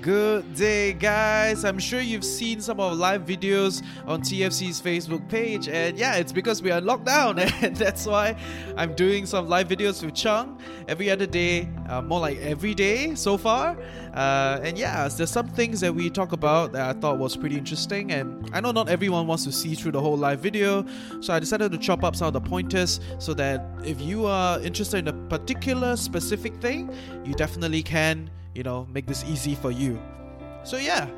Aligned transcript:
Good 0.00 0.54
day, 0.54 0.92
guys. 0.92 1.64
I'm 1.64 1.78
sure 1.78 2.00
you've 2.00 2.24
seen 2.24 2.60
some 2.60 2.78
of 2.78 2.90
our 2.90 2.94
live 2.94 3.24
videos 3.24 3.82
on 4.06 4.20
TFC's 4.20 4.80
Facebook 4.80 5.28
page, 5.28 5.66
and 5.66 5.98
yeah, 5.98 6.14
it's 6.14 6.30
because 6.30 6.62
we 6.62 6.70
are 6.70 6.80
locked 6.80 7.06
down, 7.06 7.38
and 7.62 7.74
that's 7.74 8.06
why 8.06 8.36
I'm 8.76 8.94
doing 8.94 9.26
some 9.26 9.48
live 9.48 9.66
videos 9.66 10.04
with 10.04 10.14
Chung 10.14 10.60
every 10.86 11.10
other 11.10 11.26
day, 11.26 11.68
uh, 11.88 12.00
more 12.00 12.20
like 12.20 12.38
every 12.38 12.74
day 12.74 13.16
so 13.16 13.36
far. 13.36 13.76
Uh, 14.14 14.60
and 14.62 14.78
yeah, 14.78 15.08
there's 15.08 15.30
some 15.30 15.48
things 15.48 15.80
that 15.80 15.92
we 15.92 16.10
talk 16.10 16.30
about 16.30 16.72
that 16.72 16.96
I 16.96 16.98
thought 17.00 17.18
was 17.18 17.36
pretty 17.36 17.56
interesting, 17.56 18.12
and 18.12 18.48
I 18.52 18.60
know 18.60 18.70
not 18.70 18.88
everyone 18.88 19.26
wants 19.26 19.42
to 19.44 19.52
see 19.52 19.74
through 19.74 19.92
the 19.92 20.00
whole 20.00 20.16
live 20.16 20.38
video, 20.38 20.86
so 21.20 21.34
I 21.34 21.40
decided 21.40 21.72
to 21.72 21.78
chop 21.78 22.04
up 22.04 22.14
some 22.14 22.28
of 22.28 22.34
the 22.34 22.40
pointers 22.40 23.00
so 23.18 23.34
that 23.34 23.66
if 23.84 24.00
you 24.00 24.26
are 24.26 24.60
interested 24.60 24.98
in 24.98 25.08
a 25.08 25.28
particular 25.28 25.96
specific 25.96 26.54
thing, 26.60 26.94
you 27.24 27.34
definitely 27.34 27.82
can 27.82 28.30
you 28.58 28.64
know, 28.64 28.88
make 28.92 29.06
this 29.06 29.24
easy 29.24 29.54
for 29.54 29.70
you. 29.70 29.98
So, 30.64 30.76
yeah, 30.76 31.08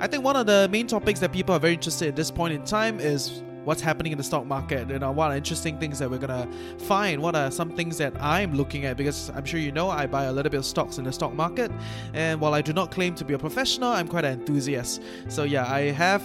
I 0.00 0.08
think 0.08 0.24
one 0.24 0.34
of 0.34 0.46
the 0.46 0.68
main 0.70 0.88
topics 0.88 1.20
that 1.20 1.32
people 1.32 1.54
are 1.54 1.60
very 1.60 1.74
interested 1.74 2.08
at 2.08 2.16
this 2.16 2.30
point 2.30 2.52
in 2.52 2.64
time 2.64 2.98
is 2.98 3.42
what's 3.64 3.80
happening 3.80 4.10
in 4.10 4.18
the 4.18 4.24
stock 4.24 4.44
market. 4.44 4.90
You 4.90 4.98
know, 4.98 5.12
what 5.12 5.30
are 5.30 5.36
interesting 5.36 5.78
things 5.78 6.00
that 6.00 6.10
we're 6.10 6.18
gonna 6.18 6.48
find? 6.78 7.22
What 7.22 7.36
are 7.36 7.50
some 7.52 7.70
things 7.70 7.98
that 7.98 8.12
I'm 8.20 8.54
looking 8.54 8.84
at? 8.84 8.96
Because 8.96 9.30
I'm 9.30 9.44
sure 9.44 9.60
you 9.60 9.70
know 9.70 9.88
I 9.88 10.06
buy 10.06 10.24
a 10.24 10.32
little 10.32 10.50
bit 10.50 10.58
of 10.58 10.66
stocks 10.66 10.98
in 10.98 11.04
the 11.04 11.12
stock 11.12 11.32
market, 11.34 11.70
and 12.14 12.40
while 12.40 12.54
I 12.54 12.62
do 12.62 12.72
not 12.72 12.90
claim 12.90 13.14
to 13.14 13.24
be 13.24 13.34
a 13.34 13.38
professional, 13.38 13.90
I'm 13.90 14.08
quite 14.08 14.24
an 14.24 14.40
enthusiast. 14.40 15.00
So 15.28 15.44
yeah, 15.44 15.72
I 15.72 15.92
have. 15.92 16.22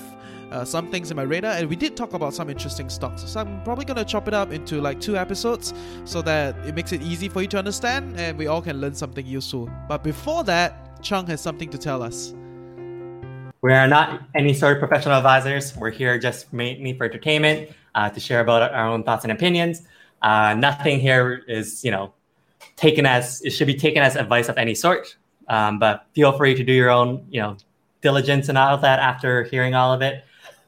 Uh, 0.54 0.64
some 0.64 0.92
things 0.92 1.10
in 1.10 1.18
my 1.18 1.24
radar, 1.24 1.54
and 1.54 1.68
we 1.68 1.76
did 1.76 1.98
talk 1.98 2.14
about 2.14 2.32
some 2.32 2.48
interesting 2.48 2.88
stocks. 2.88 3.24
So 3.24 3.40
I'm 3.40 3.64
probably 3.64 3.86
gonna 3.86 4.06
chop 4.06 4.28
it 4.28 4.36
up 4.36 4.52
into 4.52 4.80
like 4.80 5.02
two 5.02 5.18
episodes 5.18 5.74
so 6.06 6.22
that 6.22 6.56
it 6.68 6.76
makes 6.76 6.92
it 6.92 7.02
easy 7.02 7.28
for 7.28 7.42
you 7.42 7.48
to 7.48 7.58
understand 7.58 8.20
and 8.20 8.38
we 8.38 8.46
all 8.46 8.62
can 8.62 8.80
learn 8.80 8.94
something 8.94 9.26
useful. 9.26 9.68
But 9.88 10.04
before 10.04 10.44
that, 10.44 11.02
Chung 11.02 11.26
has 11.26 11.42
something 11.42 11.72
to 11.72 11.78
tell 11.80 12.04
us. 12.04 12.36
We 13.64 13.74
are 13.74 13.88
not 13.88 14.22
any 14.36 14.54
sort 14.54 14.74
of 14.74 14.80
professional 14.80 15.16
advisors. 15.16 15.76
We're 15.76 15.90
here 15.90 16.20
just 16.20 16.54
mainly 16.54 16.96
for 16.96 17.06
entertainment, 17.06 17.72
uh, 17.96 18.12
to 18.12 18.20
share 18.20 18.42
about 18.42 18.72
our 18.74 18.88
own 18.88 19.04
thoughts 19.04 19.24
and 19.26 19.32
opinions. 19.32 19.82
Uh, 20.22 20.54
nothing 20.54 21.00
here 21.00 21.44
is, 21.48 21.84
you 21.84 21.90
know, 21.90 22.14
taken 22.76 23.08
as 23.08 23.42
it 23.42 23.50
should 23.50 23.66
be 23.66 23.74
taken 23.74 24.04
as 24.04 24.16
advice 24.16 24.50
of 24.50 24.60
any 24.60 24.76
sort. 24.76 25.18
Um, 25.48 25.80
but 25.80 26.06
feel 26.14 26.32
free 26.32 26.54
to 26.54 26.64
do 26.64 26.74
your 26.74 26.92
own, 26.92 27.26
you 27.32 27.42
know, 27.42 27.58
diligence 28.02 28.50
and 28.50 28.58
all 28.58 28.76
of 28.76 28.82
that 28.82 29.00
after 29.00 29.46
hearing 29.46 29.74
all 29.74 29.92
of 29.92 30.04
it. 30.04 30.24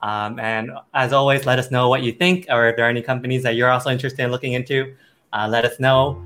Um, 0.05 0.39
and 0.39 0.69
as 0.93 1.13
always, 1.13 1.47
let 1.47 1.57
us 1.57 1.71
know 1.71 1.89
what 1.89 2.03
you 2.03 2.11
think, 2.11 2.45
or 2.51 2.69
if 2.69 2.75
there 2.75 2.85
are 2.85 2.89
any 2.89 3.01
companies 3.01 3.41
that 3.41 3.55
you're 3.55 3.71
also 3.71 3.89
interested 3.89 4.21
in 4.21 4.29
looking 4.29 4.53
into, 4.53 4.93
uh, 5.33 5.47
let 5.49 5.65
us 5.65 5.79
know. 5.79 6.23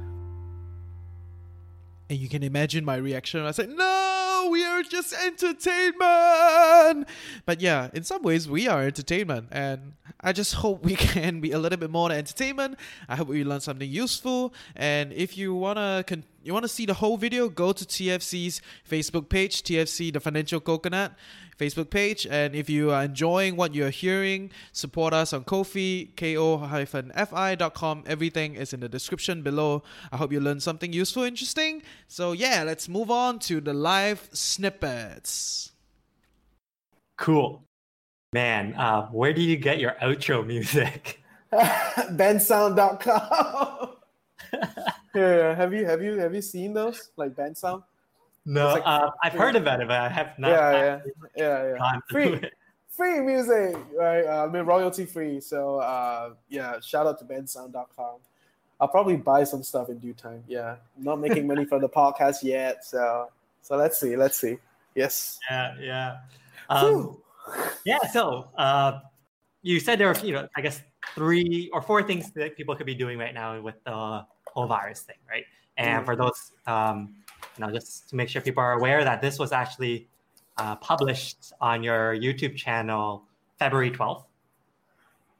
And 2.10 2.20
you 2.20 2.28
can 2.28 2.44
imagine 2.44 2.84
my 2.84 2.98
reaction. 2.98 3.40
I 3.46 3.52
said, 3.52 3.70
"No, 3.70 4.50
we 4.52 4.66
are 4.66 4.84
just 4.84 5.14
entertainment." 5.14 7.08
But 7.46 7.62
yeah, 7.62 7.90
in 7.94 8.04
some 8.04 8.22
ways, 8.22 8.50
we 8.50 8.68
are 8.68 8.82
entertainment, 8.84 9.48
and 9.50 9.94
I 10.20 10.34
just 10.34 10.56
hope 10.64 10.84
we 10.84 10.98
can 10.98 11.40
be 11.40 11.54
a 11.54 11.60
little 11.60 11.80
bit 11.80 11.90
more 11.90 12.12
entertainment. 12.12 12.78
I 13.08 13.16
hope 13.16 13.30
we 13.30 13.46
learn 13.46 13.62
something 13.62 13.90
useful. 13.90 14.54
And 14.76 15.14
if 15.14 15.38
you 15.38 15.56
wanna 15.56 16.04
con- 16.06 16.26
you 16.44 16.54
wanna 16.54 16.68
see 16.68 16.86
the 16.86 16.96
whole 16.96 17.16
video, 17.16 17.48
go 17.48 17.72
to 17.72 17.86
TFC's 17.86 18.62
Facebook 18.90 19.30
page, 19.30 19.64
TFC 19.64 20.12
the 20.12 20.20
Financial 20.20 20.60
Coconut. 20.60 21.14
Facebook 21.60 21.90
page. 21.90 22.26
And 22.26 22.56
if 22.56 22.70
you 22.70 22.92
are 22.92 23.04
enjoying 23.04 23.56
what 23.56 23.76
you're 23.76 23.90
hearing, 23.90 24.50
support 24.72 25.14
us 25.14 25.34
on 25.34 25.44
Ko-fi, 25.44 26.14
ko-fi.com. 26.16 28.04
Everything 28.08 28.56
is 28.56 28.74
in 28.74 28.80
the 28.80 28.90
description 28.90 29.42
below. 29.42 29.84
I 30.12 30.18
hope 30.18 30.32
you 30.32 30.40
learned 30.40 30.64
something 30.64 30.94
useful, 30.94 31.24
interesting. 31.24 31.84
So 32.08 32.32
yeah, 32.32 32.64
let's 32.64 32.88
move 32.88 33.12
on 33.12 33.40
to 33.40 33.60
the 33.60 33.74
live 33.74 34.30
snippets. 34.32 35.74
Cool. 37.18 37.64
Man, 38.32 38.74
uh, 38.76 39.08
where 39.08 39.34
do 39.34 39.42
you 39.42 39.58
get 39.58 39.80
your 39.80 39.96
outro 40.02 40.46
music? 40.46 41.22
Bensound.com. 42.14 43.96
yeah, 45.16 45.56
have 45.56 45.74
you 45.74 45.86
have 45.86 46.02
you 46.02 46.18
have 46.20 46.34
you 46.34 46.42
seen 46.42 46.74
those 46.74 47.12
like 47.18 47.36
Bensound? 47.36 47.84
No, 48.50 48.70
like, 48.70 48.82
uh, 48.84 49.12
I've 49.22 49.34
heard 49.34 49.56
about 49.56 49.80
it, 49.80 49.88
but 49.88 49.98
I 49.98 50.10
have 50.10 50.40
not. 50.40 50.50
Yeah, 50.50 50.72
yeah, 50.72 51.00
yeah, 51.38 51.76
yeah. 51.76 52.00
Free, 52.10 52.42
free 52.90 53.20
music, 53.20 53.78
right? 53.96 54.26
Uh, 54.26 54.48
I 54.48 54.52
mean, 54.52 54.66
royalty 54.66 55.06
free. 55.06 55.40
So, 55.40 55.78
uh, 55.78 56.34
yeah, 56.50 56.80
shout 56.80 57.06
out 57.06 57.20
to 57.20 57.26
bensound.com. 57.26 58.16
I'll 58.82 58.88
probably 58.88 59.18
buy 59.18 59.44
some 59.44 59.62
stuff 59.62 59.90
in 59.90 60.00
due 60.00 60.14
time. 60.14 60.44
Yeah, 60.48 60.78
not 60.98 61.20
making 61.20 61.46
money 61.46 61.64
from 61.64 61.82
the 61.82 61.90
podcast 61.90 62.42
yet. 62.42 62.84
So, 62.84 63.30
so 63.62 63.78
let's 63.78 64.00
see, 64.00 64.16
let's 64.16 64.38
see. 64.38 64.58
Yes. 64.96 65.38
Yeah, 65.48 65.76
yeah. 65.80 66.18
Um, 66.70 67.18
yeah. 67.86 68.00
So, 68.12 68.48
uh, 68.58 69.02
you 69.62 69.80
said 69.80 70.00
there 70.00 70.08
were, 70.08 70.26
you 70.26 70.34
know, 70.34 70.48
I 70.56 70.62
guess 70.62 70.82
three 71.14 71.70
or 71.72 71.84
four 71.84 72.02
things 72.02 72.32
that 72.32 72.58
people 72.58 72.76
could 72.76 72.88
be 72.88 72.96
doing 72.96 73.20
right 73.20 73.34
now 73.34 73.62
with 73.62 73.76
the 73.84 74.26
whole 74.48 74.66
virus 74.66 75.02
thing, 75.02 75.18
right? 75.30 75.46
And 75.78 76.02
mm. 76.02 76.06
for 76.06 76.16
those 76.16 76.54
um, 76.66 77.14
you 77.60 77.66
know, 77.66 77.72
just 77.74 78.10
to 78.10 78.16
make 78.16 78.30
sure 78.30 78.42
people 78.42 78.64
are 78.64 78.74
aware 78.74 79.04
that 79.04 79.22
this 79.22 79.38
was 79.38 79.52
actually 79.52 80.08
uh, 80.58 80.76
published 80.78 81.52
on 81.60 81.84
your 81.84 82.16
YouTube 82.16 82.56
channel 82.56 83.24
February 83.58 83.92
12th. 83.92 84.24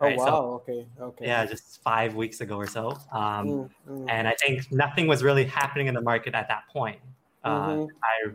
Right? 0.02 0.18
Oh 0.18 0.24
wow! 0.24 0.26
So, 0.26 0.34
okay, 0.64 0.88
okay. 1.02 1.26
Yeah, 1.26 1.46
just 1.46 1.82
five 1.84 2.16
weeks 2.16 2.40
ago 2.40 2.56
or 2.56 2.68
so. 2.68 2.92
Um, 3.12 3.48
mm, 3.48 3.70
mm. 3.90 4.06
And 4.10 4.30
I 4.30 4.36
think 4.40 4.72
nothing 4.72 5.08
was 5.08 5.24
really 5.24 5.44
happening 5.44 5.88
in 5.88 5.94
the 5.94 6.02
market 6.02 6.36
at 6.36 6.48
that 6.48 6.70
point. 6.72 7.00
Uh, 7.44 7.70
mm-hmm. 7.70 7.96
I 8.02 8.32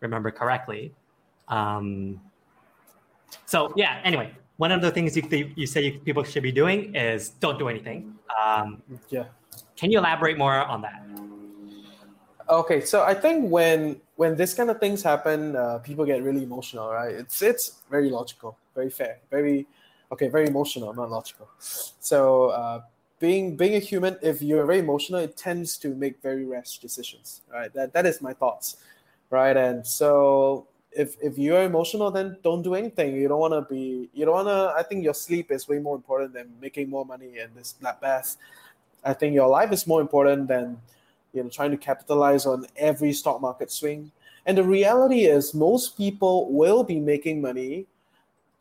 remember 0.00 0.30
correctly. 0.30 0.94
Um, 1.48 2.18
so 3.44 3.74
yeah. 3.76 4.00
Anyway, 4.04 4.32
one 4.56 4.72
of 4.72 4.80
the 4.80 4.90
things 4.90 5.14
you 5.14 5.52
you 5.54 5.66
say 5.66 5.90
people 5.90 6.24
should 6.24 6.42
be 6.42 6.52
doing 6.52 6.94
is 6.94 7.28
don't 7.28 7.58
do 7.58 7.68
anything. 7.68 8.14
Um, 8.42 8.82
yeah. 9.10 9.24
Can 9.76 9.90
you 9.90 9.98
elaborate 9.98 10.38
more 10.38 10.54
on 10.54 10.80
that? 10.80 11.04
Okay, 12.52 12.82
so 12.82 13.02
I 13.02 13.14
think 13.14 13.50
when 13.50 13.98
when 14.16 14.36
this 14.36 14.52
kind 14.52 14.68
of 14.68 14.78
things 14.78 15.02
happen, 15.02 15.56
uh, 15.56 15.78
people 15.78 16.04
get 16.04 16.22
really 16.22 16.42
emotional, 16.42 16.92
right? 16.92 17.14
It's 17.14 17.40
it's 17.40 17.80
very 17.90 18.10
logical, 18.10 18.58
very 18.74 18.90
fair, 18.90 19.20
very 19.30 19.66
okay, 20.12 20.28
very 20.28 20.48
emotional, 20.48 20.92
not 20.92 21.10
logical. 21.10 21.48
So 21.58 22.50
uh, 22.50 22.82
being 23.20 23.56
being 23.56 23.76
a 23.76 23.78
human, 23.78 24.18
if 24.20 24.42
you're 24.42 24.66
very 24.66 24.80
emotional, 24.80 25.20
it 25.20 25.34
tends 25.34 25.78
to 25.78 25.94
make 25.94 26.20
very 26.20 26.44
rash 26.44 26.76
decisions, 26.76 27.40
right? 27.50 27.72
That 27.72 27.94
that 27.94 28.04
is 28.04 28.20
my 28.20 28.34
thoughts, 28.34 28.76
right? 29.30 29.56
And 29.56 29.80
so 29.86 30.66
if 30.92 31.16
if 31.22 31.38
you're 31.38 31.62
emotional, 31.62 32.10
then 32.10 32.36
don't 32.44 32.60
do 32.60 32.74
anything. 32.74 33.16
You 33.16 33.28
don't 33.28 33.40
want 33.40 33.54
to 33.54 33.62
be. 33.62 34.10
You 34.12 34.26
don't 34.26 34.44
want 34.44 34.48
to. 34.48 34.74
I 34.76 34.82
think 34.82 35.04
your 35.04 35.14
sleep 35.14 35.50
is 35.50 35.68
way 35.68 35.78
more 35.78 35.96
important 35.96 36.34
than 36.34 36.52
making 36.60 36.90
more 36.90 37.06
money 37.06 37.38
and 37.38 37.48
this 37.56 37.72
that 37.80 37.98
bath. 38.02 38.36
I 39.02 39.14
think 39.14 39.32
your 39.32 39.48
life 39.48 39.72
is 39.72 39.86
more 39.86 40.02
important 40.02 40.48
than 40.48 40.76
you 41.32 41.42
know 41.42 41.48
trying 41.48 41.70
to 41.70 41.76
capitalize 41.76 42.46
on 42.46 42.66
every 42.76 43.12
stock 43.12 43.40
market 43.40 43.70
swing. 43.70 44.10
And 44.44 44.58
the 44.58 44.64
reality 44.64 45.26
is 45.26 45.54
most 45.54 45.96
people 45.96 46.50
will 46.52 46.82
be 46.82 46.98
making 46.98 47.40
money 47.40 47.86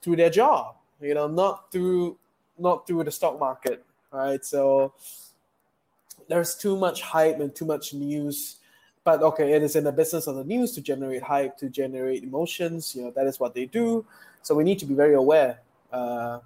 through 0.02 0.16
their 0.16 0.30
job 0.30 0.76
you 1.02 1.14
know 1.14 1.28
not 1.28 1.72
through 1.72 2.18
not 2.58 2.86
through 2.88 3.04
the 3.04 3.12
stock 3.12 3.40
market 3.40 3.84
right? 4.12 4.44
So 4.44 4.94
there's 6.28 6.56
too 6.56 6.78
much 6.78 7.02
hype 7.02 7.40
and 7.40 7.54
too 7.56 7.66
much 7.66 7.94
news. 7.94 8.58
But 9.04 9.24
okay 9.24 9.54
it 9.54 9.64
is 9.64 9.76
in 9.76 9.84
the 9.84 9.92
business 9.92 10.28
of 10.28 10.36
the 10.36 10.44
news 10.44 10.74
to 10.74 10.82
generate 10.82 11.24
hype 11.24 11.58
to 11.58 11.70
generate 11.70 12.24
emotions 12.24 12.96
you 12.96 13.04
know 13.04 13.12
that 13.12 13.26
is 13.26 13.40
what 13.40 13.56
they 13.56 13.66
do. 13.66 14.06
So 14.44 14.56
we 14.56 14.64
need 14.64 14.80
to 14.80 14.86
be 14.86 14.94
very 14.94 15.16
aware. 15.16 15.60
Uh, 15.92 16.40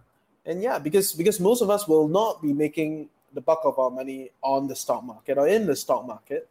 and 0.46 0.62
yeah 0.62 0.80
because 0.80 1.14
because 1.14 1.40
most 1.40 1.62
of 1.62 1.70
us 1.70 1.88
will 1.88 2.08
not 2.08 2.42
be 2.42 2.54
making 2.54 3.10
the 3.36 3.42
bulk 3.42 3.62
of 3.64 3.78
our 3.78 3.92
money 3.92 4.32
on 4.42 4.68
the 4.68 4.76
stock 4.76 5.04
market 5.04 5.38
or 5.38 5.48
in 5.48 5.68
the 5.68 5.76
stock 5.76 6.08
market, 6.08 6.50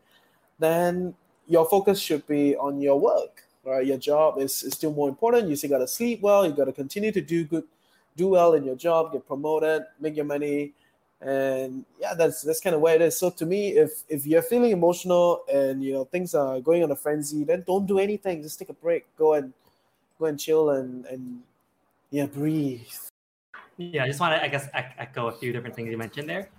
then 0.58 1.14
your 1.48 1.66
focus 1.66 1.98
should 1.98 2.26
be 2.26 2.56
on 2.56 2.80
your 2.80 2.98
work. 3.00 3.42
Right, 3.64 3.86
your 3.86 3.96
job 3.96 4.38
is, 4.38 4.62
is 4.62 4.74
still 4.74 4.92
more 4.92 5.08
important. 5.08 5.48
You 5.48 5.56
still 5.56 5.70
got 5.70 5.78
to 5.78 5.88
sleep 5.88 6.20
well. 6.20 6.46
You 6.46 6.52
got 6.52 6.66
to 6.66 6.72
continue 6.72 7.10
to 7.12 7.20
do 7.22 7.44
good, 7.44 7.64
do 8.14 8.28
well 8.28 8.52
in 8.52 8.62
your 8.62 8.76
job, 8.76 9.12
get 9.12 9.26
promoted, 9.26 9.84
make 9.98 10.16
your 10.16 10.26
money, 10.26 10.74
and 11.24 11.86
yeah, 11.98 12.12
that's 12.12 12.42
that's 12.42 12.60
kind 12.60 12.76
of 12.76 12.82
where 12.82 12.94
it 12.94 13.00
is. 13.00 13.16
So 13.16 13.30
to 13.30 13.46
me, 13.46 13.70
if 13.70 14.04
if 14.10 14.26
you're 14.26 14.42
feeling 14.42 14.72
emotional 14.72 15.44
and 15.50 15.82
you 15.82 15.94
know 15.94 16.04
things 16.04 16.34
are 16.34 16.60
going 16.60 16.82
on 16.82 16.90
a 16.90 16.96
frenzy, 16.96 17.44
then 17.44 17.64
don't 17.66 17.86
do 17.86 17.98
anything. 17.98 18.42
Just 18.42 18.58
take 18.58 18.68
a 18.68 18.74
break. 18.74 19.06
Go 19.16 19.32
and 19.32 19.54
go 20.18 20.26
and 20.26 20.38
chill 20.38 20.70
and 20.70 21.06
and 21.06 21.40
yeah, 22.10 22.26
breathe. 22.26 22.82
Yeah, 23.78 24.04
I 24.04 24.06
just 24.06 24.20
want 24.20 24.34
to 24.34 24.44
I 24.44 24.48
guess 24.48 24.68
echo 24.74 25.28
a 25.28 25.32
few 25.32 25.52
different 25.52 25.74
things 25.74 25.90
you 25.90 25.96
mentioned 25.96 26.28
there. 26.28 26.50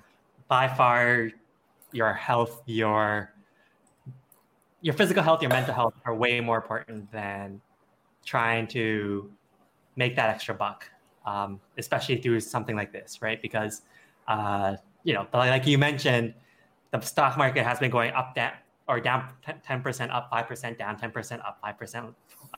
By 0.47 0.67
far, 0.67 1.29
your 1.91 2.13
health, 2.13 2.61
your 2.65 3.33
your 4.81 4.93
physical 4.93 5.23
health, 5.23 5.41
your 5.41 5.49
mental 5.49 5.73
health 5.73 5.93
are 6.05 6.13
way 6.13 6.39
more 6.39 6.57
important 6.57 7.11
than 7.11 7.59
trying 8.23 8.67
to 8.67 9.31
make 9.95 10.15
that 10.15 10.29
extra 10.29 10.53
buck, 10.53 10.89
um, 11.25 11.59
especially 11.77 12.21
through 12.21 12.39
something 12.39 12.75
like 12.75 12.91
this, 12.91 13.21
right? 13.21 13.41
Because 13.41 13.81
uh, 14.27 14.75
you 15.03 15.13
know, 15.13 15.27
like 15.33 15.65
you 15.65 15.77
mentioned, 15.77 16.33
the 16.91 16.99
stock 17.01 17.37
market 17.37 17.63
has 17.63 17.79
been 17.79 17.91
going 17.91 18.11
up, 18.11 18.35
down, 18.35 18.53
or 18.87 18.99
down 18.99 19.29
10% 19.47 20.13
up 20.13 20.31
5% 20.31 20.77
down 20.77 20.97
10% 20.97 21.39
up 21.39 21.59
5% 21.63 22.15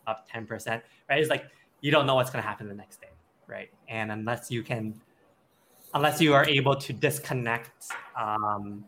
up 0.07 0.27
10% 0.29 0.81
right 1.09 1.19
it's 1.19 1.29
like 1.29 1.45
you 1.81 1.91
don't 1.91 2.05
know 2.05 2.15
what's 2.15 2.29
going 2.29 2.41
to 2.41 2.47
happen 2.47 2.67
the 2.67 2.73
next 2.73 3.01
day 3.01 3.07
right 3.47 3.69
and 3.87 4.11
unless 4.11 4.51
you 4.51 4.63
can 4.63 4.99
unless 5.93 6.21
you 6.21 6.33
are 6.33 6.45
able 6.45 6.75
to 6.75 6.93
disconnect 6.93 7.91
um, 8.15 8.85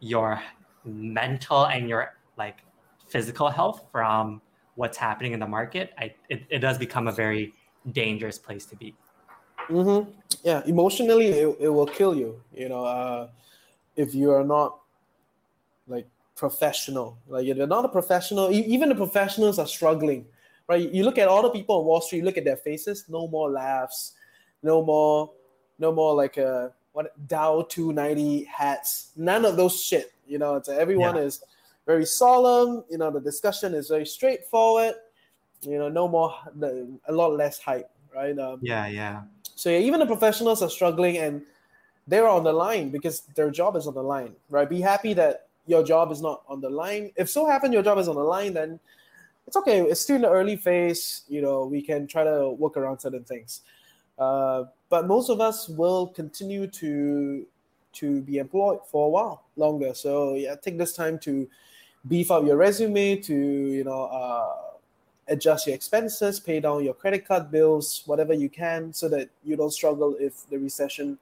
your 0.00 0.40
mental 0.84 1.66
and 1.66 1.88
your 1.88 2.14
like 2.36 2.58
physical 3.08 3.48
health 3.48 3.84
from 3.92 4.40
what's 4.74 4.96
happening 4.96 5.32
in 5.32 5.40
the 5.40 5.46
market 5.46 5.92
I, 5.98 6.14
it, 6.28 6.44
it 6.48 6.58
does 6.58 6.78
become 6.78 7.08
a 7.08 7.12
very 7.12 7.54
dangerous 7.92 8.38
place 8.38 8.64
to 8.66 8.76
be 8.76 8.94
mm-hmm. 9.68 10.10
yeah 10.42 10.62
emotionally 10.66 11.28
it, 11.28 11.56
it 11.60 11.68
will 11.68 11.86
kill 11.86 12.14
you 12.14 12.40
you 12.54 12.68
know 12.68 12.84
uh, 12.84 13.28
if 13.96 14.14
you 14.14 14.30
are 14.30 14.44
not 14.44 14.78
like 15.86 16.06
professional. 16.36 17.18
Like 17.28 17.46
if 17.46 17.56
you're 17.56 17.66
not 17.66 17.84
a 17.84 17.88
professional, 17.88 18.50
even 18.50 18.88
the 18.88 18.94
professionals 18.94 19.58
are 19.58 19.66
struggling, 19.66 20.26
right? 20.68 20.90
You 20.92 21.04
look 21.04 21.18
at 21.18 21.28
all 21.28 21.42
the 21.42 21.50
people 21.50 21.78
on 21.78 21.84
Wall 21.84 22.00
Street, 22.00 22.18
you 22.20 22.24
look 22.24 22.36
at 22.36 22.44
their 22.44 22.56
faces, 22.56 23.04
no 23.08 23.28
more 23.28 23.50
laughs, 23.50 24.14
no 24.62 24.84
more, 24.84 25.30
no 25.78 25.92
more 25.92 26.14
like 26.14 26.36
a 26.36 26.48
uh, 26.48 26.68
what 26.92 27.26
Dow 27.26 27.62
290 27.68 28.44
hats, 28.44 29.12
none 29.16 29.44
of 29.44 29.56
those 29.56 29.80
shit. 29.82 30.12
You 30.26 30.38
know, 30.38 30.56
it's 30.56 30.68
everyone 30.68 31.16
yeah. 31.16 31.22
is 31.22 31.42
very 31.86 32.04
solemn. 32.04 32.84
You 32.90 32.98
know, 32.98 33.10
the 33.10 33.20
discussion 33.20 33.74
is 33.74 33.88
very 33.88 34.06
straightforward. 34.06 34.94
You 35.62 35.78
know, 35.78 35.88
no 35.88 36.08
more, 36.08 36.34
a 36.62 37.12
lot 37.12 37.36
less 37.36 37.60
hype, 37.60 37.90
right? 38.14 38.38
Um, 38.38 38.58
yeah, 38.62 38.86
yeah. 38.88 39.22
So 39.54 39.70
yeah, 39.70 39.78
even 39.78 40.00
the 40.00 40.06
professionals 40.06 40.60
are 40.62 40.70
struggling 40.70 41.18
and 41.18 41.42
they're 42.06 42.28
on 42.28 42.44
the 42.44 42.52
line 42.52 42.90
because 42.90 43.22
their 43.34 43.50
job 43.50 43.76
is 43.76 43.86
on 43.86 43.94
the 43.94 44.02
line, 44.02 44.34
right? 44.50 44.68
Be 44.68 44.80
happy 44.80 45.14
that 45.14 45.46
your 45.66 45.84
job 45.84 46.10
is 46.10 46.20
not 46.20 46.42
on 46.48 46.60
the 46.60 46.68
line. 46.68 47.12
If 47.16 47.30
so 47.30 47.46
happen 47.46 47.72
your 47.72 47.82
job 47.82 47.98
is 47.98 48.08
on 48.08 48.16
the 48.16 48.22
line, 48.22 48.54
then 48.54 48.80
it's 49.46 49.56
okay. 49.56 49.80
It's 49.82 50.00
still 50.00 50.16
in 50.16 50.22
the 50.22 50.30
early 50.30 50.56
phase. 50.56 51.22
You 51.28 51.42
know, 51.42 51.64
we 51.64 51.80
can 51.80 52.06
try 52.06 52.24
to 52.24 52.50
work 52.50 52.76
around 52.76 52.98
certain 52.98 53.24
things. 53.24 53.62
Uh, 54.18 54.64
but 54.88 55.06
most 55.06 55.30
of 55.30 55.40
us 55.40 55.68
will 55.68 56.06
continue 56.08 56.66
to 56.66 57.46
to 57.92 58.22
be 58.22 58.38
employed 58.38 58.80
for 58.86 59.06
a 59.06 59.08
while 59.08 59.44
longer. 59.56 59.94
So 59.94 60.34
yeah, 60.34 60.54
take 60.56 60.78
this 60.78 60.94
time 60.94 61.18
to 61.20 61.48
beef 62.08 62.30
up 62.30 62.44
your 62.44 62.56
resume, 62.56 63.16
to 63.16 63.34
you 63.34 63.84
know 63.84 64.04
uh, 64.04 64.54
adjust 65.28 65.66
your 65.66 65.74
expenses, 65.74 66.40
pay 66.40 66.60
down 66.60 66.84
your 66.84 66.94
credit 66.94 67.26
card 67.26 67.50
bills, 67.50 68.02
whatever 68.06 68.34
you 68.34 68.48
can, 68.48 68.92
so 68.92 69.08
that 69.08 69.28
you 69.44 69.56
don't 69.56 69.72
struggle 69.72 70.16
if 70.18 70.48
the 70.50 70.58
recession 70.58 71.18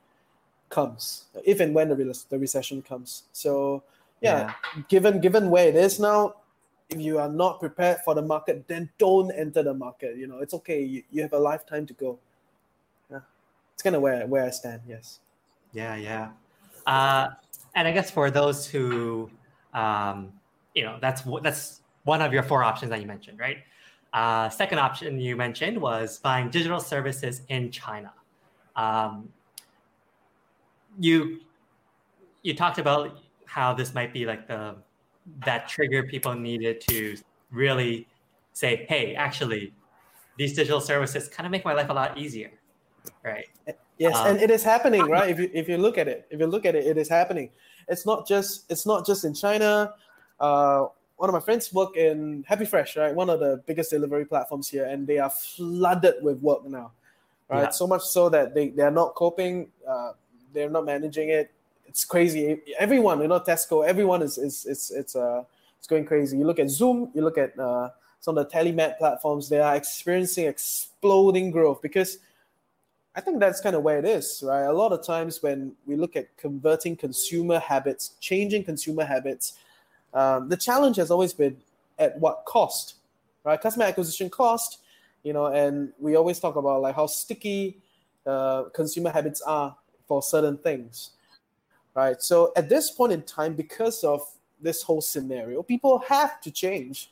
comes, 0.69 1.25
if 1.45 1.61
and 1.61 1.75
when 1.75 1.89
the, 1.89 1.97
re- 1.97 2.13
the 2.29 2.39
recession 2.39 2.83
comes. 2.83 3.25
So 3.33 3.83
yeah, 4.21 4.53
yeah, 4.77 4.83
given 4.89 5.21
given 5.21 5.51
where 5.51 5.69
it 5.69 5.77
is 5.77 5.99
now, 5.99 6.35
if 6.89 7.01
you 7.01 7.19
are 7.19 7.29
not 7.29 7.61
prepared 7.61 7.99
for 8.05 8.15
the 8.15 8.23
market, 8.23 8.67
then 8.69 8.91
don't 8.99 9.31
enter 9.33 9.63
the 9.63 9.75
market. 9.75 10.17
You 10.17 10.27
know, 10.27 10.39
it's 10.39 10.55
okay. 10.55 10.83
You, 10.83 11.03
you 11.11 11.23
have 11.23 11.33
a 11.33 11.39
lifetime 11.39 11.87
to 11.87 11.95
go. 11.95 12.19
It's 13.81 13.83
kind 13.83 13.97
of 13.97 14.03
where 14.03 14.27
where 14.27 14.45
I 14.45 14.51
stand. 14.51 14.83
Yes. 14.87 15.21
Yeah, 15.73 15.97
yeah. 15.97 16.33
Uh, 16.87 17.29
and 17.75 17.89
I 17.89 17.93
guess 17.93 18.11
for 18.11 18.31
those 18.31 18.67
who, 18.67 19.31
um, 19.73 20.35
you 20.75 20.83
know, 20.85 20.99
that's 21.01 21.23
that's 21.43 21.81
one 22.05 22.21
of 22.21 22.31
your 22.31 22.43
four 22.43 22.63
options 22.63 22.91
that 22.91 23.01
you 23.01 23.07
mentioned, 23.07 23.39
right? 23.39 23.57
Uh, 24.13 24.51
second 24.51 24.81
option 24.81 25.19
you 25.19 25.35
mentioned 25.35 25.81
was 25.81 26.19
buying 26.19 26.51
digital 26.51 26.79
services 26.79 27.41
in 27.49 27.71
China. 27.71 28.13
Um, 28.77 29.31
you 30.99 31.41
you 32.43 32.55
talked 32.55 32.79
about 32.79 33.19
how 33.47 33.73
this 33.73 33.95
might 33.95 34.13
be 34.13 34.27
like 34.27 34.47
the 34.47 34.77
that 35.47 35.69
trigger 35.69 36.03
people 36.03 36.35
needed 36.35 36.83
to 36.83 37.17
really 37.51 38.07
say, 38.53 38.85
hey, 38.91 39.15
actually, 39.15 39.73
these 40.37 40.53
digital 40.53 40.83
services 40.83 41.31
kind 41.31 41.47
of 41.47 41.51
make 41.51 41.65
my 41.65 41.73
life 41.73 41.89
a 41.89 41.95
lot 41.95 42.19
easier, 42.19 42.51
right? 43.23 43.47
Yes, 43.99 44.17
um, 44.17 44.29
and 44.29 44.41
it 44.41 44.51
is 44.51 44.63
happening, 44.63 45.03
right? 45.03 45.31
If 45.31 45.39
you 45.39 45.51
if 45.53 45.69
you 45.69 45.77
look 45.79 45.99
at 45.99 46.09
it, 46.09 46.27
if 46.31 46.41
you 46.41 46.47
look 46.47 46.65
at 46.65 46.75
it, 46.75 46.87
it 46.87 46.97
is 46.97 47.09
happening. 47.09 47.51
It's 47.89 48.07
not 48.07 48.27
just 48.27 48.71
it's 48.71 48.87
not 48.87 49.07
just 49.07 49.25
in 49.25 49.35
China. 49.35 49.95
Uh, 50.39 50.87
one 51.17 51.29
of 51.29 51.35
my 51.35 51.41
friends 51.41 51.73
work 51.73 51.97
in 51.97 52.45
Happy 52.49 52.65
Fresh, 52.65 52.97
right? 52.97 53.15
One 53.15 53.29
of 53.29 53.41
the 53.41 53.63
biggest 53.67 53.91
delivery 53.91 54.25
platforms 54.25 54.69
here, 54.69 54.87
and 54.87 55.07
they 55.07 55.19
are 55.19 55.31
flooded 55.31 56.23
with 56.23 56.41
work 56.41 56.65
now, 56.65 56.93
right? 57.49 57.65
Yeah. 57.65 57.71
So 57.71 57.87
much 57.87 58.03
so 58.03 58.29
that 58.31 58.55
they 58.55 58.69
they 58.69 58.83
are 58.83 58.91
not 58.91 59.15
coping. 59.15 59.69
Uh, 59.87 60.13
they're 60.53 60.71
not 60.71 60.85
managing 60.85 61.29
it 61.29 61.53
it's 61.91 62.05
crazy. 62.05 62.61
Everyone, 62.79 63.21
you 63.21 63.27
know, 63.27 63.41
Tesco, 63.41 63.85
everyone 63.85 64.23
is 64.23 64.39
is 64.39 64.65
it's 64.65 64.91
it's 64.93 65.17
uh 65.17 65.43
it's 65.77 65.89
going 65.89 66.05
crazy. 66.05 66.39
You 66.39 66.45
look 66.45 66.61
at 66.61 66.71
Zoom, 66.71 67.11
you 67.15 67.23
look 67.23 67.37
at 67.37 67.59
uh, 67.59 67.91
some 68.21 68.39
of 68.39 68.49
the 68.49 68.57
telemed 68.57 68.97
platforms, 68.97 69.49
they 69.49 69.59
are 69.59 69.75
experiencing 69.75 70.47
exploding 70.47 71.51
growth 71.51 71.83
because 71.83 72.19
I 73.17 73.21
think 73.21 73.41
that's 73.41 73.61
kind 73.61 73.75
of 73.75 73.83
where 73.83 73.99
it 73.99 74.05
is, 74.05 74.43
right? 74.47 74.65
A 74.65 74.73
lot 74.73 74.93
of 74.93 75.05
times 75.05 75.43
when 75.43 75.73
we 75.87 75.97
look 75.97 76.17
at 76.17 76.37
converting 76.37 76.97
consumer 76.97 77.59
habits, 77.59 78.13
changing 78.21 78.65
consumer 78.65 79.05
habits, 79.05 79.59
um, 80.15 80.49
the 80.49 80.57
challenge 80.57 80.97
has 80.97 81.11
always 81.11 81.33
been 81.33 81.57
at 81.99 82.19
what 82.19 82.45
cost, 82.45 82.95
right? 83.45 83.61
Customer 83.61 83.87
acquisition 83.87 84.31
cost, 84.31 84.79
you 85.25 85.33
know, 85.33 85.47
and 85.47 85.93
we 85.99 86.17
always 86.17 86.39
talk 86.39 86.57
about 86.57 86.83
like 86.83 86.95
how 86.95 87.07
sticky 87.07 87.79
uh, 88.27 88.65
consumer 88.75 89.11
habits 89.11 89.41
are 89.43 89.77
for 90.07 90.23
certain 90.23 90.57
things 90.57 91.11
right? 91.95 92.23
So 92.23 92.53
at 92.57 92.69
this 92.69 92.91
point 92.91 93.13
in 93.13 93.23
time, 93.23 93.55
because 93.55 94.05
of 94.05 94.21
this 94.61 94.83
whole 94.83 95.01
scenario, 95.01 95.63
people 95.63 95.99
have 96.09 96.41
to 96.43 96.51
change, 96.51 97.11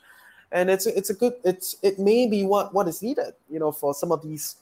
and 0.53 0.71
it's 0.71 0.87
it's 0.87 1.11
a 1.11 1.15
good 1.15 1.35
it's 1.45 1.77
it 1.83 1.99
may 1.99 2.27
be 2.27 2.45
what 2.45 2.73
what 2.75 2.89
is 2.89 3.03
needed, 3.03 3.35
you 3.51 3.59
know, 3.59 3.73
for 3.73 3.95
some 3.95 4.13
of 4.13 4.23
these 4.23 4.57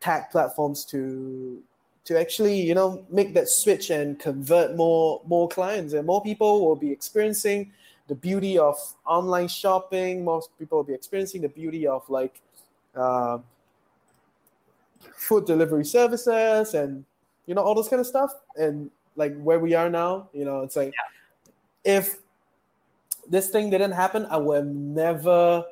tech 0.00 0.30
platforms 0.30 0.84
to 0.84 1.62
to 2.04 2.18
actually 2.18 2.60
you 2.60 2.74
know 2.74 3.04
make 3.10 3.34
that 3.34 3.48
switch 3.48 3.90
and 3.90 4.18
convert 4.18 4.76
more 4.76 5.20
more 5.26 5.48
clients 5.48 5.92
and 5.92 6.06
more 6.06 6.22
people 6.22 6.66
will 6.66 6.76
be 6.76 6.90
experiencing 6.90 7.70
the 8.08 8.14
beauty 8.14 8.58
of 8.58 8.76
online 9.06 9.46
shopping 9.46 10.24
most 10.24 10.50
people 10.58 10.78
will 10.78 10.84
be 10.84 10.94
experiencing 10.94 11.42
the 11.42 11.48
beauty 11.48 11.86
of 11.86 12.08
like 12.08 12.40
uh, 12.96 13.38
food 15.14 15.44
delivery 15.44 15.84
services 15.84 16.74
and 16.74 17.04
you 17.46 17.54
know 17.54 17.62
all 17.62 17.74
those 17.74 17.88
kind 17.88 18.00
of 18.00 18.06
stuff 18.06 18.32
and 18.56 18.90
like 19.16 19.40
where 19.40 19.58
we 19.58 19.74
are 19.74 19.90
now. 19.90 20.28
You 20.32 20.44
know, 20.44 20.62
it's 20.62 20.76
like 20.76 20.92
yeah. 20.94 21.98
if 21.98 22.18
this 23.28 23.50
thing 23.50 23.70
didn't 23.70 23.92
happen, 23.92 24.26
I 24.30 24.36
would 24.38 24.56
have 24.56 24.66
never 24.66 25.64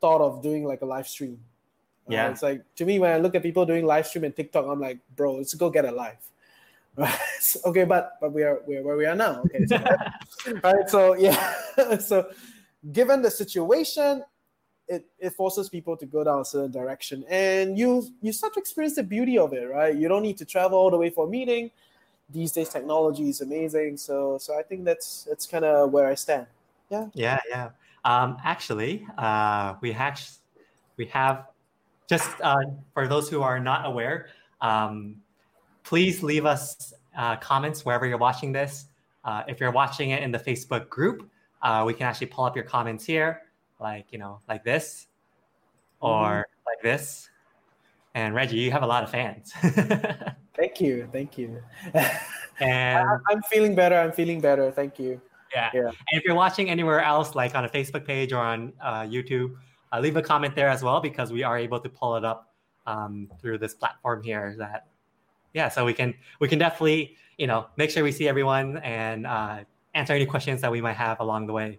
thought 0.00 0.20
of 0.20 0.42
doing 0.42 0.64
like 0.64 0.82
a 0.82 0.86
live 0.86 1.06
stream. 1.06 1.38
Yeah, 2.08 2.26
uh, 2.26 2.30
it's 2.30 2.42
like 2.42 2.62
to 2.76 2.84
me 2.84 2.98
when 2.98 3.12
I 3.12 3.18
look 3.18 3.34
at 3.34 3.42
people 3.42 3.64
doing 3.64 3.86
live 3.86 4.06
stream 4.06 4.24
and 4.24 4.34
TikTok, 4.34 4.66
I'm 4.66 4.80
like, 4.80 4.98
bro, 5.16 5.36
let's 5.36 5.54
go 5.54 5.70
get 5.70 5.84
a 5.84 5.92
live. 5.92 6.18
Right. 6.94 7.56
okay, 7.64 7.84
but 7.84 8.18
but 8.20 8.34
we 8.34 8.42
are 8.42 8.60
we're 8.66 8.82
where 8.82 8.98
we 8.98 9.06
are 9.06 9.14
now. 9.14 9.40
Okay. 9.46 9.64
So, 9.64 9.78
right. 10.62 10.90
So 10.90 11.14
yeah. 11.14 11.54
so 11.98 12.28
given 12.92 13.22
the 13.22 13.30
situation, 13.30 14.22
it, 14.88 15.06
it 15.18 15.32
forces 15.32 15.70
people 15.70 15.96
to 15.96 16.04
go 16.04 16.22
down 16.22 16.40
a 16.40 16.44
certain 16.44 16.70
direction 16.70 17.24
and 17.30 17.78
you 17.78 18.04
you 18.20 18.30
start 18.30 18.52
to 18.52 18.60
experience 18.60 18.96
the 18.96 19.02
beauty 19.02 19.38
of 19.38 19.54
it 19.54 19.70
right 19.70 19.94
you 19.96 20.08
don't 20.08 20.22
need 20.22 20.36
to 20.36 20.44
travel 20.44 20.76
all 20.76 20.90
the 20.90 20.98
way 20.98 21.08
for 21.08 21.26
a 21.26 21.30
meeting 21.30 21.70
these 22.32 22.52
days 22.52 22.68
technology 22.68 23.28
is 23.28 23.40
amazing. 23.40 23.96
So 23.96 24.38
so 24.38 24.58
I 24.58 24.62
think 24.62 24.84
that's 24.84 25.24
that's 25.24 25.46
kind 25.46 25.64
of 25.64 25.92
where 25.92 26.06
I 26.06 26.14
stand. 26.14 26.46
Yeah. 26.90 27.06
Yeah, 27.14 27.38
yeah. 27.48 27.70
Um, 28.04 28.36
actually, 28.44 29.06
uh, 29.16 29.74
we 29.80 29.92
have 29.92 30.20
we 30.96 31.06
have 31.06 31.46
just 32.08 32.30
uh, 32.42 32.56
for 32.94 33.08
those 33.08 33.28
who 33.28 33.42
are 33.42 33.58
not 33.58 33.86
aware, 33.86 34.28
um, 34.60 35.16
please 35.84 36.22
leave 36.22 36.46
us 36.46 36.92
uh, 37.16 37.36
comments 37.36 37.84
wherever 37.84 38.06
you're 38.06 38.18
watching 38.18 38.52
this. 38.52 38.86
Uh, 39.24 39.42
if 39.46 39.60
you're 39.60 39.70
watching 39.70 40.10
it 40.10 40.22
in 40.22 40.32
the 40.32 40.38
Facebook 40.38 40.88
group, 40.88 41.28
uh, 41.62 41.84
we 41.86 41.94
can 41.94 42.06
actually 42.06 42.26
pull 42.26 42.44
up 42.44 42.56
your 42.56 42.64
comments 42.64 43.04
here, 43.04 43.42
like 43.80 44.06
you 44.10 44.18
know, 44.18 44.40
like 44.48 44.64
this, 44.64 45.06
or 46.00 46.22
mm-hmm. 46.22 46.66
like 46.66 46.82
this. 46.82 47.28
And 48.14 48.34
Reggie, 48.34 48.58
you 48.58 48.70
have 48.70 48.82
a 48.82 48.86
lot 48.86 49.04
of 49.04 49.10
fans. 49.10 49.52
Thank 50.54 50.82
you, 50.82 51.08
thank 51.10 51.38
you. 51.38 51.62
And 52.60 53.08
I- 53.08 53.16
I'm 53.30 53.42
feeling 53.50 53.74
better. 53.74 53.96
I'm 53.96 54.12
feeling 54.12 54.40
better. 54.40 54.70
Thank 54.70 54.98
you. 54.98 55.20
yeah. 55.54 55.70
Yeah. 55.74 55.86
And 55.86 56.12
if 56.12 56.24
you're 56.24 56.34
watching 56.34 56.70
anywhere 56.70 57.00
else, 57.00 57.34
like 57.34 57.54
on 57.54 57.64
a 57.64 57.68
Facebook 57.68 58.06
page 58.06 58.32
or 58.32 58.38
on 58.40 58.72
uh, 58.80 59.02
YouTube, 59.02 59.54
uh, 59.92 60.00
leave 60.00 60.16
a 60.16 60.22
comment 60.22 60.54
there 60.54 60.68
as 60.68 60.82
well 60.82 61.00
because 61.00 61.32
we 61.32 61.42
are 61.42 61.58
able 61.58 61.78
to 61.80 61.88
pull 61.88 62.16
it 62.16 62.24
up 62.24 62.52
um, 62.86 63.28
through 63.40 63.58
this 63.58 63.74
platform 63.74 64.22
here. 64.22 64.54
That 64.58 64.88
yeah, 65.54 65.68
so 65.68 65.84
we 65.84 65.94
can 65.94 66.14
we 66.40 66.48
can 66.48 66.58
definitely 66.58 67.16
you 67.38 67.46
know 67.46 67.66
make 67.76 67.90
sure 67.90 68.02
we 68.02 68.12
see 68.12 68.28
everyone 68.28 68.78
and 68.78 69.26
uh, 69.26 69.58
answer 69.94 70.12
any 70.14 70.26
questions 70.26 70.60
that 70.62 70.70
we 70.70 70.80
might 70.80 70.96
have 70.96 71.20
along 71.20 71.46
the 71.46 71.52
way. 71.52 71.78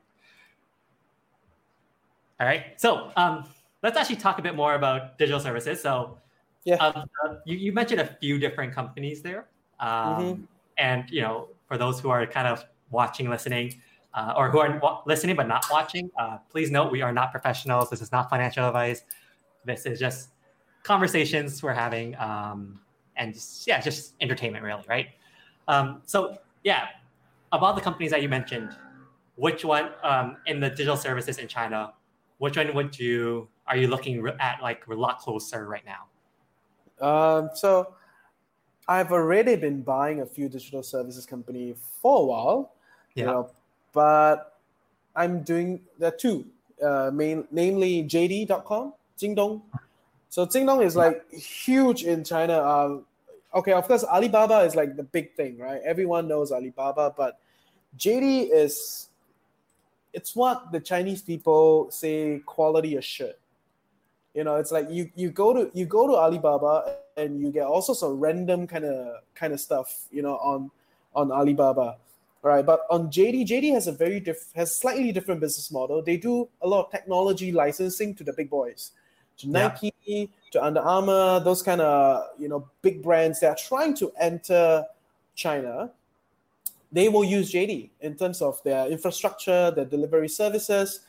All 2.39 2.47
right, 2.47 2.79
so 2.79 3.11
um, 3.15 3.45
let's 3.83 3.97
actually 3.97 4.17
talk 4.17 4.39
a 4.39 4.41
bit 4.41 4.55
more 4.55 4.75
about 4.75 5.17
digital 5.17 5.39
services. 5.39 5.81
So 5.81 6.17
Yeah. 6.65 6.75
um, 6.75 7.09
uh, 7.23 7.35
you, 7.45 7.57
you 7.57 7.71
mentioned 7.71 8.01
a 8.01 8.17
few 8.19 8.39
different 8.39 8.73
companies 8.73 9.21
there. 9.21 9.47
Um, 9.79 10.17
Mhm. 10.17 10.47
And, 10.77 11.09
you 11.09 11.21
know, 11.21 11.49
for 11.67 11.77
those 11.77 11.99
who 11.99 12.09
are 12.09 12.25
kind 12.25 12.47
of 12.47 12.65
watching, 12.89 13.29
listening, 13.29 13.79
uh, 14.13 14.33
or 14.37 14.49
who 14.49 14.59
are 14.59 15.01
listening 15.05 15.35
but 15.35 15.47
not 15.47 15.65
watching, 15.71 16.09
uh, 16.19 16.37
please 16.49 16.71
note 16.71 16.91
we 16.91 17.01
are 17.01 17.11
not 17.11 17.31
professionals. 17.31 17.89
This 17.89 18.01
is 18.01 18.11
not 18.11 18.29
financial 18.29 18.67
advice. 18.67 19.03
This 19.65 19.85
is 19.85 19.99
just 19.99 20.29
conversations 20.83 21.63
we're 21.63 21.73
having 21.73 22.15
um, 22.17 22.79
and 23.15 23.33
just, 23.33 23.65
yeah, 23.67 23.79
just 23.79 24.13
entertainment, 24.21 24.63
really, 24.63 24.83
right? 24.87 25.07
Um, 25.67 26.01
so, 26.05 26.37
yeah, 26.63 26.87
about 27.51 27.75
the 27.75 27.81
companies 27.81 28.11
that 28.11 28.21
you 28.21 28.29
mentioned, 28.29 28.75
which 29.35 29.65
one 29.65 29.91
um, 30.03 30.37
in 30.45 30.59
the 30.59 30.69
digital 30.69 30.97
services 30.97 31.37
in 31.37 31.47
China, 31.47 31.93
which 32.37 32.57
one 32.57 32.73
would 32.73 32.99
you 32.99 33.47
are 33.67 33.77
you 33.77 33.87
looking 33.87 34.21
re- 34.21 34.33
at 34.39 34.61
like 34.61 34.85
a 34.87 34.93
lot 34.93 35.19
closer 35.19 35.67
right 35.67 35.83
now? 35.85 36.07
Um, 36.99 37.49
so 37.53 37.95
I've 38.87 39.11
already 39.11 39.55
been 39.55 39.81
buying 39.81 40.21
a 40.21 40.25
few 40.25 40.49
digital 40.49 40.83
services 40.83 41.25
company 41.25 41.73
for 42.01 42.21
a 42.21 42.25
while, 42.25 42.75
you 43.15 43.23
Yeah. 43.23 43.31
know, 43.31 43.51
but 43.93 44.59
I'm 45.15 45.43
doing 45.43 45.81
are 46.01 46.11
two, 46.11 46.45
uh, 46.83 47.11
main, 47.13 47.47
namely 47.51 48.03
JD.com, 48.03 48.93
Jingdong. 49.17 49.61
So 50.29 50.45
Jingdong 50.45 50.83
is 50.83 50.95
like 50.95 51.31
huge 51.31 52.03
in 52.03 52.23
China. 52.23 52.61
Um, 52.61 53.05
okay, 53.53 53.73
of 53.73 53.87
course, 53.87 54.03
Alibaba 54.03 54.59
is 54.61 54.75
like 54.75 54.97
the 54.97 55.03
big 55.03 55.35
thing, 55.35 55.57
right? 55.59 55.81
Everyone 55.85 56.27
knows 56.27 56.51
Alibaba, 56.51 57.13
but 57.15 57.39
JD 57.97 58.49
is 58.51 59.09
it's 60.13 60.35
what 60.35 60.71
the 60.71 60.79
Chinese 60.79 61.21
people 61.21 61.89
say 61.91 62.41
quality 62.45 62.97
assured. 62.97 63.35
You 64.33 64.43
know, 64.43 64.55
it's 64.55 64.71
like 64.71 64.89
you 64.89 65.11
you 65.15 65.29
go 65.29 65.53
to 65.53 65.69
you 65.77 65.85
go 65.85 66.07
to 66.07 66.13
Alibaba 66.13 66.97
and 67.17 67.39
you 67.39 67.51
get 67.51 67.65
all 67.65 67.81
sorts 67.81 68.01
of 68.01 68.17
random 68.17 68.65
kind 68.65 68.85
of 68.85 69.21
kind 69.35 69.53
of 69.53 69.59
stuff, 69.59 70.05
you 70.11 70.23
know, 70.23 70.37
on 70.37 70.71
on 71.13 71.31
Alibaba, 71.31 71.97
right? 72.43 72.65
But 72.65 72.81
on 72.91 73.09
JD, 73.09 73.47
JD 73.47 73.73
has 73.73 73.87
a 73.87 73.91
very 73.91 74.19
diff 74.19 74.51
has 74.53 74.75
slightly 74.75 75.11
different 75.11 75.41
business 75.41 75.71
model. 75.71 76.03
They 76.03 76.17
do 76.17 76.47
a 76.61 76.67
lot 76.67 76.85
of 76.85 76.91
technology 76.91 77.51
licensing 77.51 78.13
to 78.15 78.23
the 78.23 78.33
big 78.33 78.49
boys, 78.49 78.91
to 79.37 79.47
Yeah. 79.47 79.69
Nike, 79.69 80.29
to 80.51 80.63
Under 80.63 80.81
Armour, 80.81 81.39
those 81.39 81.63
kind 81.63 81.81
of 81.81 82.27
you 82.37 82.49
know 82.49 82.69
big 82.81 83.01
brands 83.01 83.39
that 83.39 83.49
are 83.49 83.55
trying 83.67 83.95
to 83.95 84.11
enter 84.19 84.85
China. 85.35 85.91
They 86.91 87.09
will 87.09 87.23
use 87.23 87.51
JD 87.51 87.89
in 88.01 88.15
terms 88.15 88.41
of 88.41 88.61
their 88.63 88.85
infrastructure, 88.87 89.71
their 89.71 89.85
delivery 89.85 90.29
services, 90.29 90.99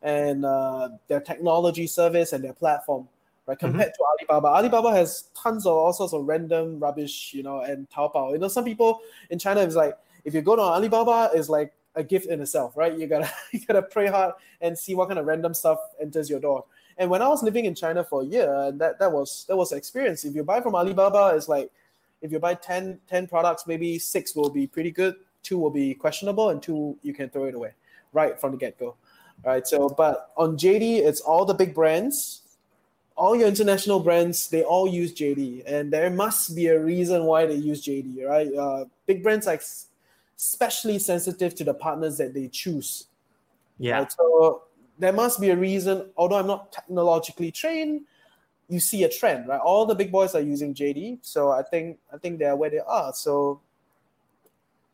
and 0.00 0.44
uh, 0.44 0.90
their 1.08 1.20
technology 1.20 1.86
service 1.86 2.32
and 2.32 2.42
their 2.42 2.54
platform, 2.54 3.08
right? 3.46 3.58
Compared 3.58 3.92
to 3.92 4.00
Alibaba, 4.04 4.48
Alibaba 4.48 4.92
has 4.92 5.24
tons 5.34 5.66
of 5.66 5.72
all 5.74 5.92
sorts 5.92 6.14
of 6.14 6.24
random 6.24 6.78
rubbish, 6.78 7.34
you 7.34 7.42
know, 7.42 7.60
and 7.60 7.90
Taobao. 7.90 8.32
You 8.32 8.38
know, 8.38 8.48
some 8.48 8.64
people 8.64 9.00
in 9.28 9.38
China 9.38 9.60
is 9.60 9.76
like, 9.76 9.98
if 10.24 10.34
you 10.34 10.42
go 10.42 10.56
to 10.56 10.62
Alibaba, 10.62 11.30
is 11.34 11.48
like 11.48 11.72
a 11.94 12.02
gift 12.02 12.26
in 12.26 12.40
itself, 12.40 12.76
right? 12.76 12.96
You 12.98 13.06
gotta 13.06 13.30
you 13.52 13.60
gotta 13.66 13.82
pray 13.82 14.06
hard 14.06 14.34
and 14.60 14.78
see 14.78 14.94
what 14.94 15.08
kind 15.08 15.18
of 15.18 15.26
random 15.26 15.54
stuff 15.54 15.78
enters 16.00 16.28
your 16.28 16.40
door. 16.40 16.64
And 16.96 17.10
when 17.10 17.22
I 17.22 17.28
was 17.28 17.42
living 17.42 17.64
in 17.64 17.74
China 17.74 18.04
for 18.04 18.22
a 18.22 18.24
year, 18.24 18.72
that 18.72 18.98
that 18.98 19.10
was 19.10 19.44
that 19.48 19.56
was 19.56 19.72
experience. 19.72 20.24
If 20.24 20.34
you 20.34 20.44
buy 20.44 20.60
from 20.60 20.74
Alibaba, 20.74 21.34
it's 21.36 21.48
like 21.48 21.70
if 22.22 22.32
you 22.32 22.38
buy 22.38 22.54
10, 22.54 23.00
10 23.08 23.26
products, 23.26 23.66
maybe 23.66 23.98
six 23.98 24.34
will 24.34 24.48
be 24.48 24.66
pretty 24.66 24.90
good, 24.90 25.16
two 25.42 25.58
will 25.58 25.70
be 25.70 25.92
questionable, 25.94 26.50
and 26.50 26.62
two 26.62 26.96
you 27.02 27.12
can 27.12 27.28
throw 27.28 27.44
it 27.44 27.54
away 27.54 27.72
right 28.12 28.40
from 28.40 28.52
the 28.52 28.56
get 28.56 28.78
go. 28.78 28.94
Right. 29.44 29.66
So, 29.66 29.88
but 29.90 30.30
on 30.36 30.56
JD, 30.56 31.00
it's 31.00 31.20
all 31.20 31.44
the 31.44 31.52
big 31.52 31.74
brands, 31.74 32.42
all 33.16 33.36
your 33.36 33.46
international 33.46 34.00
brands, 34.00 34.48
they 34.48 34.62
all 34.62 34.88
use 34.88 35.12
JD, 35.12 35.64
and 35.66 35.92
there 35.92 36.08
must 36.08 36.56
be 36.56 36.68
a 36.68 36.78
reason 36.80 37.24
why 37.24 37.44
they 37.44 37.54
use 37.56 37.84
JD, 37.84 38.26
right? 38.26 38.52
Uh, 38.54 38.86
big 39.06 39.22
brands 39.22 39.46
s- 39.46 39.88
especially 40.36 40.98
sensitive 40.98 41.54
to 41.56 41.64
the 41.64 41.74
partners 41.74 42.18
that 42.18 42.34
they 42.34 42.48
choose. 42.48 43.06
Yeah. 43.78 43.98
Right? 43.98 44.12
So 44.12 44.62
there 44.98 45.12
must 45.12 45.40
be 45.40 45.50
a 45.50 45.56
reason. 45.56 46.10
Although 46.16 46.36
I'm 46.36 46.46
not 46.46 46.72
technologically 46.72 47.50
trained, 47.50 48.02
you 48.68 48.80
see 48.80 49.04
a 49.04 49.08
trend, 49.08 49.48
right? 49.48 49.60
All 49.60 49.86
the 49.86 49.94
big 49.94 50.10
boys 50.10 50.34
are 50.34 50.40
using 50.40 50.74
JD, 50.74 51.18
so 51.22 51.50
I 51.50 51.62
think 51.62 51.98
I 52.12 52.16
think 52.18 52.38
they're 52.38 52.56
where 52.56 52.70
they 52.70 52.80
are. 52.80 53.12
So 53.12 53.60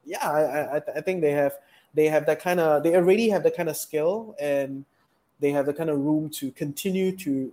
yeah, 0.05 0.29
I 0.29 0.77
I, 0.79 0.83
I- 0.97 1.01
think 1.01 1.21
they 1.21 1.33
have 1.33 1.55
they 1.95 2.07
have 2.07 2.27
that 2.27 2.41
kind 2.41 2.61
of 2.61 2.83
they 2.83 2.95
already 2.97 3.29
have 3.31 3.43
the 3.43 3.51
kind 3.51 3.69
of 3.69 3.77
skill 3.77 4.35
and 4.41 4.85
they 5.41 5.51
have 5.51 5.67
the 5.67 5.73
kind 5.75 5.91
of 5.91 5.99
room 5.99 6.29
to 6.31 6.51
continue 6.53 7.17
to 7.19 7.53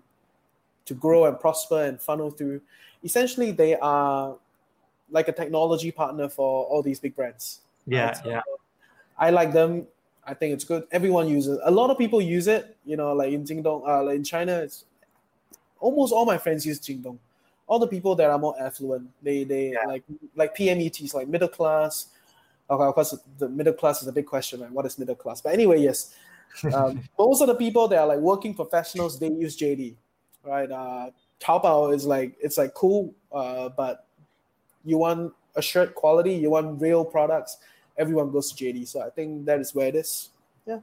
to 0.86 0.94
grow 0.94 1.26
and 1.26 1.40
prosper 1.40 1.84
and 1.84 2.02
funnel 2.02 2.32
through. 2.32 2.62
Essentially, 3.04 3.52
they 3.52 3.76
are 3.76 4.36
like 5.12 5.28
a 5.28 5.32
technology 5.32 5.92
partner 5.92 6.30
for 6.30 6.66
all 6.66 6.82
these 6.82 7.00
big 7.00 7.16
brands. 7.16 7.60
Yeah. 7.88 8.08
Right. 8.08 8.26
Yeah. 8.26 8.42
I 9.18 9.30
like 9.32 9.52
them. 9.54 9.88
I 10.26 10.34
think 10.34 10.54
it's 10.54 10.64
good. 10.66 10.84
Everyone 10.92 11.28
uses. 11.28 11.60
A 11.64 11.72
lot 11.72 11.90
of 11.90 11.98
people 11.98 12.22
use 12.22 12.48
it. 12.48 12.76
You 12.86 12.98
know, 12.98 13.14
like 13.14 13.32
in 13.32 13.46
Jingdong, 13.46 13.88
uh, 13.88 14.04
like 14.04 14.18
in 14.18 14.24
China, 14.24 14.58
it's 14.58 14.86
almost 15.80 16.14
all 16.14 16.26
my 16.26 16.38
friends 16.38 16.66
use 16.66 16.80
Jingdong. 16.80 17.18
All 17.66 17.80
the 17.80 17.88
people 17.88 18.16
that 18.16 18.30
are 18.30 18.38
more 18.38 18.56
affluent, 18.62 19.10
they 19.24 19.44
they 19.44 19.72
Yeah. 19.72 19.86
like 19.88 20.04
like 20.36 20.56
PMETs, 20.56 21.14
like 21.14 21.28
middle 21.28 21.48
class. 21.48 22.08
Okay, 22.70 22.84
of 22.84 22.94
course, 22.94 23.16
the 23.38 23.48
middle 23.48 23.74
class 23.74 24.02
is 24.02 24.08
a 24.10 24.12
big 24.12 24.26
question, 24.26 24.60
right? 24.62 24.72
What 24.72 24.86
is 24.86 25.00
middle 25.00 25.16
class? 25.16 25.40
But 25.40 25.54
anyway, 25.54 25.82
yes, 25.82 26.14
um, 26.74 27.02
most 27.18 27.42
of 27.42 27.48
the 27.48 27.56
people 27.56 27.88
that 27.88 27.98
are 28.00 28.08
like 28.08 28.20
working 28.20 28.54
professionals, 28.54 29.18
they 29.18 29.30
use 29.30 29.56
JD, 29.58 29.96
right? 30.44 30.70
Uh, 30.70 31.12
Taobao 31.40 31.96
is 31.96 32.06
like 32.06 32.36
it's 32.42 32.58
like 32.58 32.74
cool, 32.74 33.14
uh, 33.32 33.70
but 33.70 34.06
you 34.84 34.98
want 34.98 35.34
a 35.56 35.62
shirt 35.62 35.96
quality, 35.96 36.34
you 36.34 36.50
want 36.50 36.82
real 36.82 37.04
products, 37.06 37.58
everyone 37.98 38.32
goes 38.32 38.52
to 38.52 38.64
JD. 38.64 38.88
So 38.88 39.02
I 39.02 39.10
think 39.10 39.46
that 39.46 39.60
is 39.60 39.74
where 39.76 39.88
it 39.88 39.96
is. 39.96 40.30
Yeah, 40.66 40.80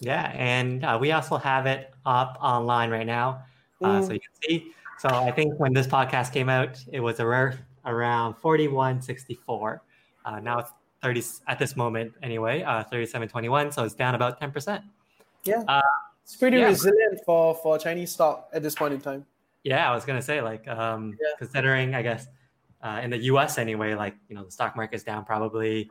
Yeah, 0.00 0.32
and 0.34 0.84
uh, 0.84 0.98
we 1.00 1.12
also 1.12 1.36
have 1.36 1.66
it 1.66 1.92
up 2.06 2.38
online 2.40 2.90
right 2.90 3.06
now, 3.06 3.42
uh, 3.82 4.00
so 4.02 4.08
Mm. 4.10 4.14
you 4.14 4.20
can 4.20 4.34
see. 4.48 4.72
So 4.98 5.08
I 5.10 5.30
think 5.32 5.58
when 5.58 5.72
this 5.72 5.86
podcast 5.86 6.32
came 6.32 6.48
out, 6.48 6.82
it 6.92 7.00
was 7.00 7.20
around 7.20 7.58
around 7.84 8.34
forty 8.36 8.68
one 8.68 9.02
sixty 9.02 9.34
four. 9.34 9.82
Uh, 10.24 10.40
now 10.40 10.58
it's 10.60 10.70
thirty 11.02 11.22
at 11.48 11.58
this 11.58 11.76
moment 11.76 12.12
anyway, 12.22 12.62
uh, 12.62 12.82
thirty 12.84 13.04
seven 13.06 13.28
twenty 13.28 13.48
one. 13.48 13.70
So 13.72 13.84
it's 13.84 13.94
down 13.94 14.14
about 14.14 14.38
ten 14.40 14.50
percent. 14.50 14.82
Yeah, 15.44 15.62
Uh, 15.68 15.82
it's 16.24 16.36
pretty 16.36 16.58
yeah. 16.58 16.68
resilient 16.68 17.20
for 17.26 17.54
for 17.56 17.76
Chinese 17.78 18.12
stock 18.12 18.48
at 18.54 18.62
this 18.62 18.74
point 18.74 18.94
in 18.94 19.00
time. 19.00 19.26
Yeah, 19.64 19.90
I 19.90 19.94
was 19.94 20.04
gonna 20.06 20.22
say 20.22 20.40
like 20.40 20.66
um, 20.68 21.18
Yeah. 21.20 21.34
considering 21.38 21.94
I 21.94 22.02
guess 22.02 22.26
uh, 22.82 23.00
in 23.02 23.10
the 23.10 23.18
U.S. 23.34 23.58
anyway, 23.58 23.94
like 23.94 24.14
you 24.28 24.34
know 24.36 24.44
the 24.44 24.50
stock 24.52 24.76
market's 24.76 25.02
down 25.04 25.24
probably 25.24 25.90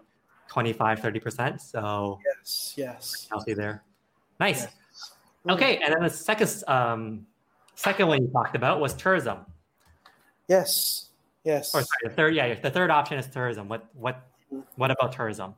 25 0.50 1.00
30 1.00 1.20
percent. 1.20 1.62
So 1.62 2.20
Yes, 2.26 2.74
yes. 2.78 3.28
healthy 3.30 3.54
there. 3.54 3.84
Nice. 4.40 4.62
Yes. 4.64 4.76
Okay, 5.50 5.78
and 5.78 5.94
then 5.94 6.04
the 6.04 6.10
second 6.10 6.50
um, 6.68 7.26
second 7.76 8.08
one 8.08 8.22
you 8.22 8.30
talked 8.30 8.56
about 8.56 8.80
was 8.80 8.94
tourism. 8.94 9.40
Yes, 10.48 11.10
yes. 11.44 11.74
Or 11.76 11.82
sorry, 11.82 11.88
the 12.04 12.10
third 12.12 12.36
yeah, 12.36 12.54
the 12.60 12.72
third 12.72 12.90
option 12.92 13.18
is 13.18 13.28
tourism. 13.28 13.68
What 13.68 13.86
what 13.94 14.28
what 14.76 14.92
about 14.92 15.12
tourism? 15.12 15.56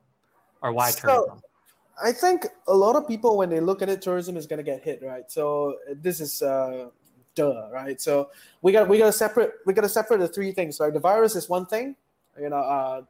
Or 0.62 0.72
why 0.72 0.89
So- 0.92 1.08
tourism? 1.08 1.42
I 2.04 2.12
think 2.12 2.46
a 2.68 2.74
lot 2.74 2.98
of 2.98 3.08
people, 3.08 3.38
when 3.38 3.50
they 3.50 3.62
look 3.62 3.82
at 3.82 3.88
it, 3.88 4.01
tourism 4.01 4.36
is 4.36 4.46
going 4.48 4.58
to 4.58 4.63
get 4.63 4.84
hit, 4.84 5.01
right? 5.01 5.32
So 5.32 5.77
this 6.01 6.20
is 6.20 6.42
uh, 6.42 6.89
duh, 7.36 7.70
right? 7.72 8.01
So 8.01 8.32
we 8.62 8.74
got 8.74 8.89
we 8.89 8.98
got 8.98 9.06
to 9.06 9.13
separate 9.13 9.51
we 9.65 9.74
got 9.74 9.84
to 9.84 9.89
separate 9.89 10.20
the 10.20 10.27
three 10.27 10.51
things, 10.51 10.80
right? 10.80 10.92
The 10.94 11.00
virus 11.00 11.38
is 11.38 11.48
one 11.48 11.65
thing, 11.65 11.96
you 12.38 12.50
know. 12.50 12.58
Uh, 12.58 13.01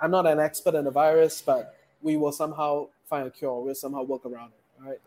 I'm 0.00 0.10
not 0.10 0.26
an 0.26 0.38
expert 0.38 0.74
in 0.74 0.84
the 0.84 0.90
virus, 0.90 1.42
but 1.44 1.76
we 2.02 2.16
will 2.16 2.32
somehow 2.32 2.88
find 3.08 3.26
a 3.26 3.30
cure. 3.30 3.60
We'll 3.60 3.74
somehow 3.74 4.02
work 4.02 4.26
around 4.26 4.52
it, 4.52 4.86
right? 4.86 5.00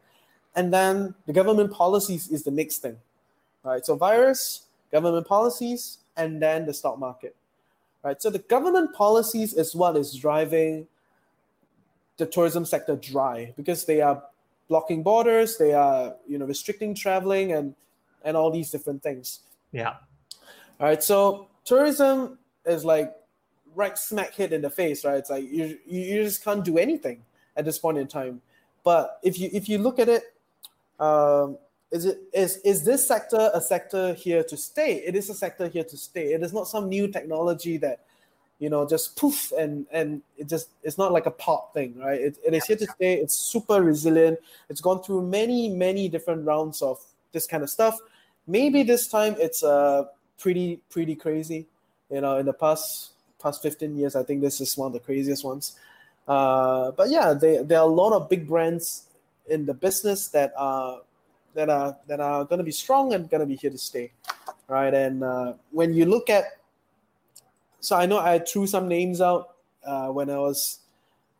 And 0.56 0.74
then 0.74 1.16
the 1.28 1.34
government 1.34 1.72
policies 1.72 2.28
is 2.30 2.44
the 2.44 2.52
next 2.52 2.80
thing, 2.80 2.98
right? 3.64 3.86
So 3.86 3.96
virus, 3.96 4.64
government 4.92 5.28
policies, 5.28 6.00
and 6.18 6.42
then 6.42 6.66
the 6.66 6.74
stock 6.74 7.00
market, 7.00 7.36
right? 8.04 8.22
So 8.22 8.30
the 8.30 8.40
government 8.40 8.94
policies 8.94 9.54
is 9.54 9.76
what 9.76 9.96
is 9.96 10.14
driving 10.16 10.88
the 12.18 12.26
tourism 12.26 12.66
sector 12.66 12.96
dry 12.96 13.54
because 13.56 13.86
they 13.86 14.02
are 14.02 14.22
blocking 14.68 15.04
borders, 15.04 15.58
they 15.58 15.74
are 15.74 16.16
you 16.28 16.38
know 16.38 16.46
restricting 16.46 16.94
traveling 16.94 17.54
and 17.54 17.76
and 18.24 18.36
all 18.36 18.52
these 18.52 18.70
different 18.70 19.02
things. 19.02 19.40
Yeah. 19.72 19.96
All 20.80 20.88
right, 20.88 21.04
so 21.04 21.48
tourism 21.66 22.38
is 22.66 22.86
like 22.86 23.14
right 23.76 23.98
smack 23.98 24.34
hit 24.34 24.54
in 24.54 24.62
the 24.62 24.70
face, 24.70 25.06
right? 25.06 25.18
It's 25.18 25.30
like 25.30 25.44
you 25.50 25.78
you 25.86 26.24
just 26.24 26.44
can't 26.44 26.64
do 26.64 26.78
anything 26.78 27.24
at 27.56 27.66
this 27.66 27.80
point 27.80 27.98
in 27.98 28.08
time. 28.08 28.42
But 28.84 29.20
if 29.24 29.40
you 29.40 29.50
if 29.52 29.70
you 29.70 29.78
look 29.78 30.00
at 30.00 30.10
it, 30.10 30.24
um, 31.00 31.58
is 31.92 32.06
it 32.06 32.20
is 32.34 32.58
is 32.58 32.86
this 32.86 33.08
sector 33.08 33.50
a 33.54 33.62
sector 33.62 34.14
here 34.14 34.44
to 34.44 34.58
stay? 34.58 34.96
It 34.96 35.16
is 35.16 35.30
a 35.30 35.34
sector 35.34 35.68
here 35.68 35.84
to 35.84 35.98
stay. 35.98 36.34
It 36.34 36.44
is 36.44 36.54
not 36.54 36.68
some 36.68 36.90
new 36.90 37.08
technology 37.08 37.78
that 37.78 38.00
you 38.60 38.70
know 38.70 38.88
just 38.88 39.16
poof 39.16 39.52
and 39.58 39.86
and 39.92 40.22
it 40.38 40.48
just 40.48 40.70
it's 40.84 40.98
not 40.98 41.12
like 41.12 41.26
a 41.26 41.32
pop 41.32 41.74
thing, 41.74 41.98
right? 41.98 42.20
It, 42.20 42.38
it 42.46 42.54
is 42.54 42.66
here 42.66 42.78
to 42.78 42.88
stay. 42.88 43.16
It's 43.16 43.36
super 43.36 43.82
resilient. 43.82 44.40
It's 44.70 44.82
gone 44.82 45.02
through 45.04 45.28
many 45.28 45.70
many 45.70 46.10
different 46.10 46.46
rounds 46.46 46.82
of 46.82 47.00
this 47.32 47.48
kind 47.48 47.64
of 47.64 47.70
stuff. 47.70 47.98
Maybe 48.48 48.84
this 48.84 49.08
time 49.08 49.36
it's 49.40 49.64
uh 49.64 50.06
pretty 50.38 50.82
pretty 50.90 51.16
crazy. 51.16 51.68
You 52.12 52.22
know, 52.22 52.38
in 52.38 52.46
the 52.46 52.54
past 52.54 53.12
past 53.42 53.62
15 53.62 53.96
years, 53.96 54.16
I 54.16 54.24
think 54.24 54.42
this 54.42 54.62
is 54.62 54.78
one 54.78 54.88
of 54.88 54.94
the 54.94 55.00
craziest 55.00 55.44
ones. 55.44 55.78
Uh, 56.28 56.92
but 56.92 57.10
yeah, 57.10 57.34
they, 57.34 57.58
there 57.64 57.80
are 57.80 57.90
a 57.90 57.92
lot 57.92 58.14
of 58.14 58.30
big 58.30 58.48
brands 58.48 59.06
in 59.48 59.66
the 59.66 59.74
business 59.74 60.28
that 60.30 60.54
are 60.56 61.02
that 61.56 61.70
are 61.70 61.98
that 62.08 62.20
are 62.20 62.46
going 62.46 62.60
to 62.60 62.64
be 62.64 62.72
strong 62.72 63.14
and 63.14 63.30
going 63.30 63.42
to 63.42 63.48
be 63.48 63.56
here 63.56 63.72
to 63.72 63.78
stay, 63.78 64.12
right? 64.68 64.94
And 64.94 65.24
uh, 65.24 65.54
when 65.72 65.94
you 65.94 66.06
look 66.06 66.30
at, 66.30 66.46
so 67.80 67.96
I 67.96 68.06
know 68.06 68.20
I 68.20 68.40
threw 68.40 68.68
some 68.68 68.88
names 68.88 69.22
out 69.22 69.56
uh, 69.84 70.08
when 70.08 70.30
I 70.30 70.38
was 70.38 70.80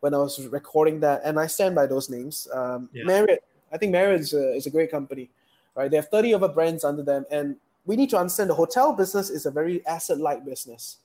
when 0.00 0.14
I 0.14 0.18
was 0.18 0.46
recording 0.48 1.00
that, 1.00 1.22
and 1.24 1.38
I 1.38 1.46
stand 1.46 1.74
by 1.74 1.86
those 1.86 2.10
names. 2.10 2.48
Um, 2.52 2.88
yeah. 2.92 3.04
Marriott, 3.04 3.44
I 3.72 3.78
think 3.78 3.92
Marriott 3.92 4.20
is 4.20 4.34
a, 4.34 4.54
is 4.54 4.66
a 4.66 4.70
great 4.70 4.90
company, 4.90 5.30
right? 5.74 5.90
They 5.90 5.96
have 5.98 6.08
30 6.08 6.34
other 6.34 6.48
brands 6.48 6.84
under 6.84 7.02
them, 7.02 7.26
and 7.30 7.56
we 7.86 7.96
need 7.96 8.10
to 8.10 8.18
understand 8.18 8.50
the 8.50 8.54
hotel 8.54 8.92
business 8.92 9.30
is 9.30 9.46
a 9.46 9.50
very 9.50 9.86
asset 9.86 10.18
light 10.18 10.44
business, 10.44 10.98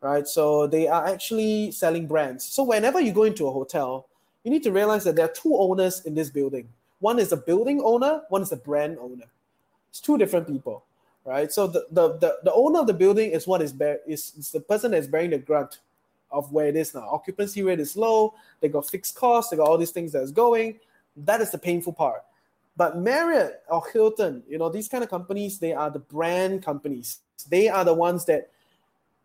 right? 0.00 0.26
So 0.26 0.66
they 0.66 0.88
are 0.88 1.06
actually 1.06 1.70
selling 1.72 2.06
brands. 2.06 2.44
So 2.44 2.62
whenever 2.62 3.00
you 3.00 3.12
go 3.12 3.24
into 3.24 3.46
a 3.46 3.52
hotel, 3.52 4.06
you 4.44 4.50
need 4.50 4.62
to 4.64 4.72
realize 4.72 5.04
that 5.04 5.16
there 5.16 5.26
are 5.26 5.32
two 5.32 5.56
owners 5.56 6.04
in 6.04 6.14
this 6.14 6.30
building. 6.30 6.68
One 7.00 7.18
is 7.18 7.32
a 7.32 7.36
building 7.36 7.80
owner, 7.82 8.22
one 8.28 8.42
is 8.42 8.52
a 8.52 8.56
brand 8.56 8.98
owner. 9.00 9.26
It's 9.90 10.00
two 10.00 10.18
different 10.18 10.46
people, 10.46 10.84
right? 11.24 11.52
So 11.52 11.66
the, 11.66 11.86
the, 11.90 12.18
the, 12.18 12.38
the 12.44 12.52
owner 12.52 12.80
of 12.80 12.86
the 12.86 12.94
building 12.94 13.30
is 13.30 13.46
what 13.46 13.62
is, 13.62 13.72
bear, 13.72 14.00
is, 14.06 14.32
is 14.38 14.50
the 14.50 14.60
person 14.60 14.90
that's 14.90 15.06
bearing 15.06 15.30
the 15.30 15.38
grunt 15.38 15.78
of 16.30 16.52
where 16.52 16.66
it 16.66 16.76
is 16.76 16.94
now. 16.94 17.08
Occupancy 17.10 17.62
rate 17.62 17.80
is 17.80 17.96
low, 17.96 18.34
they 18.60 18.68
got 18.68 18.88
fixed 18.88 19.14
costs, 19.14 19.50
they 19.50 19.56
got 19.56 19.68
all 19.68 19.78
these 19.78 19.92
things 19.92 20.12
that's 20.12 20.30
going. 20.30 20.78
That 21.16 21.40
is 21.40 21.50
the 21.50 21.58
painful 21.58 21.94
part. 21.94 22.22
But 22.76 22.98
Marriott 22.98 23.62
or 23.68 23.82
Hilton, 23.92 24.42
you 24.48 24.56
know, 24.58 24.68
these 24.68 24.88
kind 24.88 25.02
of 25.02 25.10
companies, 25.10 25.58
they 25.58 25.72
are 25.72 25.90
the 25.90 25.98
brand 25.98 26.62
companies. 26.62 27.18
They 27.48 27.68
are 27.68 27.84
the 27.84 27.94
ones 27.94 28.24
that 28.26 28.50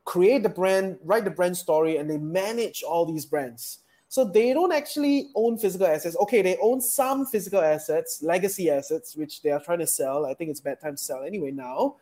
create 0.06 0.44
the 0.44 0.50
brand, 0.50 0.98
write 1.04 1.24
the 1.24 1.32
brand 1.32 1.56
story, 1.56 1.98
and 1.98 2.10
they 2.10 2.18
manage 2.18 2.84
all 2.84 3.06
these 3.06 3.26
brands. 3.26 3.80
So 4.10 4.24
they 4.24 4.54
don't 4.54 4.72
actually 4.72 5.30
own 5.34 5.58
physical 5.58 5.88
assets. 5.88 6.16
Okay, 6.22 6.44
they 6.44 6.58
own 6.62 6.82
some 6.82 7.26
physical 7.26 7.62
assets, 7.62 8.22
legacy 8.22 8.70
assets, 8.70 9.16
which 9.16 9.42
they 9.42 9.50
are 9.50 9.60
trying 9.60 9.80
to 9.80 9.88
sell. 9.88 10.28
I 10.28 10.36
think 10.36 10.52
it's 10.52 10.60
bad 10.60 10.80
time 10.80 10.98
to 10.98 11.02
sell 11.02 11.24
anyway 11.24 11.50
now. 11.50 11.96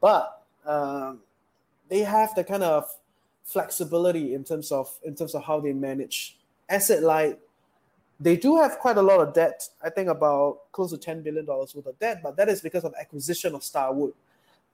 But 0.00 0.44
um, 0.66 1.20
they 1.88 2.00
have 2.00 2.34
the 2.34 2.44
kind 2.44 2.62
of 2.62 2.84
flexibility 3.44 4.34
in 4.34 4.44
terms 4.44 4.70
of 4.70 4.90
in 5.04 5.14
terms 5.14 5.34
of 5.34 5.42
how 5.42 5.58
they 5.58 5.72
manage 5.72 6.36
asset 6.68 7.02
light. 7.02 7.38
They 8.20 8.36
do 8.36 8.56
have 8.56 8.78
quite 8.78 8.98
a 8.98 9.02
lot 9.02 9.20
of 9.20 9.32
debt. 9.32 9.66
I 9.82 9.88
think 9.88 10.08
about 10.10 10.70
close 10.72 10.90
to 10.90 10.98
ten 10.98 11.22
billion 11.22 11.46
dollars 11.46 11.74
worth 11.74 11.86
of 11.86 11.98
debt, 11.98 12.20
but 12.22 12.36
that 12.36 12.50
is 12.50 12.60
because 12.60 12.84
of 12.84 12.92
acquisition 13.00 13.54
of 13.54 13.64
Starwood. 13.64 14.12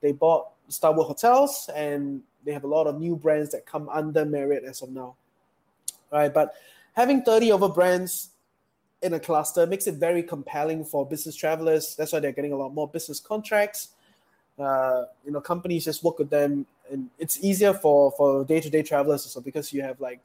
They 0.00 0.10
bought 0.10 0.48
Starwood 0.68 1.06
Hotels, 1.06 1.70
and 1.72 2.20
they 2.44 2.52
have 2.52 2.64
a 2.64 2.68
lot 2.68 2.86
of 2.86 2.98
new 2.98 3.16
brands 3.16 3.50
that 3.50 3.66
come 3.66 3.88
under 3.88 4.24
Marriott 4.24 4.64
as 4.64 4.82
of 4.82 4.90
now 4.90 5.14
right? 6.14 6.32
But 6.32 6.54
having 6.94 7.22
30 7.22 7.52
over 7.52 7.68
brands 7.68 8.30
in 9.02 9.12
a 9.14 9.20
cluster 9.20 9.66
makes 9.66 9.86
it 9.86 9.96
very 9.96 10.22
compelling 10.22 10.84
for 10.84 11.06
business 11.06 11.36
travelers. 11.36 11.94
That's 11.96 12.12
why 12.12 12.20
they're 12.20 12.32
getting 12.32 12.52
a 12.52 12.56
lot 12.56 12.72
more 12.72 12.88
business 12.88 13.20
contracts. 13.20 13.88
Uh, 14.58 15.04
you 15.26 15.32
know, 15.32 15.40
companies 15.40 15.84
just 15.84 16.04
work 16.04 16.18
with 16.18 16.30
them, 16.30 16.64
and 16.90 17.10
it's 17.18 17.42
easier 17.42 17.74
for 17.74 18.12
for 18.12 18.44
day 18.44 18.60
to 18.60 18.70
day 18.70 18.82
travelers 18.82 19.24
also 19.24 19.40
because 19.40 19.72
you 19.72 19.82
have 19.82 20.00
like 20.00 20.20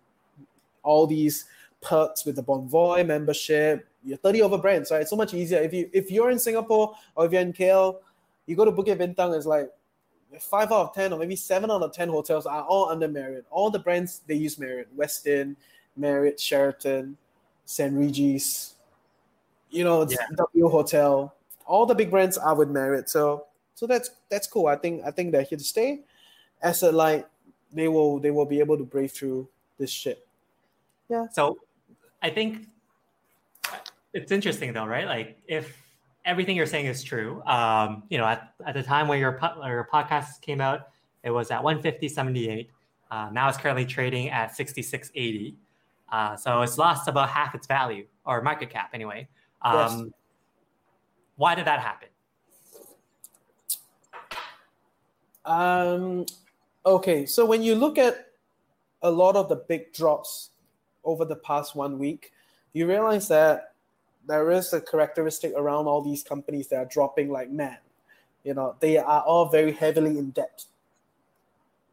all 0.83 1.07
these 1.07 1.45
perks 1.81 2.25
with 2.25 2.35
the 2.35 2.43
Bonvoy 2.43 3.05
membership. 3.05 3.87
You're 4.05 4.17
30 4.17 4.43
over 4.43 4.57
brands, 4.59 4.91
right? 4.91 5.01
It's 5.01 5.09
so 5.09 5.15
much 5.15 5.33
easier. 5.33 5.59
If 5.59 5.73
you 5.73 5.89
if 5.93 6.11
you're 6.11 6.29
in 6.29 6.37
Singapore 6.37 6.95
or 7.15 7.25
if 7.25 7.31
you're 7.31 7.41
in 7.41 7.53
KL, 7.53 7.97
you 8.45 8.55
go 8.55 8.65
to 8.65 8.71
Bukit 8.71 8.99
Bintang, 8.99 9.35
it's 9.35 9.47
like 9.47 9.71
five 10.39 10.71
out 10.71 10.89
of 10.89 10.93
ten 10.93 11.13
or 11.13 11.19
maybe 11.19 11.35
seven 11.35 11.71
out 11.71 11.81
of 11.81 11.91
ten 11.91 12.09
hotels 12.09 12.45
are 12.45 12.63
all 12.63 12.89
under 12.89 13.07
Marriott. 13.07 13.45
All 13.49 13.69
the 13.69 13.79
brands 13.79 14.21
they 14.27 14.35
use 14.35 14.59
Marriott, 14.59 14.95
Westin, 14.97 15.55
Marriott, 15.97 16.39
Sheraton, 16.39 17.17
St. 17.65 17.93
Regis, 17.93 18.75
you 19.71 19.83
know, 19.83 20.07
yeah. 20.09 20.17
W 20.35 20.69
Hotel. 20.69 21.33
All 21.65 21.85
the 21.85 21.95
big 21.95 22.09
brands 22.09 22.37
are 22.37 22.55
with 22.55 22.69
Marriott. 22.69 23.09
So 23.09 23.45
so 23.75 23.87
that's 23.87 24.11
that's 24.29 24.47
cool. 24.47 24.67
I 24.67 24.75
think 24.75 25.03
I 25.05 25.11
think 25.11 25.31
they're 25.31 25.43
here 25.43 25.57
to 25.57 25.63
stay. 25.63 26.01
Asset 26.61 26.93
like, 26.93 27.25
they 27.71 27.87
will 27.87 28.19
they 28.19 28.31
will 28.31 28.45
be 28.45 28.59
able 28.59 28.77
to 28.77 28.83
break 28.83 29.11
through 29.11 29.47
this 29.77 29.89
shit. 29.89 30.27
Yeah. 31.09 31.27
So 31.31 31.57
I 32.21 32.29
think 32.29 32.67
it's 34.13 34.31
interesting 34.31 34.73
though, 34.73 34.85
right? 34.85 35.05
Like 35.05 35.37
if 35.47 35.77
everything 36.25 36.55
you're 36.55 36.65
saying 36.65 36.85
is 36.85 37.03
true, 37.03 37.41
um, 37.45 38.03
you 38.09 38.17
know, 38.17 38.25
at, 38.25 38.53
at 38.65 38.73
the 38.73 38.83
time 38.83 39.07
when 39.07 39.19
your, 39.19 39.33
po- 39.33 39.65
your 39.65 39.87
podcast 39.91 40.41
came 40.41 40.61
out, 40.61 40.89
it 41.23 41.31
was 41.31 41.51
at 41.51 41.61
150.78. 41.61 42.67
Uh, 43.11 43.29
now 43.31 43.49
it's 43.49 43.57
currently 43.57 43.85
trading 43.85 44.29
at 44.29 44.51
66.80. 44.51 45.55
Uh, 46.11 46.35
so 46.35 46.61
it's 46.61 46.77
lost 46.77 47.07
about 47.07 47.29
half 47.29 47.55
its 47.55 47.67
value 47.67 48.05
or 48.25 48.41
market 48.41 48.69
cap 48.69 48.91
anyway. 48.93 49.27
Um, 49.61 49.75
yes. 49.75 50.03
Why 51.35 51.55
did 51.55 51.65
that 51.65 51.79
happen? 51.79 52.09
Um, 55.45 56.25
okay, 56.85 57.25
so 57.25 57.45
when 57.45 57.63
you 57.63 57.75
look 57.75 57.97
at 57.97 58.27
a 59.01 59.09
lot 59.09 59.35
of 59.35 59.49
the 59.49 59.55
big 59.55 59.93
drops 59.93 60.49
over 61.03 61.25
the 61.25 61.37
past 61.37 61.75
one 61.75 61.97
week, 61.97 62.33
you 62.73 62.87
realize 62.87 63.27
that 63.29 63.68
there 64.27 64.51
is 64.51 64.73
a 64.73 64.81
characteristic 64.81 65.53
around 65.55 65.87
all 65.87 66.01
these 66.01 66.23
companies 66.23 66.67
that 66.67 66.77
are 66.77 66.85
dropping 66.85 67.29
like 67.29 67.49
mad. 67.49 67.79
You 68.43 68.53
know, 68.53 68.75
they 68.79 68.97
are 68.97 69.21
all 69.21 69.49
very 69.49 69.71
heavily 69.71 70.17
in 70.17 70.31
debt. 70.31 70.65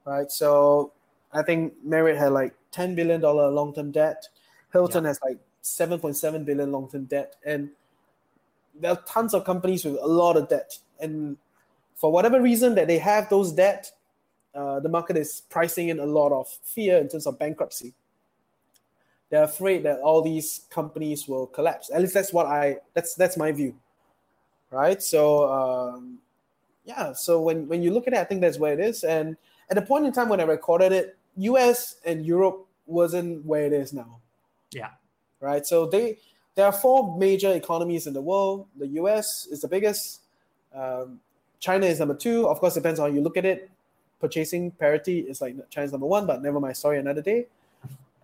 Right. 0.04 0.30
So 0.30 0.92
I 1.32 1.42
think 1.42 1.74
Marriott 1.82 2.18
had 2.18 2.32
like 2.32 2.54
$10 2.72 2.94
billion 2.94 3.20
long 3.20 3.74
term 3.74 3.90
debt. 3.90 4.28
Hilton 4.72 5.04
yeah. 5.04 5.10
has 5.10 5.20
like 5.24 5.38
7.7 5.62 6.44
billion 6.44 6.70
long 6.70 6.88
term 6.88 7.04
debt. 7.04 7.36
And 7.44 7.70
there 8.80 8.92
are 8.92 9.02
tons 9.06 9.34
of 9.34 9.44
companies 9.44 9.84
with 9.84 9.96
a 10.00 10.06
lot 10.06 10.36
of 10.36 10.48
debt. 10.48 10.78
And 11.00 11.36
for 11.94 12.12
whatever 12.12 12.40
reason 12.40 12.74
that 12.76 12.86
they 12.86 12.98
have 12.98 13.28
those 13.28 13.52
debt, 13.52 13.90
uh, 14.54 14.80
the 14.80 14.88
market 14.88 15.16
is 15.16 15.42
pricing 15.50 15.88
in 15.88 15.98
a 15.98 16.06
lot 16.06 16.32
of 16.32 16.48
fear 16.62 16.98
in 16.98 17.08
terms 17.08 17.26
of 17.26 17.38
bankruptcy. 17.38 17.92
They're 19.30 19.44
afraid 19.44 19.82
that 19.84 19.98
all 20.00 20.22
these 20.22 20.66
companies 20.70 21.26
will 21.26 21.46
collapse. 21.46 21.90
At 21.90 22.00
least 22.00 22.14
that's 22.14 22.32
what 22.32 22.46
I 22.46 22.78
that's 22.94 23.14
that's 23.14 23.36
my 23.36 23.50
view, 23.52 23.74
right? 24.70 25.02
So 25.02 25.50
um, 25.52 26.18
yeah, 26.84 27.12
so 27.12 27.40
when 27.40 27.66
when 27.66 27.82
you 27.82 27.90
look 27.90 28.06
at 28.06 28.12
it, 28.12 28.18
I 28.18 28.24
think 28.24 28.40
that's 28.40 28.58
where 28.58 28.72
it 28.72 28.80
is. 28.80 29.02
And 29.02 29.36
at 29.68 29.74
the 29.74 29.82
point 29.82 30.06
in 30.06 30.12
time 30.12 30.28
when 30.28 30.40
I 30.40 30.44
recorded 30.44 30.92
it, 30.92 31.16
US 31.36 31.96
and 32.04 32.24
Europe 32.24 32.66
wasn't 32.86 33.44
where 33.44 33.66
it 33.66 33.72
is 33.72 33.92
now. 33.92 34.20
Yeah. 34.70 34.90
Right. 35.40 35.66
So 35.66 35.86
they 35.86 36.18
there 36.54 36.66
are 36.66 36.72
four 36.72 37.18
major 37.18 37.52
economies 37.52 38.06
in 38.06 38.14
the 38.14 38.22
world. 38.22 38.66
The 38.76 38.86
US 39.02 39.46
is 39.50 39.60
the 39.60 39.68
biggest. 39.68 40.20
Um, 40.74 41.20
China 41.58 41.86
is 41.86 41.98
number 41.98 42.14
two. 42.14 42.48
Of 42.48 42.60
course, 42.60 42.74
depends 42.74 43.00
on 43.00 43.10
how 43.10 43.14
you 43.14 43.22
look 43.22 43.36
at 43.36 43.44
it. 43.44 43.70
Purchasing 44.20 44.70
parity 44.70 45.20
is 45.20 45.40
like 45.40 45.56
China's 45.70 45.92
number 45.92 46.06
one, 46.06 46.26
but 46.26 46.42
never 46.42 46.60
mind. 46.60 46.76
Story 46.76 46.98
another 46.98 47.22
day. 47.22 47.46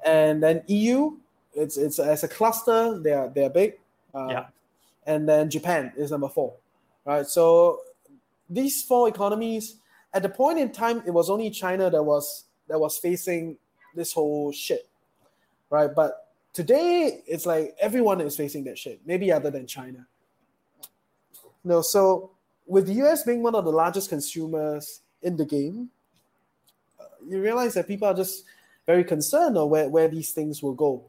And 0.05 0.43
then 0.43 0.63
EU, 0.67 1.17
it's 1.55 1.77
it's 1.77 1.99
as 1.99 2.25
a 2.25 2.29
cluster. 2.29 2.99
They 2.99 3.13
are 3.13 3.29
they 3.29 3.45
are 3.45 3.51
big. 3.51 3.79
Uh, 4.15 4.29
yeah. 4.31 4.47
And 5.07 5.29
then 5.29 5.51
Japan 5.51 5.93
is 5.97 6.11
number 6.11 6.29
four. 6.29 6.55
Right. 7.05 7.27
So 7.27 7.81
these 8.49 8.83
four 8.83 9.09
economies, 9.09 9.77
at 10.15 10.23
the 10.23 10.29
point 10.29 10.59
in 10.59 10.71
time, 10.71 11.03
it 11.07 11.11
was 11.11 11.31
only 11.31 11.51
China 11.51 11.91
that 11.91 12.03
was 12.03 12.45
that 12.69 12.79
was 12.79 12.99
facing 12.99 13.57
this 13.95 14.13
whole 14.13 14.53
shit, 14.53 14.89
right? 15.71 15.91
But 15.95 16.29
today, 16.53 17.23
it's 17.27 17.47
like 17.47 17.77
everyone 17.81 18.21
is 18.21 18.37
facing 18.37 18.65
that 18.65 18.79
shit, 18.79 19.01
maybe 19.05 19.33
other 19.33 19.51
than 19.51 19.67
China. 19.67 20.07
No, 21.65 21.83
so 21.83 22.31
with 22.67 22.87
the 22.87 22.95
US 23.05 23.23
being 23.23 23.43
one 23.43 23.55
of 23.55 23.65
the 23.65 23.71
largest 23.71 24.09
consumers 24.09 25.01
in 25.23 25.37
the 25.37 25.45
game, 25.45 25.91
uh, 27.01 27.05
you 27.27 27.41
realize 27.41 27.75
that 27.75 27.87
people 27.87 28.09
are 28.09 28.15
just 28.15 28.45
very 28.87 29.05
concerned 29.05 29.57
of 29.57 29.69
where, 29.69 29.89
where 29.89 30.09
these 30.09 30.33
things 30.33 30.63
will 30.63 30.75
go. 30.75 31.03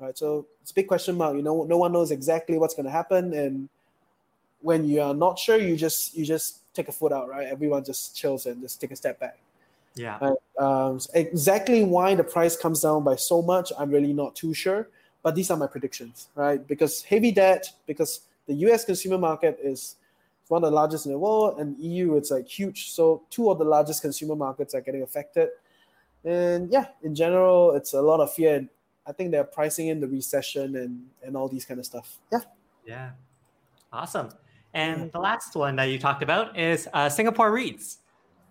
Right. 0.00 0.16
So 0.16 0.46
it's 0.62 0.70
a 0.70 0.74
big 0.74 0.86
question 0.86 1.16
mark. 1.16 1.34
You 1.36 1.42
know, 1.42 1.64
no 1.64 1.76
one 1.76 1.92
knows 1.92 2.12
exactly 2.12 2.56
what's 2.56 2.74
gonna 2.74 2.90
happen. 2.90 3.34
And 3.34 3.68
when 4.60 4.88
you 4.88 5.00
are 5.00 5.14
not 5.14 5.38
sure, 5.38 5.56
you 5.56 5.76
just 5.76 6.16
you 6.16 6.24
just 6.24 6.72
take 6.72 6.88
a 6.88 6.92
foot 6.92 7.12
out, 7.12 7.28
right? 7.28 7.46
Everyone 7.46 7.84
just 7.84 8.16
chills 8.16 8.46
and 8.46 8.60
just 8.62 8.80
take 8.80 8.92
a 8.92 8.96
step 8.96 9.18
back. 9.18 9.38
Yeah. 9.96 10.18
Uh, 10.20 10.62
um, 10.64 11.00
exactly 11.14 11.84
why 11.84 12.14
the 12.14 12.22
price 12.22 12.56
comes 12.56 12.82
down 12.82 13.02
by 13.02 13.16
so 13.16 13.42
much, 13.42 13.72
I'm 13.76 13.90
really 13.90 14.12
not 14.12 14.36
too 14.36 14.54
sure. 14.54 14.88
But 15.22 15.34
these 15.34 15.50
are 15.50 15.56
my 15.56 15.66
predictions, 15.66 16.28
right? 16.36 16.64
Because 16.64 17.02
heavy 17.02 17.32
debt, 17.32 17.72
because 17.86 18.20
the 18.46 18.54
U.S. 18.54 18.84
consumer 18.84 19.18
market 19.18 19.58
is 19.60 19.96
one 20.46 20.62
of 20.62 20.70
the 20.70 20.74
largest 20.74 21.06
in 21.06 21.12
the 21.12 21.18
world, 21.18 21.58
and 21.58 21.76
EU 21.78 22.16
it's 22.16 22.30
like 22.30 22.46
huge. 22.46 22.90
So 22.90 23.22
two 23.30 23.50
of 23.50 23.58
the 23.58 23.64
largest 23.64 24.00
consumer 24.00 24.36
markets 24.36 24.74
are 24.74 24.80
getting 24.80 25.02
affected, 25.02 25.48
and 26.24 26.70
yeah, 26.70 26.86
in 27.02 27.14
general, 27.14 27.72
it's 27.72 27.94
a 27.94 28.02
lot 28.02 28.20
of 28.20 28.32
fear. 28.32 28.56
And 28.56 28.68
I 29.06 29.12
think 29.12 29.30
they're 29.30 29.44
pricing 29.44 29.88
in 29.88 30.00
the 30.00 30.08
recession 30.08 30.76
and 30.76 31.06
and 31.22 31.36
all 31.36 31.48
these 31.48 31.64
kind 31.64 31.80
of 31.80 31.86
stuff. 31.86 32.18
Yeah. 32.32 32.40
Yeah. 32.86 33.10
Awesome. 33.92 34.30
And 34.74 35.10
the 35.12 35.18
last 35.18 35.54
one 35.56 35.76
that 35.76 35.84
you 35.84 35.98
talked 35.98 36.22
about 36.22 36.58
is 36.58 36.88
uh, 36.92 37.08
Singapore 37.08 37.50
REITs. 37.50 37.98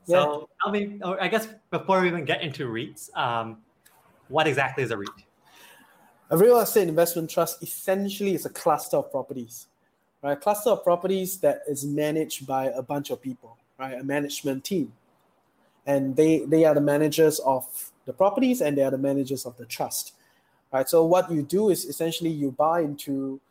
So 0.07 0.47
yeah. 0.63 0.67
I 0.67 0.71
mean, 0.71 1.01
I 1.03 1.27
guess 1.27 1.47
before 1.69 2.01
we 2.01 2.07
even 2.07 2.25
get 2.25 2.41
into 2.41 2.67
REITs, 2.67 3.15
um, 3.15 3.57
what 4.29 4.47
exactly 4.47 4.83
is 4.83 4.91
a 4.91 4.97
REIT? 4.97 5.09
A 6.29 6.37
real 6.37 6.59
estate 6.59 6.87
investment 6.87 7.29
trust 7.29 7.61
essentially 7.63 8.33
is 8.33 8.45
a 8.45 8.49
cluster 8.49 8.97
of 8.97 9.11
properties, 9.11 9.67
right? 10.21 10.33
A 10.33 10.35
cluster 10.35 10.71
of 10.71 10.83
properties 10.83 11.37
that 11.39 11.61
is 11.67 11.85
managed 11.85 12.45
by 12.45 12.65
a 12.65 12.81
bunch 12.81 13.11
of 13.11 13.21
people, 13.21 13.57
right? 13.79 13.93
A 13.93 14.03
management 14.03 14.63
team, 14.63 14.91
and 15.87 16.15
they 16.15 16.45
they 16.45 16.65
are 16.65 16.75
the 16.75 16.81
managers 16.81 17.39
of 17.39 17.65
the 18.05 18.13
properties 18.13 18.61
and 18.61 18.77
they 18.77 18.83
are 18.83 18.91
the 18.91 18.97
managers 18.97 19.45
of 19.45 19.57
the 19.57 19.65
trust, 19.65 20.13
right? 20.71 20.87
So 20.87 21.03
what 21.05 21.31
you 21.31 21.41
do 21.41 21.69
is 21.69 21.85
essentially 21.85 22.29
you 22.29 22.51
buy 22.51 22.81
into 22.81 23.41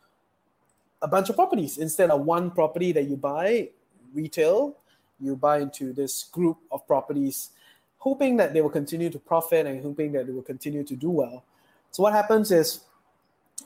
a 1.01 1.07
bunch 1.07 1.29
of 1.29 1.35
properties. 1.35 1.77
Instead 1.77 2.09
of 2.09 2.21
one 2.21 2.51
property 2.51 2.93
that 2.93 3.03
you 3.03 3.17
buy 3.17 3.69
retail 4.13 4.77
you 5.19 5.35
buy 5.35 5.59
into 5.59 5.93
this 5.93 6.23
group 6.25 6.57
of 6.71 6.85
properties 6.87 7.49
hoping 7.97 8.37
that 8.37 8.53
they 8.53 8.61
will 8.61 8.69
continue 8.69 9.09
to 9.09 9.19
profit 9.19 9.65
and 9.65 9.81
hoping 9.81 10.11
that 10.11 10.27
they 10.27 10.31
will 10.31 10.43
continue 10.43 10.83
to 10.83 10.95
do 10.95 11.09
well. 11.09 11.43
So 11.91 12.03
what 12.03 12.13
happens 12.13 12.51
is 12.51 12.81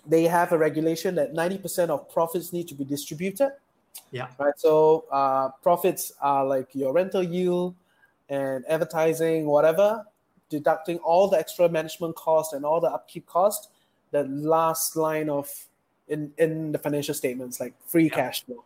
they 0.08 0.24
have 0.24 0.52
a 0.54 0.58
regulation 0.58 1.16
that 1.16 1.34
90% 1.34 1.90
of 1.90 2.10
profits 2.12 2.54
need 2.54 2.68
to 2.70 2.74
be 2.74 2.86
distributed. 2.86 3.52
Yeah. 4.12 4.28
Right? 4.40 4.54
So 4.58 5.06
uh, 5.12 5.50
profits 5.62 6.14
are 6.22 6.46
like 6.46 6.74
your 6.74 6.94
rental 6.94 7.22
yield 7.22 7.76
and 8.32 8.66
advertising 8.68 9.46
whatever 9.46 10.04
deducting 10.50 10.98
all 11.00 11.28
the 11.28 11.38
extra 11.38 11.70
management 11.70 12.16
cost 12.16 12.54
and 12.54 12.66
all 12.66 12.82
the 12.82 12.90
upkeep 12.90 13.28
cost 13.28 13.70
the 14.12 14.24
last 14.24 14.96
line 14.96 15.30
of 15.30 15.48
in 16.08 16.32
in 16.38 16.72
the 16.72 16.80
financial 16.80 17.14
statements 17.14 17.60
like 17.60 17.74
free 17.86 18.06
yeah. 18.06 18.16
cash 18.16 18.44
flow 18.46 18.64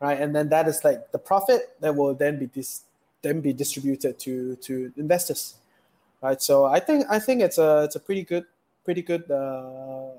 right? 0.00 0.20
And 0.20 0.34
then 0.34 0.48
that 0.48 0.68
is 0.68 0.84
like 0.84 1.12
the 1.12 1.18
profit 1.18 1.76
that 1.80 1.94
will 1.94 2.14
then 2.14 2.38
be 2.38 2.46
dis- 2.46 2.82
then 3.22 3.40
be 3.40 3.52
distributed 3.52 4.18
to 4.20 4.56
to 4.56 4.92
investors 4.96 5.54
right? 6.22 6.40
So 6.40 6.64
i 6.64 6.80
think 6.80 7.06
i 7.10 7.18
think 7.18 7.42
it's 7.42 7.58
a 7.58 7.84
it's 7.84 7.96
a 7.96 8.00
pretty 8.00 8.22
good 8.22 8.44
pretty 8.84 9.02
good 9.02 9.30
uh, 9.30 10.10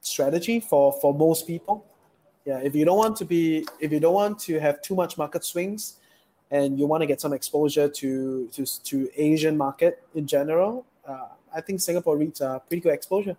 strategy 0.00 0.60
for 0.60 0.92
for 1.00 1.12
most 1.12 1.46
people. 1.46 1.84
Yeah 2.44 2.60
if 2.62 2.74
you 2.76 2.84
don't 2.84 2.98
want 2.98 3.16
to 3.16 3.24
be 3.24 3.66
if 3.80 3.90
you 3.90 3.98
don't 3.98 4.14
want 4.14 4.38
to 4.46 4.60
have 4.60 4.80
too 4.80 4.94
much 4.94 5.18
market 5.18 5.44
swings 5.44 5.96
and 6.50 6.78
you 6.78 6.86
want 6.86 7.00
to 7.00 7.06
get 7.06 7.20
some 7.20 7.32
exposure 7.32 7.88
to 7.88 8.48
to, 8.52 8.64
to 8.82 9.08
asian 9.16 9.56
market 9.56 10.02
in 10.14 10.26
general 10.26 10.84
uh, 11.06 11.28
i 11.54 11.60
think 11.60 11.80
singapore 11.80 12.16
REITs 12.16 12.40
are 12.40 12.60
pretty 12.60 12.80
good 12.80 12.92
exposure 12.92 13.36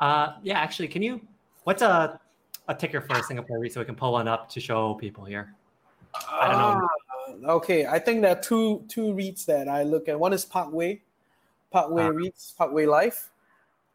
uh, 0.00 0.34
yeah 0.42 0.58
actually 0.58 0.88
can 0.88 1.02
you 1.02 1.20
What's 1.64 1.82
a 1.82 2.18
a 2.68 2.74
ticker 2.74 3.00
for 3.00 3.22
Singapore 3.22 3.58
REIT 3.58 3.74
so 3.74 3.80
we 3.80 3.86
can 3.86 3.94
pull 3.94 4.12
one 4.12 4.28
up 4.28 4.48
to 4.50 4.60
show 4.60 4.94
people 4.94 5.24
here? 5.24 5.54
I 6.14 6.48
don't 6.48 6.58
know. 6.58 7.48
Uh, 7.48 7.52
okay, 7.54 7.86
I 7.86 7.98
think 7.98 8.22
there 8.22 8.36
are 8.36 8.40
two 8.40 8.84
two 8.88 9.12
REITs 9.12 9.44
that 9.46 9.68
I 9.68 9.82
look 9.82 10.08
at. 10.08 10.18
One 10.18 10.32
is 10.32 10.44
Parkway, 10.44 11.02
Parkway 11.70 12.04
uh, 12.04 12.10
REITs, 12.10 12.56
Parkway 12.56 12.86
Life. 12.86 13.30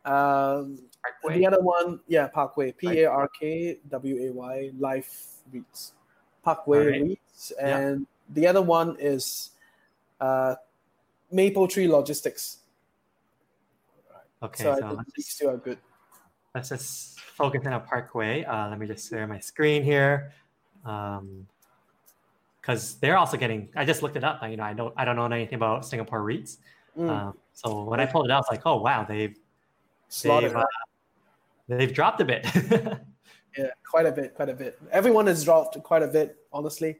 Um, 0.05 0.79
Parkway. 1.01 1.39
The 1.39 1.47
other 1.47 1.61
one, 1.61 1.99
yeah, 2.07 2.27
Parkway, 2.27 2.71
P 2.71 3.01
A 3.01 3.09
R 3.09 3.29
K 3.39 3.79
W 3.89 4.29
A 4.29 4.31
Y 4.31 4.71
Life 4.79 5.27
REITs, 5.53 5.91
Parkway 6.43 6.85
right. 6.85 7.03
REITs, 7.03 7.51
and 7.59 8.01
yeah. 8.01 8.05
The 8.29 8.47
other 8.47 8.61
one 8.61 8.97
is 8.99 9.51
uh, 10.19 10.55
Mapletree 11.33 11.89
Logistics. 11.89 12.57
Okay, 14.43 14.63
so, 14.63 14.77
so 14.79 15.01
these 15.15 15.35
two 15.35 15.47
are 15.47 15.57
good. 15.57 15.77
Let's 16.53 16.69
just 16.69 17.19
focusing 17.19 17.67
on 17.67 17.73
a 17.73 17.79
Parkway. 17.79 18.43
Uh, 18.43 18.69
let 18.69 18.79
me 18.79 18.87
just 18.87 19.09
share 19.09 19.27
my 19.27 19.39
screen 19.39 19.83
here. 19.83 20.31
Um, 20.85 21.47
because 22.61 22.95
they're 22.95 23.17
also 23.17 23.37
getting. 23.37 23.69
I 23.75 23.85
just 23.85 24.01
looked 24.01 24.15
it 24.15 24.23
up. 24.23 24.41
You 24.49 24.57
know, 24.57 24.63
I 24.63 24.73
don't. 24.73 24.93
I 24.97 25.05
don't 25.05 25.15
know 25.15 25.25
anything 25.25 25.55
about 25.55 25.85
Singapore 25.85 26.21
REITs. 26.21 26.57
Mm. 26.97 27.09
Um, 27.09 27.37
so 27.53 27.83
when 27.83 27.99
I 27.99 28.07
pulled 28.07 28.25
it 28.25 28.31
out, 28.31 28.37
I 28.37 28.39
was 28.39 28.47
like, 28.49 28.61
oh 28.65 28.81
wow, 28.81 29.05
they've 29.07 29.37
they've, 30.23 30.55
uh, 30.55 30.65
they've 31.67 31.93
dropped 31.93 32.21
a 32.21 32.25
bit. 32.25 32.43
yeah, 33.57 33.67
quite 33.89 34.07
a 34.07 34.11
bit, 34.11 34.33
quite 34.33 34.49
a 34.49 34.53
bit. 34.53 34.79
Everyone 34.91 35.27
has 35.27 35.43
dropped 35.43 35.81
quite 35.83 36.01
a 36.01 36.07
bit, 36.07 36.37
honestly. 36.51 36.99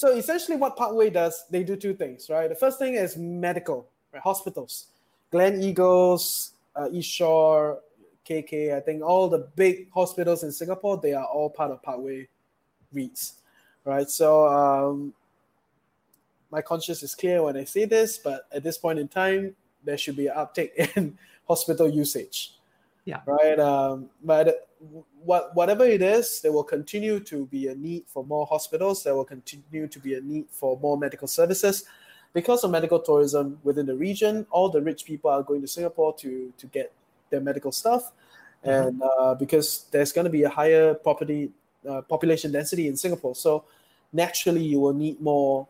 So 0.00 0.16
essentially 0.16 0.56
what 0.56 0.78
Parkway 0.78 1.10
does, 1.10 1.44
they 1.50 1.62
do 1.62 1.76
two 1.76 1.92
things, 1.92 2.30
right? 2.30 2.48
The 2.48 2.54
first 2.54 2.78
thing 2.78 2.94
is 2.94 3.18
medical, 3.18 3.86
right? 4.14 4.22
Hospitals. 4.22 4.86
Gleneagles, 5.30 6.52
uh, 6.74 6.88
East 6.90 7.10
Shore, 7.10 7.80
KK, 8.26 8.74
I 8.74 8.80
think 8.80 9.02
all 9.02 9.28
the 9.28 9.50
big 9.56 9.90
hospitals 9.90 10.42
in 10.42 10.52
Singapore, 10.52 10.96
they 10.96 11.12
are 11.12 11.26
all 11.26 11.50
part 11.50 11.70
of 11.70 11.82
Parkway 11.82 12.28
REITs, 12.94 13.32
right? 13.84 14.08
So 14.08 14.48
um, 14.48 15.12
my 16.50 16.62
conscience 16.62 17.02
is 17.02 17.14
clear 17.14 17.42
when 17.42 17.58
I 17.58 17.64
say 17.64 17.84
this, 17.84 18.16
but 18.16 18.46
at 18.52 18.62
this 18.62 18.78
point 18.78 18.98
in 18.98 19.06
time, 19.06 19.54
there 19.84 19.98
should 19.98 20.16
be 20.16 20.28
an 20.28 20.34
uptick 20.34 20.70
in 20.96 21.18
hospital 21.46 21.90
usage. 21.90 22.54
Yeah. 23.04 23.20
Right. 23.26 23.58
Um, 23.58 24.10
but 24.22 24.68
what 25.24 25.54
whatever 25.54 25.84
it 25.84 26.02
is, 26.02 26.40
there 26.40 26.52
will 26.52 26.64
continue 26.64 27.20
to 27.20 27.46
be 27.46 27.68
a 27.68 27.74
need 27.74 28.04
for 28.06 28.24
more 28.24 28.46
hospitals. 28.46 29.02
There 29.02 29.14
will 29.14 29.24
continue 29.24 29.86
to 29.86 29.98
be 29.98 30.14
a 30.14 30.20
need 30.20 30.46
for 30.50 30.78
more 30.80 30.98
medical 30.98 31.28
services. 31.28 31.84
Because 32.32 32.62
of 32.62 32.70
medical 32.70 33.00
tourism 33.00 33.58
within 33.64 33.86
the 33.86 33.94
region, 33.94 34.46
all 34.50 34.68
the 34.68 34.80
rich 34.80 35.04
people 35.04 35.30
are 35.30 35.42
going 35.42 35.60
to 35.62 35.68
Singapore 35.68 36.14
to 36.18 36.52
to 36.56 36.66
get 36.66 36.92
their 37.30 37.40
medical 37.40 37.72
stuff, 37.72 38.12
mm-hmm. 38.64 38.70
and 38.70 39.02
uh, 39.02 39.34
because 39.34 39.86
there's 39.90 40.12
going 40.12 40.26
to 40.26 40.30
be 40.30 40.44
a 40.44 40.48
higher 40.48 40.94
property 40.94 41.50
uh, 41.88 42.02
population 42.02 42.52
density 42.52 42.86
in 42.86 42.96
Singapore, 42.96 43.34
so 43.34 43.64
naturally 44.12 44.62
you 44.62 44.78
will 44.78 44.94
need 44.94 45.20
more 45.20 45.66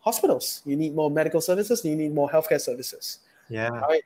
hospitals. 0.00 0.62
You 0.64 0.76
need 0.76 0.94
more 0.94 1.10
medical 1.10 1.40
services. 1.40 1.84
You 1.84 1.94
need 1.94 2.12
more 2.12 2.28
healthcare 2.28 2.60
services. 2.60 3.20
Yeah. 3.48 3.68
Right 3.68 4.02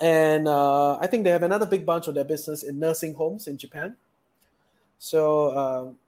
and 0.00 0.48
uh, 0.48 0.96
I 0.98 1.06
think 1.06 1.24
they 1.24 1.30
have 1.30 1.42
another 1.42 1.66
big 1.66 1.84
bunch 1.84 2.08
of 2.08 2.14
their 2.14 2.24
business 2.24 2.62
in 2.62 2.78
nursing 2.78 3.14
homes 3.14 3.46
in 3.46 3.58
Japan. 3.58 3.96
So 4.98 5.56
um, 5.56 5.98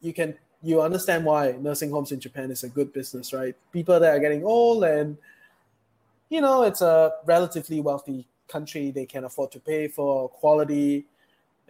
you 0.00 0.12
can 0.12 0.34
you 0.62 0.80
understand 0.80 1.24
why 1.24 1.52
nursing 1.60 1.90
homes 1.90 2.12
in 2.12 2.20
Japan 2.20 2.50
is 2.50 2.64
a 2.64 2.68
good 2.68 2.92
business, 2.92 3.32
right? 3.32 3.54
People 3.72 3.98
that 4.00 4.14
are 4.14 4.20
getting 4.20 4.44
old 4.44 4.84
and 4.84 5.18
you 6.30 6.40
know 6.40 6.62
it's 6.62 6.80
a 6.80 7.12
relatively 7.26 7.80
wealthy 7.80 8.26
country. 8.48 8.90
They 8.90 9.06
can 9.06 9.24
afford 9.24 9.52
to 9.52 9.60
pay 9.60 9.88
for 9.88 10.28
quality, 10.30 11.04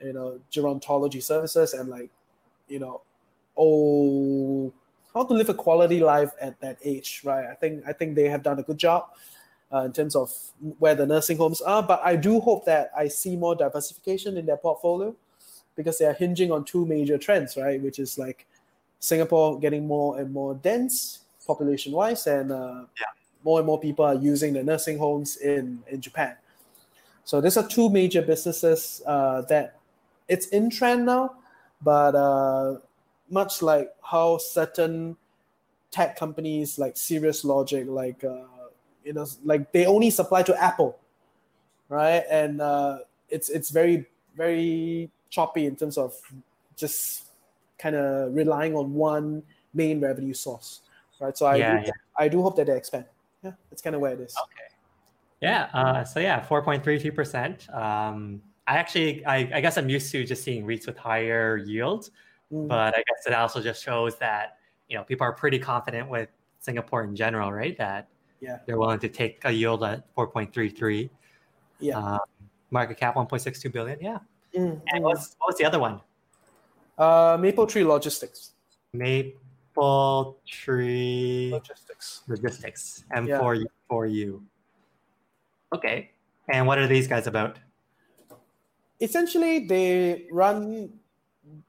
you 0.02 0.12
know, 0.12 0.40
gerontology 0.52 1.22
services 1.22 1.72
and 1.74 1.88
like 1.88 2.10
you 2.68 2.78
know, 2.78 3.00
oh, 3.56 4.72
how 5.12 5.24
to 5.24 5.34
live 5.34 5.48
a 5.48 5.54
quality 5.54 6.00
life 6.00 6.30
at 6.40 6.58
that 6.60 6.78
age, 6.84 7.22
right? 7.24 7.46
I 7.46 7.54
think 7.54 7.82
I 7.88 7.92
think 7.92 8.14
they 8.14 8.28
have 8.28 8.44
done 8.44 8.60
a 8.60 8.62
good 8.62 8.78
job 8.78 9.10
uh, 9.72 9.80
in 9.80 9.92
terms 9.92 10.14
of 10.14 10.32
where 10.78 10.94
the 10.94 11.06
nursing 11.06 11.36
homes 11.36 11.60
are. 11.60 11.82
But 11.82 12.00
I 12.04 12.16
do 12.16 12.40
hope 12.40 12.64
that 12.66 12.90
I 12.96 13.08
see 13.08 13.36
more 13.36 13.54
diversification 13.54 14.36
in 14.36 14.46
their 14.46 14.56
portfolio 14.56 15.14
because 15.76 15.98
they 15.98 16.04
are 16.04 16.12
hinging 16.12 16.52
on 16.52 16.64
two 16.64 16.84
major 16.86 17.18
trends, 17.18 17.56
right? 17.56 17.80
Which 17.80 17.98
is 17.98 18.18
like 18.18 18.46
Singapore 19.00 19.58
getting 19.58 19.86
more 19.86 20.18
and 20.18 20.32
more 20.32 20.54
dense 20.54 21.20
population 21.46 21.92
wise, 21.92 22.26
and 22.26 22.52
uh, 22.52 22.84
yeah. 23.00 23.06
more 23.42 23.58
and 23.58 23.66
more 23.66 23.80
people 23.80 24.04
are 24.04 24.14
using 24.14 24.52
the 24.52 24.62
nursing 24.62 24.98
homes 24.98 25.38
in, 25.38 25.82
in 25.88 26.00
Japan. 26.00 26.36
So 27.24 27.40
these 27.40 27.56
are 27.56 27.66
two 27.66 27.88
major 27.88 28.22
businesses 28.22 29.02
uh, 29.06 29.42
that 29.42 29.78
it's 30.28 30.46
in 30.48 30.70
trend 30.70 31.06
now, 31.06 31.34
but 31.80 32.14
uh, 32.14 32.78
much 33.30 33.62
like 33.62 33.90
how 34.02 34.38
certain 34.38 35.16
tech 35.90 36.16
companies 36.16 36.78
like 36.78 36.96
Cirrus 36.96 37.44
Logic, 37.44 37.86
like 37.88 38.22
uh, 38.24 38.44
you 39.04 39.12
know, 39.12 39.26
like 39.44 39.72
they 39.72 39.86
only 39.86 40.10
supply 40.10 40.42
to 40.42 40.62
Apple, 40.62 40.98
right? 41.88 42.24
And 42.30 42.60
uh, 42.60 42.98
it's 43.28 43.48
it's 43.48 43.70
very 43.70 44.06
very 44.36 45.10
choppy 45.30 45.66
in 45.66 45.76
terms 45.76 45.98
of 45.98 46.14
just 46.76 47.26
kind 47.78 47.96
of 47.96 48.34
relying 48.34 48.74
on 48.74 48.94
one 48.94 49.42
main 49.74 50.00
revenue 50.00 50.34
source, 50.34 50.80
right? 51.20 51.36
So 51.36 51.46
I 51.46 51.56
Yeah, 51.56 51.80
do, 51.80 51.86
yeah. 51.86 51.92
I 52.16 52.28
do 52.28 52.42
hope 52.42 52.56
that 52.56 52.66
they 52.66 52.76
expand. 52.76 53.06
Yeah, 53.42 53.52
that's 53.70 53.82
kind 53.82 53.96
of 53.96 54.02
where 54.02 54.12
it 54.12 54.20
is. 54.20 54.34
Okay. 54.36 54.68
Yeah. 55.40 55.68
Uh, 55.74 56.04
so 56.04 56.20
yeah, 56.20 56.40
four 56.40 56.62
point 56.62 56.84
three 56.84 56.98
two 56.98 57.12
percent. 57.12 57.68
Um, 57.70 58.42
I 58.66 58.76
actually, 58.76 59.24
I, 59.26 59.50
I 59.54 59.60
guess 59.60 59.76
I'm 59.76 59.88
used 59.88 60.12
to 60.12 60.24
just 60.24 60.44
seeing 60.44 60.64
REITs 60.64 60.86
with 60.86 60.96
higher 60.96 61.56
yields, 61.56 62.10
Mm. 62.52 62.68
but 62.68 62.94
I 62.94 62.98
guess 62.98 63.26
it 63.26 63.32
also 63.32 63.62
just 63.62 63.82
shows 63.82 64.18
that 64.18 64.58
you 64.88 64.96
know 64.96 65.04
people 65.04 65.24
are 65.24 65.32
pretty 65.32 65.58
confident 65.58 66.08
with 66.08 66.28
Singapore 66.60 67.02
in 67.02 67.16
general, 67.16 67.50
right? 67.50 67.76
That 67.78 68.08
Yeah. 68.42 68.58
they're 68.66 68.78
willing 68.78 68.98
to 68.98 69.08
take 69.08 69.40
a 69.44 69.52
yield 69.52 69.84
at 69.84 70.04
four 70.14 70.26
point 70.26 70.52
three 70.52 70.68
three. 70.68 71.08
Yeah. 71.78 71.96
Um, 71.96 72.18
market 72.70 72.98
cap 72.98 73.14
one 73.16 73.26
point 73.26 73.40
six 73.42 73.62
two 73.62 73.70
billion. 73.70 73.98
Yeah. 74.00 74.18
Mm, 74.56 74.80
And 74.92 75.04
what's 75.04 75.36
what 75.38 75.48
was 75.50 75.56
the 75.56 75.64
other 75.64 75.78
one? 75.78 76.00
Uh, 76.98 77.36
Mapletree 77.38 77.86
Logistics. 77.86 78.50
Mapletree 78.94 81.52
Logistics. 81.52 82.22
Logistics. 82.28 83.04
M4U 83.14 83.64
for 83.88 84.06
you. 84.06 84.42
Okay. 85.72 86.10
And 86.48 86.66
what 86.66 86.78
are 86.78 86.86
these 86.86 87.06
guys 87.06 87.26
about? 87.26 87.58
Essentially, 89.00 89.66
they 89.66 90.26
run 90.30 90.92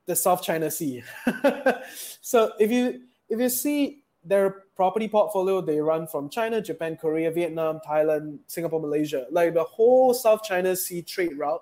the 0.05 0.15
South 0.15 0.43
China 0.43 0.69
Sea. 0.69 1.03
so 2.21 2.51
if 2.59 2.71
you 2.71 3.01
if 3.29 3.39
you 3.39 3.49
see 3.49 4.03
their 4.25 4.62
property 4.75 5.07
portfolio, 5.07 5.61
they 5.61 5.79
run 5.79 6.07
from 6.07 6.29
China, 6.29 6.61
Japan, 6.61 6.97
Korea, 6.97 7.31
Vietnam, 7.31 7.79
Thailand, 7.87 8.39
Singapore, 8.47 8.81
Malaysia, 8.81 9.27
like 9.31 9.53
the 9.53 9.63
whole 9.63 10.13
South 10.13 10.43
China 10.43 10.75
Sea 10.75 11.01
trade 11.01 11.37
route. 11.37 11.61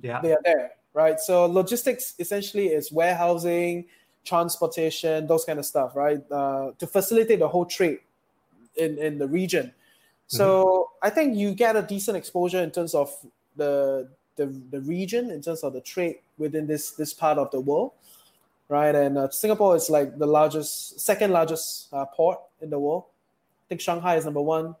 Yeah. 0.00 0.20
they 0.20 0.32
are 0.32 0.40
there, 0.44 0.70
right? 0.94 1.18
So 1.18 1.46
logistics 1.46 2.14
essentially 2.18 2.68
is 2.68 2.92
warehousing, 2.92 3.86
transportation, 4.24 5.26
those 5.26 5.44
kind 5.44 5.58
of 5.58 5.66
stuff, 5.66 5.96
right? 5.96 6.20
Uh, 6.30 6.70
to 6.78 6.86
facilitate 6.86 7.40
the 7.40 7.48
whole 7.48 7.66
trade 7.66 7.98
in, 8.76 8.98
in 8.98 9.18
the 9.18 9.26
region. 9.26 9.72
So 10.28 10.90
I 11.02 11.08
think 11.08 11.36
you 11.36 11.54
get 11.54 11.74
a 11.74 11.82
decent 11.82 12.16
exposure 12.16 12.62
in 12.62 12.70
terms 12.70 12.94
of 12.94 13.10
the, 13.56 14.10
the 14.36 14.46
the 14.70 14.80
region, 14.82 15.30
in 15.30 15.40
terms 15.40 15.64
of 15.64 15.72
the 15.72 15.80
trade 15.80 16.16
within 16.36 16.66
this 16.66 16.90
this 16.90 17.14
part 17.14 17.38
of 17.38 17.50
the 17.50 17.60
world, 17.60 17.92
right? 18.68 18.94
And 18.94 19.18
uh, 19.18 19.30
Singapore 19.30 19.76
is 19.76 19.90
like 19.90 20.18
the 20.18 20.26
largest, 20.26 21.00
second 21.00 21.32
largest 21.32 21.92
uh, 21.92 22.04
port 22.04 22.38
in 22.60 22.70
the 22.70 22.78
world. 22.78 23.04
I 23.06 23.68
think 23.68 23.80
Shanghai 23.80 24.16
is 24.16 24.24
number 24.24 24.40
one, 24.40 24.74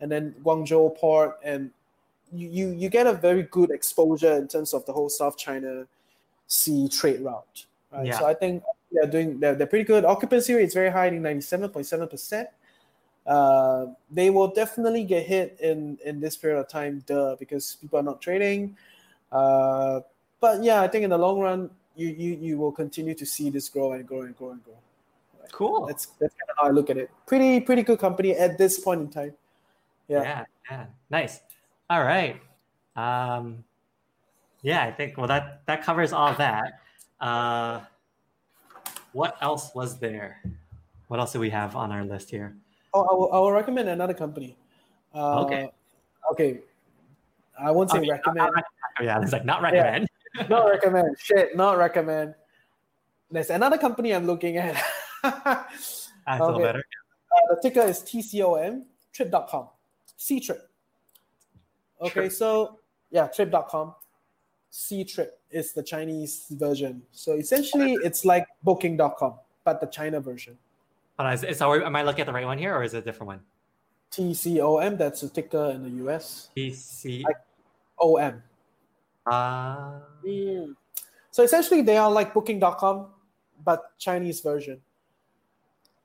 and 0.00 0.10
then 0.10 0.34
Guangzhou 0.44 0.96
port, 0.96 1.38
and 1.42 1.70
you, 2.32 2.48
you 2.48 2.68
you 2.70 2.88
get 2.88 3.06
a 3.06 3.12
very 3.12 3.44
good 3.44 3.70
exposure 3.70 4.36
in 4.36 4.48
terms 4.48 4.74
of 4.74 4.84
the 4.84 4.92
whole 4.92 5.08
South 5.08 5.38
China 5.38 5.86
Sea 6.46 6.88
trade 6.88 7.20
route. 7.20 7.66
Right. 7.92 8.06
Yeah. 8.06 8.18
So 8.18 8.26
I 8.26 8.34
think 8.34 8.62
they're 8.92 9.06
doing 9.06 9.40
they're, 9.40 9.54
they're 9.54 9.66
pretty 9.66 9.84
good. 9.84 10.04
Occupancy 10.04 10.54
rate 10.54 10.64
is 10.64 10.74
very 10.74 10.90
high, 10.90 11.06
I 11.06 11.10
think 11.10 11.22
ninety 11.22 11.40
seven 11.40 11.70
point 11.70 11.86
seven 11.86 12.08
percent. 12.08 12.48
Uh, 13.26 13.86
they 14.10 14.30
will 14.30 14.48
definitely 14.48 15.02
get 15.02 15.26
hit 15.26 15.56
in 15.60 15.98
in 16.04 16.20
this 16.20 16.36
period 16.36 16.60
of 16.60 16.68
time, 16.68 17.02
duh, 17.06 17.36
because 17.38 17.76
people 17.80 17.98
are 17.98 18.02
not 18.02 18.20
trading. 18.20 18.76
Uh, 19.32 20.00
but 20.40 20.62
yeah, 20.62 20.82
I 20.82 20.88
think 20.88 21.04
in 21.04 21.10
the 21.10 21.18
long 21.18 21.40
run, 21.40 21.70
you 21.96 22.08
you 22.08 22.36
you 22.36 22.58
will 22.58 22.72
continue 22.72 23.14
to 23.14 23.26
see 23.26 23.50
this 23.50 23.68
grow 23.68 23.92
and 23.92 24.06
grow 24.06 24.22
and 24.22 24.36
grow 24.36 24.50
and 24.50 24.62
grow. 24.64 24.78
Cool. 25.52 25.86
That's 25.86 26.06
that's 26.20 26.34
kind 26.34 26.50
of 26.50 26.56
how 26.58 26.68
I 26.68 26.70
look 26.70 26.90
at 26.90 26.96
it. 26.96 27.10
Pretty 27.26 27.60
pretty 27.60 27.82
good 27.82 27.98
company 27.98 28.32
at 28.32 28.58
this 28.58 28.78
point 28.78 29.00
in 29.00 29.08
time. 29.08 29.32
Yeah. 30.08 30.22
yeah. 30.22 30.44
yeah. 30.70 30.86
Nice. 31.10 31.40
All 31.88 32.04
right. 32.04 32.40
Um, 32.96 33.64
yeah, 34.62 34.84
I 34.84 34.92
think 34.92 35.16
well 35.16 35.26
that 35.28 35.62
that 35.66 35.82
covers 35.82 36.12
all 36.12 36.34
that. 36.34 36.80
Uh, 37.20 37.80
what 39.12 39.36
else 39.40 39.74
was 39.74 39.98
there? 39.98 40.42
What 41.08 41.20
else 41.20 41.32
do 41.32 41.40
we 41.40 41.50
have 41.50 41.76
on 41.76 41.92
our 41.92 42.04
list 42.04 42.30
here? 42.30 42.54
Oh, 42.92 43.02
I 43.02 43.14
will, 43.14 43.32
I 43.32 43.38
will 43.38 43.52
recommend 43.52 43.88
another 43.88 44.14
company. 44.14 44.56
Uh, 45.14 45.44
Okay. 45.44 45.70
Okay. 46.32 46.60
I 47.58 47.70
won't 47.70 47.90
say 47.90 48.00
recommend. 48.00 48.36
not 48.36 48.54
rec- 48.54 48.64
yeah, 49.00 49.20
it's 49.22 49.32
like 49.32 49.44
not 49.44 49.62
recommend. 49.62 50.08
not 50.48 50.66
recommend. 50.68 51.16
Shit, 51.18 51.56
not 51.56 51.78
recommend. 51.78 52.34
There's 53.30 53.50
another 53.50 53.78
company 53.78 54.14
I'm 54.14 54.26
looking 54.26 54.56
at. 54.56 54.82
That's 55.22 56.10
a 56.26 56.38
little 56.38 56.54
Okay. 56.56 56.64
better. 56.64 56.84
Uh, 57.32 57.54
the 57.54 57.60
ticker 57.68 57.82
is 57.86 58.00
TCOM, 58.00 58.84
trip.com, 59.12 59.68
Ctrip. 60.18 60.60
Okay, 62.00 62.10
Trip. 62.10 62.32
so 62.32 62.78
yeah, 63.10 63.26
trip.com. 63.28 63.94
Ctrip 64.72 65.28
is 65.50 65.72
the 65.72 65.82
Chinese 65.82 66.46
version. 66.50 67.02
So 67.12 67.32
essentially, 67.34 67.96
it's 68.04 68.24
like 68.24 68.46
booking.com, 68.62 69.34
but 69.64 69.80
the 69.80 69.86
China 69.86 70.20
version. 70.20 70.58
Hold 71.18 71.28
on, 71.28 71.32
is, 71.34 71.44
is, 71.44 71.62
are, 71.62 71.82
am 71.82 71.96
I 71.96 72.02
looking 72.02 72.20
at 72.20 72.26
the 72.26 72.32
right 72.32 72.44
one 72.44 72.58
here, 72.58 72.74
or 72.76 72.82
is 72.82 72.92
it 72.94 72.98
a 72.98 73.02
different 73.02 73.28
one? 73.28 73.40
TCOM, 74.12 74.98
that's 74.98 75.22
a 75.22 75.28
ticker 75.28 75.70
in 75.70 75.82
the 75.82 76.04
US. 76.06 76.50
PC. 76.56 77.24
Ah. 79.26 80.00
So 81.30 81.42
essentially, 81.42 81.82
they 81.82 81.96
are 81.96 82.10
like 82.10 82.32
Booking.com, 82.32 83.06
but 83.64 83.98
Chinese 83.98 84.40
version. 84.40 84.80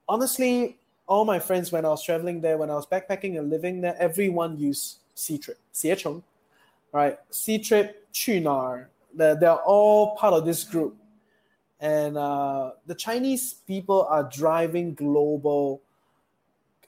Honestly, 0.09 0.77
all 1.07 1.25
my 1.25 1.39
friends 1.39 1.71
when 1.71 1.85
I 1.85 1.89
was 1.89 2.03
traveling 2.03 2.41
there, 2.41 2.57
when 2.57 2.69
I 2.69 2.75
was 2.75 2.85
backpacking 2.85 3.37
and 3.37 3.49
living 3.49 3.81
there, 3.81 3.95
everyone 3.99 4.57
used 4.57 4.97
C 5.15 5.37
Trip, 5.37 5.59
Xiecheng, 5.73 6.21
right? 6.91 7.17
C 7.29 7.59
Trip, 7.59 8.07
Qunar. 8.13 8.87
They're, 9.13 9.35
they're 9.35 9.55
all 9.55 10.15
part 10.15 10.33
of 10.33 10.45
this 10.45 10.63
group. 10.63 10.95
And 11.79 12.17
uh, 12.17 12.71
the 12.85 12.95
Chinese 12.95 13.55
people 13.65 14.03
are 14.03 14.23
driving 14.23 14.93
global 14.93 15.81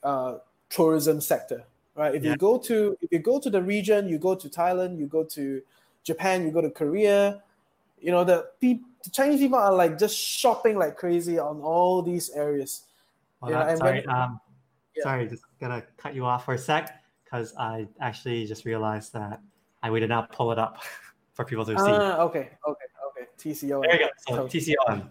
uh, 0.02 0.38
tourism 0.70 1.20
sector, 1.20 1.64
right? 1.96 2.14
If 2.14 2.22
yeah. 2.24 2.30
you 2.32 2.36
go 2.36 2.58
to 2.58 2.96
if 3.00 3.10
you 3.10 3.18
go 3.18 3.40
to 3.40 3.50
the 3.50 3.60
region, 3.60 4.08
you 4.08 4.18
go 4.18 4.34
to 4.34 4.48
Thailand, 4.48 4.98
you 4.98 5.06
go 5.06 5.24
to 5.24 5.62
Japan, 6.04 6.44
you 6.44 6.52
go 6.52 6.60
to 6.60 6.70
Korea, 6.70 7.42
you 7.98 8.10
know 8.12 8.22
the 8.24 8.46
peop- 8.60 8.84
the 9.02 9.10
Chinese 9.10 9.40
people 9.40 9.58
are 9.58 9.72
like 9.74 9.98
just 9.98 10.16
shopping 10.16 10.78
like 10.78 10.96
crazy 10.96 11.38
on 11.38 11.60
all 11.60 12.00
these 12.02 12.30
areas. 12.30 12.84
hold 13.40 13.52
Yeah, 13.52 13.62
on, 13.62 13.68
and 13.70 13.78
sorry. 13.78 14.00
when- 14.06 14.08
um, 14.16 14.40
Yeah. 14.96 15.02
Sorry, 15.02 15.26
just 15.26 15.42
gonna 15.60 15.82
cut 15.96 16.14
you 16.14 16.24
off 16.24 16.44
for 16.44 16.54
a 16.54 16.58
sec 16.58 17.02
because 17.24 17.52
I 17.58 17.88
actually 18.00 18.46
just 18.46 18.64
realized 18.64 19.12
that 19.14 19.40
I 19.82 19.90
we 19.90 19.98
did 19.98 20.08
not 20.08 20.30
pull 20.30 20.52
it 20.52 20.58
up 20.58 20.78
for 21.34 21.44
people 21.44 21.64
to 21.64 21.72
see. 21.72 21.84
Ah, 21.90 22.20
okay, 22.22 22.50
okay, 22.68 22.86
okay. 23.08 23.26
TCO. 23.36 23.82
there 23.82 23.92
you 24.00 24.06
go. 24.06 24.10
So 24.28 24.34
So- 24.36 24.46
TCOM. 24.48 25.08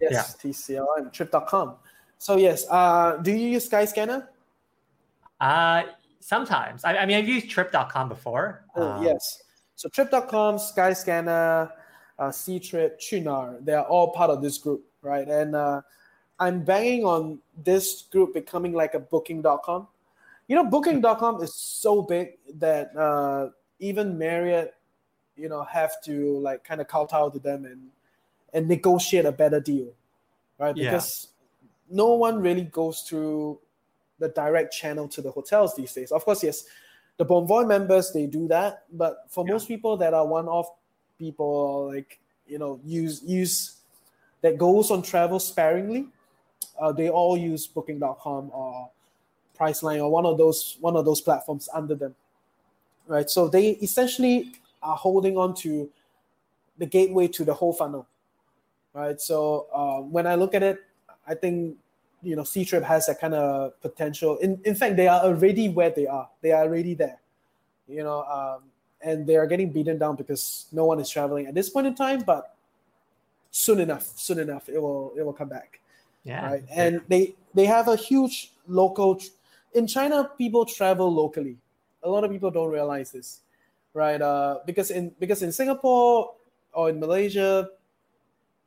Yes, 0.00 0.36
TCOM, 0.36 1.12
trip.com. 1.12 1.76
So 2.18 2.36
yes, 2.36 2.66
uh, 2.70 3.16
do 3.18 3.30
you 3.30 3.48
use 3.50 3.68
Skyscanner? 3.68 4.28
Uh, 5.40 5.82
sometimes. 6.20 6.84
I, 6.84 6.96
I 6.98 7.06
mean, 7.06 7.16
I've 7.18 7.28
used 7.28 7.48
Trip.com 7.50 8.08
before. 8.08 8.64
Oh, 8.74 8.82
Um, 8.92 9.02
yes. 9.04 9.42
So 9.76 9.88
Trip.com, 9.90 10.56
Skyscanner, 10.56 11.70
uh, 12.18 12.28
Ctrip, 12.28 12.98
Qunar, 12.98 13.64
they 13.64 13.74
are 13.74 13.84
all 13.84 14.10
part 14.12 14.30
of 14.30 14.42
this 14.42 14.58
group, 14.58 14.84
right? 15.02 15.28
And 15.28 15.54
uh, 15.54 15.82
I'm 16.40 16.64
banging 16.64 17.04
on 17.04 17.38
this 17.62 18.02
group 18.10 18.34
becoming 18.34 18.72
like 18.72 18.94
a 18.94 18.98
Booking.com. 18.98 19.86
You 20.48 20.56
know, 20.56 20.64
Booking.com 20.64 21.42
is 21.42 21.54
so 21.54 22.02
big 22.02 22.38
that 22.54 22.96
uh, 22.96 23.50
even 23.78 24.16
Marriott, 24.16 24.74
you 25.36 25.48
know, 25.48 25.62
have 25.64 26.02
to 26.04 26.38
like 26.38 26.64
kind 26.64 26.80
of 26.80 26.88
kowtow 26.88 27.28
to 27.30 27.38
them 27.38 27.64
and 27.66 27.88
and 28.54 28.68
negotiate 28.68 29.26
a 29.26 29.32
better 29.32 29.60
deal, 29.60 29.92
right? 30.58 30.74
Yeah. 30.74 30.90
Because 30.90 31.28
no 31.90 32.14
one 32.14 32.40
really 32.40 32.62
goes 32.62 33.00
through 33.00 33.58
the 34.18 34.28
direct 34.28 34.72
channel 34.72 35.06
to 35.08 35.20
the 35.20 35.30
hotels 35.30 35.74
these 35.76 35.92
days. 35.92 36.10
Of 36.10 36.24
course, 36.24 36.42
yes, 36.42 36.64
the 37.16 37.24
Bonvoy 37.24 37.66
members 37.66 38.12
they 38.12 38.26
do 38.26 38.46
that, 38.48 38.84
but 38.92 39.24
for 39.28 39.44
Yeah. 39.44 39.52
most 39.54 39.68
people 39.68 39.96
that 39.96 40.12
are 40.14 40.26
one-off 40.26 40.68
people, 41.18 41.92
like 41.92 42.18
you 42.46 42.58
know, 42.58 42.78
use 42.84 43.22
use 43.24 43.76
that 44.42 44.58
goes 44.58 44.90
on 44.90 45.02
travel 45.02 45.40
sparingly, 45.40 46.06
uh, 46.78 46.92
they 46.92 47.08
all 47.08 47.36
use 47.36 47.66
Booking.com 47.66 48.50
or 48.52 48.90
Priceline 49.58 50.00
or 50.00 50.10
one 50.10 50.26
of 50.26 50.36
those 50.36 50.76
one 50.80 50.96
of 50.96 51.04
those 51.04 51.20
platforms 51.20 51.68
under 51.72 51.94
them, 51.94 52.14
right? 53.06 53.28
So 53.30 53.48
they 53.48 53.70
essentially 53.80 54.52
are 54.82 54.96
holding 54.96 55.38
on 55.38 55.54
to 55.54 55.90
the 56.78 56.86
gateway 56.86 57.26
to 57.28 57.44
the 57.44 57.54
whole 57.54 57.72
funnel, 57.72 58.06
right? 58.92 59.18
So 59.18 59.66
uh, 59.72 60.02
when 60.02 60.26
I 60.26 60.34
look 60.34 60.54
at 60.54 60.62
it, 60.62 60.84
I 61.26 61.34
think 61.34 61.78
you 62.26 62.34
know 62.34 62.42
Ctrip 62.42 62.82
has 62.82 63.06
that 63.06 63.20
kind 63.20 63.34
of 63.34 63.80
potential. 63.80 64.36
In 64.38 64.60
in 64.64 64.74
fact, 64.74 64.96
they 64.96 65.06
are 65.06 65.22
already 65.22 65.68
where 65.68 65.90
they 65.90 66.06
are. 66.06 66.28
They 66.42 66.50
are 66.50 66.64
already 66.64 66.94
there. 66.94 67.20
You 67.88 68.02
know, 68.02 68.24
um, 68.24 68.64
and 69.00 69.26
they 69.26 69.36
are 69.36 69.46
getting 69.46 69.70
beaten 69.70 69.98
down 69.98 70.16
because 70.16 70.66
no 70.72 70.84
one 70.84 70.98
is 70.98 71.08
traveling 71.08 71.46
at 71.46 71.54
this 71.54 71.70
point 71.70 71.86
in 71.86 71.94
time. 71.94 72.22
But 72.26 72.54
soon 73.50 73.78
enough, 73.78 74.10
soon 74.16 74.40
enough, 74.40 74.68
it 74.68 74.82
will 74.82 75.12
it 75.16 75.22
will 75.22 75.32
come 75.32 75.48
back. 75.48 75.80
Yeah. 76.24 76.44
Right, 76.44 76.64
and 76.74 77.00
they 77.06 77.36
they 77.54 77.64
have 77.66 77.86
a 77.86 77.96
huge 77.96 78.52
local. 78.66 79.20
In 79.74 79.86
China, 79.86 80.30
people 80.36 80.64
travel 80.66 81.12
locally. 81.12 81.56
A 82.02 82.08
lot 82.08 82.24
of 82.24 82.30
people 82.30 82.50
don't 82.50 82.70
realize 82.70 83.12
this, 83.12 83.40
right? 83.94 84.20
Uh, 84.20 84.58
because 84.66 84.90
in 84.90 85.14
because 85.20 85.42
in 85.42 85.52
Singapore 85.52 86.34
or 86.72 86.90
in 86.90 86.98
Malaysia, 86.98 87.70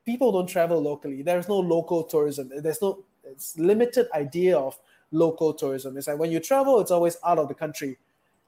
people 0.05 0.31
don't 0.31 0.47
travel 0.47 0.81
locally. 0.81 1.21
There's 1.21 1.49
no 1.49 1.59
local 1.59 2.03
tourism. 2.03 2.49
There's 2.55 2.81
no 2.81 3.03
it's 3.31 3.57
limited 3.57 4.07
idea 4.13 4.57
of 4.57 4.77
local 5.11 5.53
tourism. 5.53 5.97
It's 5.97 6.07
like 6.07 6.19
when 6.19 6.31
you 6.31 6.39
travel, 6.39 6.79
it's 6.79 6.91
always 6.91 7.17
out 7.25 7.39
of 7.39 7.47
the 7.47 7.53
country. 7.53 7.97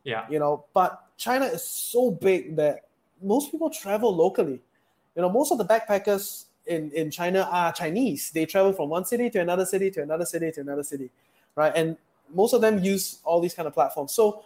Yeah. 0.03 0.25
You 0.29 0.39
know, 0.39 0.65
but 0.73 1.03
China 1.17 1.45
is 1.45 1.63
so 1.63 2.11
big 2.11 2.55
that 2.55 2.87
most 3.21 3.51
people 3.51 3.69
travel 3.69 4.15
locally. 4.15 4.61
You 5.15 5.21
know, 5.21 5.29
most 5.29 5.51
of 5.51 5.57
the 5.57 5.65
backpackers 5.65 6.45
in, 6.65 6.91
in 6.91 7.11
China 7.11 7.47
are 7.51 7.71
Chinese. 7.71 8.31
They 8.31 8.45
travel 8.45 8.73
from 8.73 8.89
one 8.89 9.05
city 9.05 9.29
to 9.31 9.39
another 9.39 9.65
city 9.65 9.91
to 9.91 10.01
another 10.01 10.25
city 10.25 10.51
to 10.51 10.61
another 10.61 10.83
city. 10.83 11.09
Right. 11.55 11.73
And 11.75 11.97
most 12.33 12.53
of 12.53 12.61
them 12.61 12.83
use 12.83 13.19
all 13.23 13.41
these 13.41 13.53
kind 13.53 13.67
of 13.67 13.73
platforms. 13.73 14.13
So 14.13 14.43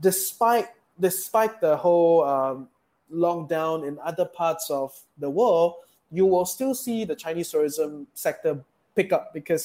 despite 0.00 0.68
despite 1.00 1.60
the 1.60 1.76
whole 1.76 2.24
um, 2.24 2.68
lockdown 3.12 3.86
in 3.86 3.98
other 4.04 4.24
parts 4.24 4.70
of 4.70 4.98
the 5.18 5.30
world, 5.30 5.74
you 6.10 6.26
will 6.26 6.44
still 6.44 6.74
see 6.74 7.04
the 7.04 7.14
Chinese 7.14 7.50
tourism 7.50 8.06
sector 8.14 8.64
pick 8.98 9.12
up 9.12 9.32
because 9.32 9.64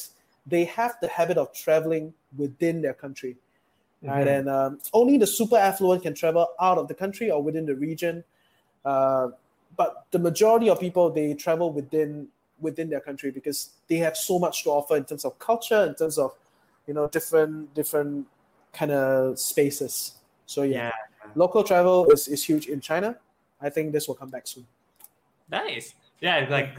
they 0.54 0.64
have 0.66 0.94
the 1.02 1.08
habit 1.08 1.38
of 1.44 1.48
traveling 1.66 2.14
within 2.38 2.82
their 2.86 2.94
country, 2.94 3.34
right? 4.04 4.28
Mhm. 4.28 4.38
And 4.38 4.46
um, 4.58 4.72
only 4.94 5.18
the 5.18 5.30
super 5.40 5.58
affluent 5.70 6.04
can 6.04 6.14
travel 6.14 6.46
out 6.68 6.78
of 6.78 6.86
the 6.88 6.98
country 7.04 7.28
or 7.34 7.40
within 7.42 7.66
the 7.66 7.76
region. 7.88 8.24
Uh, 8.86 9.28
but 9.76 10.06
the 10.12 10.20
majority 10.20 10.70
of 10.70 10.80
people 10.80 11.10
they 11.10 11.34
travel 11.34 11.68
within 11.80 12.28
within 12.60 12.88
their 12.94 13.04
country 13.10 13.30
because 13.40 13.60
they 13.90 14.00
have 14.06 14.16
so 14.16 14.38
much 14.46 14.64
to 14.64 14.70
offer 14.70 14.96
in 15.02 15.06
terms 15.10 15.26
of 15.26 15.32
culture, 15.50 15.82
in 15.90 15.96
terms 15.96 16.18
of 16.26 16.30
you 16.88 16.94
know 16.94 17.08
different 17.18 17.74
different 17.74 18.28
kind 18.80 18.92
of 18.92 19.40
spaces. 19.40 19.94
So 20.46 20.62
yeah, 20.62 20.92
Yeah. 20.92 21.32
local 21.44 21.64
travel 21.64 21.98
is, 22.12 22.28
is 22.28 22.42
huge 22.50 22.66
in 22.68 22.80
China. 22.90 23.10
I 23.68 23.70
think 23.74 23.86
this 23.96 24.08
will 24.08 24.20
come 24.22 24.32
back 24.36 24.46
soon. 24.54 24.66
Nice. 25.50 25.96
Yeah, 26.22 26.46
like 26.58 26.72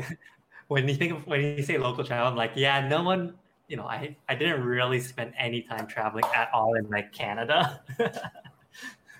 when 0.68 0.88
you 0.88 0.94
think 0.94 1.12
of 1.12 1.27
when 1.27 1.40
you 1.40 1.62
say 1.62 1.79
local 1.79 2.05
travel, 2.05 2.29
I'm 2.29 2.37
like, 2.37 2.53
yeah, 2.55 2.87
no 2.87 3.03
one, 3.03 3.35
you 3.68 3.77
know, 3.77 3.85
I 3.85 4.16
I 4.29 4.35
didn't 4.35 4.62
really 4.64 5.00
spend 5.00 5.33
any 5.38 5.62
time 5.62 5.87
traveling 5.87 6.24
at 6.35 6.50
all 6.53 6.74
in 6.74 6.88
like 6.90 7.12
Canada. 7.12 7.81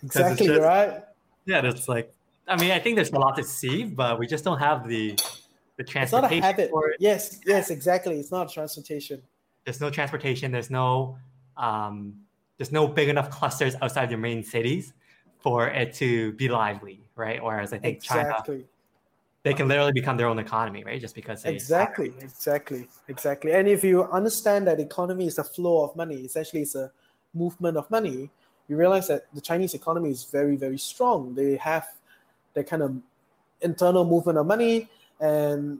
Exactly 0.02 0.48
just- 0.48 0.61
right. 0.61 1.02
Yeah, 1.46 1.61
that's 1.62 1.88
like 1.88 2.12
I 2.46 2.61
mean, 2.61 2.72
I 2.72 2.78
think 2.78 2.96
there's 2.96 3.11
a 3.11 3.18
lot 3.18 3.37
to 3.37 3.44
see, 3.44 3.85
but 3.85 4.18
we 4.18 4.26
just 4.26 4.44
don't 4.44 4.59
have 4.59 4.87
the 4.87 5.16
the 5.76 5.85
It's 5.96 6.12
not 6.12 6.30
a 6.30 6.40
habit. 6.40 6.70
Yes, 6.98 7.40
yes, 7.46 7.70
exactly. 7.70 8.20
It's 8.20 8.30
not 8.30 8.52
transportation. 8.52 9.22
There's 9.64 9.80
no 9.80 9.90
transportation, 9.90 10.52
there's 10.52 10.70
no 10.70 11.16
um 11.57 12.14
there's 12.59 12.70
no 12.72 12.87
big 12.87 13.09
enough 13.09 13.30
clusters 13.30 13.74
outside 13.83 14.11
your 14.11 14.18
main 14.18 14.44
cities 14.44 14.92
for 15.38 15.68
it 15.68 15.94
to 15.94 16.33
be 16.33 16.48
lively, 16.48 17.00
right? 17.16 17.42
Whereas 17.42 17.72
I 17.72 17.78
think 17.78 18.02
China 18.02 18.28
Exactly. 18.28 18.66
They 19.44 19.52
can 19.52 19.68
literally 19.68 19.92
become 19.92 20.16
their 20.16 20.26
own 20.26 20.38
economy, 20.38 20.83
right? 20.85 21.00
Just 21.00 21.14
because 21.14 21.42
they 21.42 21.52
Exactly, 21.52 22.14
exactly, 22.20 22.88
exactly. 23.09 23.52
And 23.52 23.68
if 23.68 23.85
you 23.85 24.04
understand 24.04 24.66
that 24.66 24.80
economy 24.80 25.26
is 25.26 25.38
a 25.38 25.44
flow 25.44 25.85
of 25.85 25.94
money, 25.94 26.16
essentially 26.16 26.62
it's 26.62 26.74
a 26.74 26.90
movement 27.35 27.76
of 27.76 27.88
money, 27.90 28.30
you 28.68 28.76
realize 28.76 29.09
that 29.09 29.26
the 29.35 29.42
Chinese 29.42 29.74
economy 29.74 30.11
is 30.11 30.24
very, 30.24 30.57
very 30.57 30.78
strong. 30.78 31.35
They 31.35 31.57
have 31.57 31.87
their 32.54 32.64
kind 32.64 32.83
of 32.83 32.96
internal 33.61 34.07
movement 34.07 34.38
of 34.38 34.46
money 34.46 34.88
and 35.20 35.78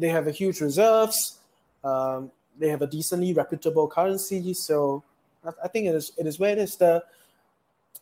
they 0.00 0.08
have 0.08 0.26
a 0.26 0.30
huge 0.30 0.62
reserves. 0.62 1.38
Um, 1.84 2.30
they 2.58 2.68
have 2.68 2.80
a 2.80 2.86
decently 2.86 3.34
reputable 3.34 3.88
currency. 3.88 4.54
So 4.54 5.02
I, 5.44 5.50
I 5.64 5.68
think 5.68 5.86
it 5.86 5.94
is 5.94 6.12
it 6.16 6.26
is 6.26 6.38
where 6.38 6.52
it 6.52 6.58
is 6.58 6.76
the 6.76 7.04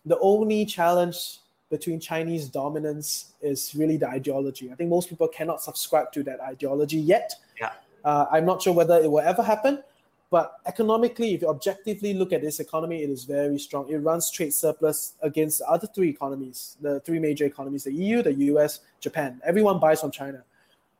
the 0.07 0.18
only 0.20 0.64
challenge 0.64 1.40
between 1.70 2.00
Chinese 2.00 2.48
dominance 2.48 3.33
is 3.40 3.74
really 3.74 3.96
the 3.96 4.09
ideology. 4.09 4.70
I 4.70 4.74
think 4.74 4.90
most 4.90 5.09
people 5.09 5.28
cannot 5.28 5.62
subscribe 5.62 6.12
to 6.12 6.22
that 6.24 6.40
ideology 6.40 6.98
yet. 6.98 7.33
Yeah. 7.61 7.70
Uh, 8.04 8.26
I'm 8.30 8.44
not 8.44 8.61
sure 8.61 8.74
whether 8.74 8.96
it 8.96 9.11
will 9.11 9.20
ever 9.20 9.42
happen, 9.42 9.83
but 10.30 10.56
economically, 10.66 11.35
if 11.35 11.42
you 11.42 11.48
objectively 11.48 12.14
look 12.14 12.33
at 12.33 12.40
this 12.40 12.61
economy, 12.61 13.02
it 13.02 13.11
is 13.11 13.24
very 13.24 13.59
strong. 13.59 13.88
It 13.88 13.98
runs 13.98 14.30
trade 14.30 14.52
surplus 14.52 15.14
against 15.22 15.61
the 15.61 15.66
other 15.66 15.87
three 15.87 16.09
economies, 16.09 16.76
the 16.80 17.00
three 17.00 17.18
major 17.18 17.44
economies: 17.46 17.85
the 17.85 17.92
EU, 17.92 18.22
the 18.22 18.33
US, 18.33 18.80
Japan. 19.00 19.40
Everyone 19.44 19.78
buys 19.78 20.00
from 20.00 20.11
China, 20.11 20.44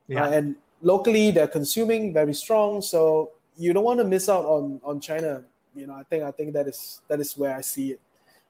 Yeah. 0.09 0.25
Uh, 0.25 0.31
and 0.31 0.57
locally 0.83 1.31
they're 1.31 1.49
consuming 1.49 2.13
very 2.13 2.35
strong. 2.35 2.83
So 2.83 3.31
you 3.57 3.73
don't 3.73 3.85
want 3.85 4.01
to 4.01 4.05
miss 4.05 4.29
out 4.29 4.45
on 4.45 4.81
on 4.85 5.01
China. 5.01 5.45
You 5.75 5.87
know, 5.87 5.95
I 5.95 6.03
think 6.05 6.25
I 6.25 6.33
think 6.33 6.53
that 6.55 6.67
is 6.67 7.01
that 7.09 7.21
is 7.21 7.37
where 7.37 7.55
I 7.55 7.61
see 7.61 7.93
it. 7.93 8.01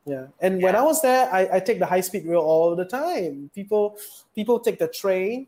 Yeah, 0.06 0.26
and 0.40 0.62
when 0.62 0.74
I 0.74 0.82
was 0.82 1.02
there, 1.02 1.32
I, 1.32 1.56
I 1.56 1.60
take 1.60 1.78
the 1.78 1.86
high 1.86 2.00
speed 2.00 2.26
rail 2.26 2.40
all 2.40 2.74
the 2.74 2.84
time. 2.84 3.50
People 3.54 3.98
people 4.34 4.58
take 4.58 4.78
the 4.78 4.88
train, 4.88 5.46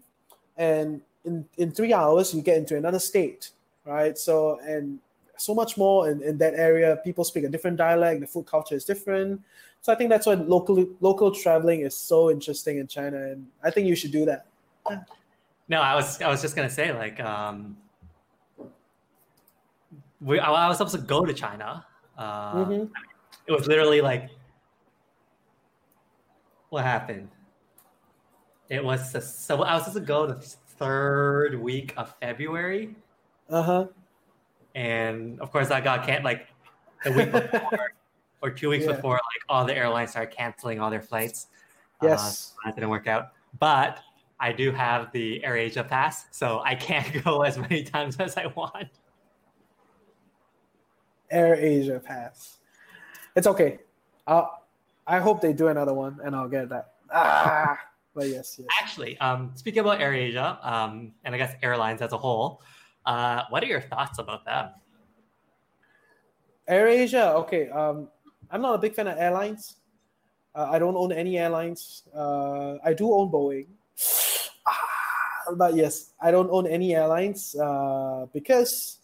and 0.56 1.00
in 1.24 1.46
in 1.56 1.72
three 1.72 1.92
hours 1.92 2.34
you 2.34 2.42
get 2.42 2.58
into 2.58 2.76
another 2.76 2.98
state, 2.98 3.50
right? 3.84 4.16
So 4.16 4.60
and 4.60 4.98
so 5.36 5.54
much 5.54 5.76
more 5.76 6.10
in, 6.10 6.22
in 6.22 6.38
that 6.38 6.54
area. 6.54 6.96
People 7.04 7.24
speak 7.24 7.44
a 7.44 7.48
different 7.48 7.76
dialect. 7.76 8.20
The 8.20 8.26
food 8.26 8.46
culture 8.46 8.74
is 8.74 8.84
different. 8.84 9.40
So 9.80 9.92
I 9.92 9.96
think 9.96 10.10
that's 10.10 10.26
why 10.26 10.34
local 10.34 10.86
local 11.00 11.32
traveling 11.34 11.80
is 11.80 11.96
so 11.96 12.30
interesting 12.30 12.78
in 12.78 12.86
China, 12.86 13.16
and 13.16 13.46
I 13.64 13.70
think 13.70 13.88
you 13.88 13.96
should 13.96 14.12
do 14.12 14.24
that. 14.26 14.46
No, 15.68 15.80
I 15.80 15.94
was 15.94 16.20
I 16.20 16.28
was 16.28 16.42
just 16.42 16.54
gonna 16.54 16.70
say 16.70 16.92
like 16.92 17.18
um, 17.20 17.76
we 20.20 20.38
I, 20.38 20.68
was 20.68 20.76
supposed 20.76 20.94
to 20.94 21.00
go 21.00 21.24
to 21.24 21.34
China. 21.34 21.84
Uh, 22.16 22.54
Mhm. 22.54 22.90
It 23.46 23.52
was 23.52 23.66
literally 23.66 24.00
like 24.00 24.30
what 26.72 26.84
happened. 26.84 27.28
It 28.70 28.82
was 28.82 29.10
so 29.44 29.62
I 29.62 29.74
was 29.74 29.84
supposed 29.84 29.98
to 29.98 30.06
go 30.06 30.26
the 30.26 30.40
third 30.78 31.60
week 31.60 31.92
of 31.98 32.14
February, 32.18 32.96
Uh 33.50 33.62
huh. 33.62 33.86
and 34.74 35.38
of 35.40 35.52
course 35.52 35.70
I 35.70 35.82
got 35.82 36.06
can't 36.06 36.24
like 36.24 36.48
the 37.04 37.12
week 37.12 37.30
before 37.52 37.92
or 38.40 38.50
two 38.50 38.70
weeks 38.70 38.86
Yeah. 38.86 38.92
before 38.92 39.14
like 39.16 39.42
all 39.50 39.66
the 39.66 39.76
airlines 39.76 40.10
started 40.12 40.34
canceling 40.34 40.80
all 40.80 40.88
their 40.90 41.02
flights. 41.02 41.48
Uh, 42.00 42.06
Yes. 42.06 42.54
that 42.64 42.74
didn't 42.74 42.88
work 42.88 43.06
out. 43.06 43.32
But 43.60 44.00
I 44.40 44.50
do 44.52 44.72
have 44.72 45.12
the 45.12 45.42
AirAsia 45.46 45.86
pass, 45.86 46.24
so 46.30 46.60
I 46.64 46.74
can't 46.74 47.22
go 47.24 47.42
as 47.42 47.58
many 47.58 47.82
times 47.84 48.16
as 48.18 48.38
I 48.38 48.46
want. 48.46 48.88
Air 51.30 51.54
Asia 51.54 52.00
pass. 52.00 52.58
It's 53.36 53.46
okay. 53.46 53.78
Uh, 54.26 54.44
I 55.06 55.18
hope 55.18 55.40
they 55.40 55.52
do 55.52 55.68
another 55.68 55.94
one, 55.94 56.18
and 56.24 56.34
I'll 56.34 56.48
get 56.48 56.68
that. 56.68 56.94
Ah, 57.12 57.78
but 58.14 58.28
yes, 58.28 58.56
yes. 58.58 58.68
Actually, 58.80 59.18
um, 59.18 59.50
speaking 59.54 59.80
about 59.80 60.00
AirAsia, 60.00 60.64
um, 60.64 61.12
and 61.24 61.34
I 61.34 61.38
guess 61.38 61.54
airlines 61.62 62.02
as 62.02 62.12
a 62.12 62.18
whole, 62.18 62.62
uh, 63.06 63.42
what 63.50 63.62
are 63.62 63.66
your 63.66 63.80
thoughts 63.80 64.18
about 64.18 64.44
them? 64.44 64.70
AirAsia, 66.68 67.34
Okay. 67.42 67.68
Um, 67.70 68.08
I'm 68.50 68.60
not 68.60 68.74
a 68.74 68.78
big 68.78 68.94
fan 68.94 69.08
of 69.08 69.16
airlines. 69.18 69.76
Uh, 70.54 70.68
I 70.70 70.78
don't 70.78 70.96
own 70.96 71.10
any 71.10 71.38
airlines. 71.38 72.04
Uh, 72.14 72.76
I 72.84 72.92
do 72.92 73.10
own 73.12 73.32
Boeing. 73.32 73.66
Ah, 74.66 75.52
but 75.56 75.74
yes, 75.74 76.12
I 76.20 76.30
don't 76.30 76.50
own 76.50 76.66
any 76.66 76.94
airlines 76.94 77.56
uh, 77.56 78.26
because 78.32 78.98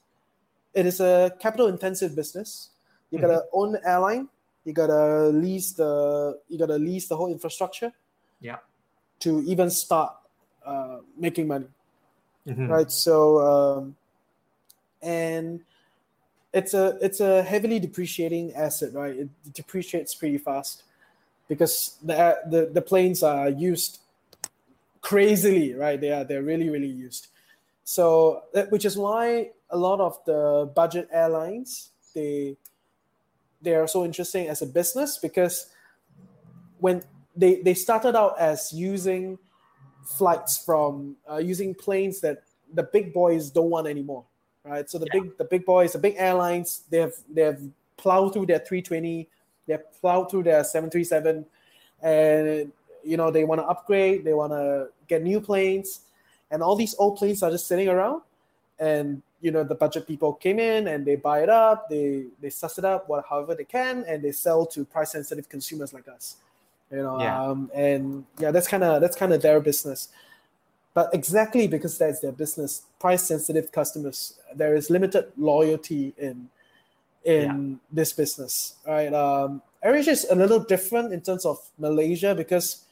it 0.74 0.84
is 0.84 1.00
a 1.00 1.32
capital 1.40 1.68
intensive 1.68 2.14
business. 2.14 2.70
You 3.10 3.18
gotta 3.18 3.44
own 3.52 3.72
the 3.72 3.80
airline. 3.88 4.28
You 4.68 4.74
gotta 4.74 5.28
lease 5.32 5.72
the. 5.72 6.38
You 6.46 6.58
gotta 6.58 6.76
lease 6.76 7.08
the 7.08 7.16
whole 7.16 7.32
infrastructure 7.32 7.90
Yeah. 8.38 8.58
to 9.20 9.42
even 9.44 9.70
start 9.70 10.12
uh, 10.62 10.98
making 11.16 11.48
money 11.48 11.68
Mhm. 12.46 12.68
right 12.68 12.92
so 12.92 13.16
um, 13.40 13.96
and 15.00 15.60
it's 16.52 16.74
a 16.74 16.98
it's 17.00 17.20
a 17.20 17.42
heavily 17.42 17.80
depreciating 17.80 18.52
asset 18.54 18.92
right 18.92 19.16
it 19.16 19.28
depreciates 19.54 20.14
pretty 20.14 20.36
fast 20.36 20.82
because 21.48 21.96
the 22.04 22.14
the, 22.52 22.60
the 22.76 22.82
planes 22.82 23.22
are 23.22 23.48
used 23.48 24.00
crazily 25.00 25.72
right 25.72 25.98
they 26.00 26.12
are 26.12 26.24
they're 26.24 26.42
really 26.42 26.68
really 26.68 26.92
used 27.06 27.28
so 27.84 28.42
which 28.68 28.84
is 28.84 28.96
why 28.98 29.50
a 29.70 29.76
lot 29.76 29.98
of 30.00 30.22
the 30.26 30.70
budget 30.74 31.08
airlines 31.10 31.90
they 32.14 32.56
they 33.62 33.74
are 33.74 33.86
so 33.86 34.04
interesting 34.04 34.48
as 34.48 34.62
a 34.62 34.66
business 34.66 35.18
because 35.18 35.66
when 36.78 37.02
they 37.36 37.60
they 37.62 37.74
started 37.74 38.16
out 38.16 38.38
as 38.38 38.72
using 38.72 39.38
flights 40.04 40.62
from 40.64 41.16
uh, 41.30 41.36
using 41.36 41.74
planes 41.74 42.20
that 42.20 42.42
the 42.74 42.82
big 42.82 43.12
boys 43.12 43.50
don't 43.50 43.70
want 43.70 43.86
anymore 43.86 44.24
right? 44.64 44.88
So 44.88 44.98
the 44.98 45.08
big 45.12 45.36
the 45.38 45.44
big 45.44 45.64
boys 45.64 45.92
the 45.92 45.98
big 45.98 46.14
airlines 46.16 46.82
they 46.90 46.98
have 46.98 47.14
they 47.32 47.42
have 47.42 47.60
plowed 47.96 48.32
through 48.32 48.46
their 48.46 48.60
320 48.60 49.28
they 49.66 49.72
have 49.72 49.92
plowed 50.00 50.30
through 50.30 50.44
their 50.44 50.64
737 50.64 51.44
and 52.02 52.72
you 53.02 53.16
know 53.16 53.30
they 53.30 53.44
want 53.44 53.60
to 53.60 53.66
upgrade, 53.66 54.24
they 54.24 54.34
want 54.34 54.52
to 54.52 54.88
get 55.06 55.22
new 55.22 55.40
planes, 55.40 56.00
and 56.50 56.62
all 56.62 56.76
these 56.76 56.94
old 56.98 57.16
planes 57.16 57.42
are 57.42 57.50
just 57.50 57.66
sitting 57.66 57.88
around, 57.88 58.22
and 58.78 59.22
you 59.40 59.50
know 59.50 59.62
the 59.64 59.74
budget 59.74 60.06
people 60.06 60.32
came 60.34 60.58
in 60.58 60.88
and 60.88 61.04
they 61.06 61.16
buy 61.16 61.42
it 61.42 61.48
up, 61.48 61.88
they 61.88 62.26
they 62.40 62.50
suss 62.50 62.78
it 62.78 62.84
up, 62.84 63.08
what 63.08 63.24
however 63.28 63.54
they 63.54 63.64
can, 63.64 64.04
and 64.08 64.22
they 64.22 64.32
sell 64.32 64.66
to 64.66 64.84
price 64.84 65.12
sensitive 65.12 65.48
consumers 65.48 65.92
like 65.92 66.08
us, 66.08 66.36
you 66.90 66.98
know, 66.98 67.20
Yeah. 67.20 67.42
um, 67.42 67.70
and 67.74 68.24
yeah, 68.38 68.50
that's 68.50 68.68
kind 68.68 68.84
of 68.84 69.00
that's 69.00 69.16
kind 69.16 69.32
of 69.32 69.42
their 69.42 69.60
business. 69.60 70.08
But 70.94 71.10
exactly 71.14 71.68
because 71.68 71.96
that's 71.98 72.20
their 72.20 72.32
business, 72.32 72.82
price 72.98 73.22
sensitive 73.22 73.70
customers, 73.70 74.34
there 74.54 74.74
is 74.74 74.90
limited 74.90 75.30
loyalty 75.36 76.14
in 76.18 76.48
in 77.24 77.78
this 77.92 78.12
business, 78.12 78.74
right? 78.86 79.12
Um, 79.12 79.62
AirAsia 79.84 80.08
is 80.08 80.26
a 80.30 80.34
little 80.34 80.58
different 80.58 81.12
in 81.12 81.20
terms 81.20 81.44
of 81.44 81.58
Malaysia 81.78 82.34
because 82.34 82.84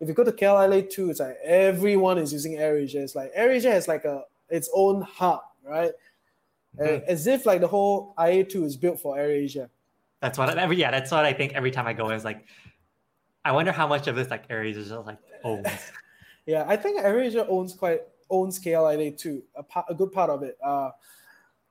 if 0.00 0.08
you 0.08 0.14
go 0.14 0.24
to 0.24 0.32
KLIA 0.32 0.90
two, 0.90 1.08
it's 1.10 1.20
like 1.20 1.38
everyone 1.44 2.18
is 2.18 2.32
using 2.32 2.54
AirAsia. 2.58 2.96
It's 2.96 3.14
like 3.14 3.32
AirAsia 3.34 3.70
has 3.70 3.88
like 3.88 4.04
a 4.04 4.24
its 4.50 4.68
own 4.74 5.02
hub, 5.02 5.40
right? 5.66 5.92
Uh, 6.78 7.00
as 7.06 7.26
if 7.26 7.46
like 7.46 7.60
the 7.60 7.68
whole 7.68 8.14
IA 8.18 8.44
two 8.44 8.64
is 8.64 8.76
built 8.76 9.00
for 9.00 9.16
AirAsia. 9.16 9.68
That's 10.20 10.38
what 10.38 10.56
every 10.58 10.76
yeah, 10.76 10.90
that's 10.90 11.10
what 11.10 11.24
I 11.24 11.32
think 11.32 11.54
every 11.54 11.70
time 11.70 11.86
I 11.86 11.92
go 11.92 12.10
is 12.10 12.24
like 12.24 12.46
I 13.44 13.52
wonder 13.52 13.72
how 13.72 13.86
much 13.86 14.08
of 14.08 14.16
this 14.16 14.28
like 14.28 14.44
areas 14.50 14.76
is 14.76 14.88
just 14.88 15.06
like 15.06 15.18
owns. 15.44 15.66
Yeah, 16.46 16.64
I 16.68 16.76
think 16.76 17.00
AirAsia 17.00 17.44
owns 17.48 17.74
quite 17.74 18.02
owns 18.30 18.60
KLIA 18.60 19.10
two. 19.18 19.42
A 19.56 19.64
part, 19.64 19.86
a 19.88 19.94
good 19.94 20.12
part 20.12 20.30
of 20.30 20.44
it. 20.44 20.56
Uh, 20.62 20.90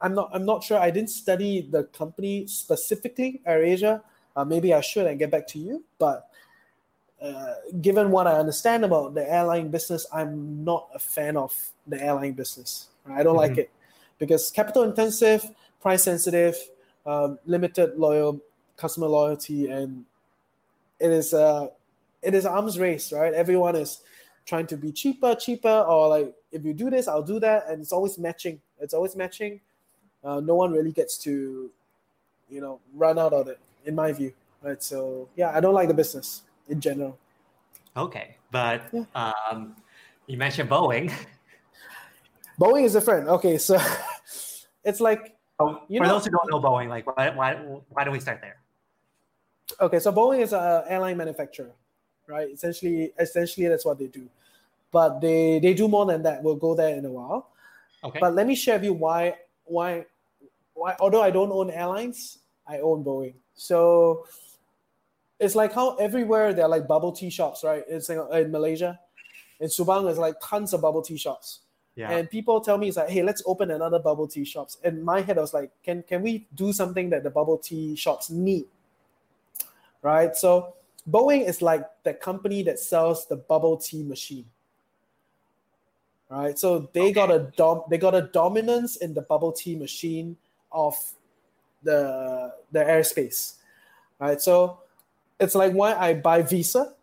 I'm 0.02 0.14
not 0.14 0.30
I'm 0.34 0.44
not 0.46 0.64
sure. 0.66 0.78
I 0.78 0.92
didn't 0.92 1.12
study 1.12 1.62
the 1.62 1.86
company 1.86 2.46
specifically, 2.48 3.42
AirAsia. 3.48 4.02
Uh, 4.36 4.44
maybe 4.44 4.74
I 4.74 4.82
should 4.82 5.08
and 5.08 5.18
get 5.18 5.32
back 5.32 5.48
to 5.48 5.60
you. 5.60 5.86
But 5.98 6.28
uh, 7.22 7.54
given 7.80 8.12
what 8.12 8.28
I 8.28 8.34
understand 8.34 8.84
about 8.84 9.14
the 9.14 9.24
airline 9.32 9.70
business, 9.70 10.06
I'm 10.12 10.66
not 10.66 10.90
a 10.94 11.00
fan 11.00 11.38
of 11.38 11.56
the 11.88 12.02
airline 12.02 12.34
business. 12.34 12.90
I 13.08 13.24
don't 13.24 13.38
like 13.38 13.54
Mhm. 13.54 13.60
it 13.60 13.72
because 14.20 14.52
capital 14.52 14.84
intensive, 14.84 15.46
price 15.82 16.04
sensitive, 16.04 16.56
um, 17.06 17.40
limited 17.46 17.98
loyal 17.98 18.40
customer 18.78 19.08
loyalty, 19.08 19.68
and 19.68 20.06
it 21.00 21.12
is 21.12 21.34
a 21.34 21.72
it 22.22 22.34
is 22.34 22.46
an 22.46 22.52
arms 22.52 22.80
race, 22.80 23.12
right? 23.12 23.34
Everyone 23.34 23.76
is 23.76 24.02
trying 24.46 24.68
to 24.68 24.78
be 24.78 24.92
cheaper, 24.92 25.36
cheaper, 25.36 25.86
or 25.88 26.08
like 26.10 26.34
if 26.52 26.64
you 26.64 26.74
do 26.74 26.90
this, 26.90 27.08
I'll 27.08 27.24
do 27.24 27.40
that, 27.40 27.68
and 27.70 27.82
it's 27.82 27.92
always 27.92 28.18
matching. 28.18 28.62
It's 28.80 28.94
always 28.94 29.16
matching. 29.16 29.62
Uh, 30.24 30.40
no 30.40 30.56
one 30.56 30.72
really 30.72 30.92
gets 30.92 31.18
to, 31.20 31.70
you 32.50 32.62
know, 32.62 32.80
run 32.96 33.20
out 33.20 33.32
of 33.34 33.48
it, 33.48 33.60
in 33.86 33.94
my 33.94 34.12
view. 34.12 34.34
Right. 34.64 34.82
So 34.82 35.30
yeah, 35.36 35.56
I 35.56 35.60
don't 35.60 35.74
like 35.76 35.88
the 35.88 35.94
business 35.94 36.44
in 36.68 36.82
general. 36.82 37.18
Okay, 37.96 38.36
but 38.52 38.82
Yeah. 38.92 39.06
um, 39.14 39.76
you 40.28 40.38
mentioned 40.38 40.70
Boeing. 40.70 41.14
Boeing 42.60 42.84
is 42.86 42.94
different. 42.94 43.28
Okay, 43.28 43.58
so 43.58 43.80
it's 44.84 45.00
like 45.02 45.32
Oh, 45.58 45.80
You 45.88 46.00
for 46.00 46.06
know- 46.06 46.14
those 46.20 46.26
who 46.26 46.32
don't 46.32 46.50
know 46.52 46.60
Boeing, 46.60 46.90
like 46.90 47.08
why 47.08 47.30
why 47.30 47.54
why 47.90 48.04
don't 48.04 48.14
we 48.14 48.20
start 48.20 48.42
there? 48.42 48.58
okay, 49.80 50.00
so 50.00 50.12
Boeing 50.12 50.42
is 50.42 50.54
an 50.54 50.84
airline 50.88 51.18
manufacturer, 51.18 51.72
right? 52.28 52.50
Essentially, 52.52 53.14
essentially 53.20 53.68
that's 53.68 53.86
what 53.86 53.98
they 53.98 54.08
do. 54.08 54.28
But 54.92 55.20
they 55.22 55.60
they 55.60 55.74
do 55.74 55.88
more 55.88 56.06
than 56.06 56.24
that. 56.24 56.44
We'll 56.44 56.56
go 56.60 56.76
there 56.76 56.96
in 56.96 57.06
a 57.06 57.12
while. 57.12 57.50
Okay. 58.04 58.20
But 58.20 58.36
let 58.36 58.48
me 58.48 58.56
share 58.56 58.76
with 58.76 58.84
you 58.84 58.94
why 58.94 59.36
why 59.64 60.06
why 60.74 60.96
although 61.00 61.22
I 61.24 61.32
don't 61.32 61.52
own 61.52 61.70
airlines, 61.72 62.40
I 62.68 62.80
own 62.80 63.04
Boeing. 63.04 63.36
So 63.56 64.28
it's 65.40 65.56
like 65.56 65.72
how 65.74 65.96
everywhere 65.96 66.54
there 66.54 66.66
are 66.66 66.70
like 66.70 66.86
bubble 66.88 67.12
tea 67.14 67.30
shops, 67.30 67.64
right? 67.64 67.84
In 67.88 68.02
in 68.34 68.52
Malaysia, 68.52 69.00
in 69.60 69.68
Subang, 69.70 70.04
there's 70.04 70.18
like 70.20 70.36
tons 70.44 70.74
of 70.74 70.82
bubble 70.82 71.02
tea 71.02 71.18
shops. 71.18 71.62
Yeah. 71.96 72.12
And 72.12 72.30
people 72.30 72.60
tell 72.60 72.78
me 72.78 72.90
it's 72.90 72.98
like, 72.98 73.10
hey, 73.10 73.24
let's 73.24 73.42
open 73.46 73.72
another 73.72 74.00
bubble 74.00 74.28
tea 74.28 74.44
shops. 74.44 74.78
And 74.84 75.04
my 75.04 75.22
head, 75.22 75.38
I 75.38 75.42
was 75.42 75.54
like, 75.54 75.72
can 75.84 76.04
can 76.04 76.22
we 76.22 76.46
do 76.54 76.74
something 76.74 77.10
that 77.12 77.24
the 77.24 77.30
bubble 77.30 77.58
tea 77.58 77.96
shops 77.96 78.30
need? 78.30 78.66
Right. 80.02 80.36
So 80.36 80.74
Boeing 81.10 81.48
is 81.48 81.62
like 81.62 81.86
the 82.04 82.14
company 82.14 82.64
that 82.64 82.80
sells 82.80 83.28
the 83.28 83.38
bubble 83.38 83.78
tea 83.78 84.04
machine. 84.04 84.46
Right. 86.30 86.60
So 86.60 86.90
they 86.92 87.14
got 87.14 87.32
a 87.32 87.52
dom 87.56 87.84
they 87.90 87.98
got 87.98 88.14
a 88.14 88.24
dominance 88.24 88.98
in 88.98 89.14
the 89.14 89.22
bubble 89.22 89.54
tea 89.54 89.76
machine 89.78 90.36
of 90.72 90.96
the 91.82 92.54
the 92.74 92.80
airspace. 92.80 93.56
Right. 94.20 94.42
So 94.42 94.80
it's 95.40 95.56
like 95.56 95.72
why 95.72 95.94
I 95.94 96.14
buy 96.16 96.42
Visa, 96.42 96.94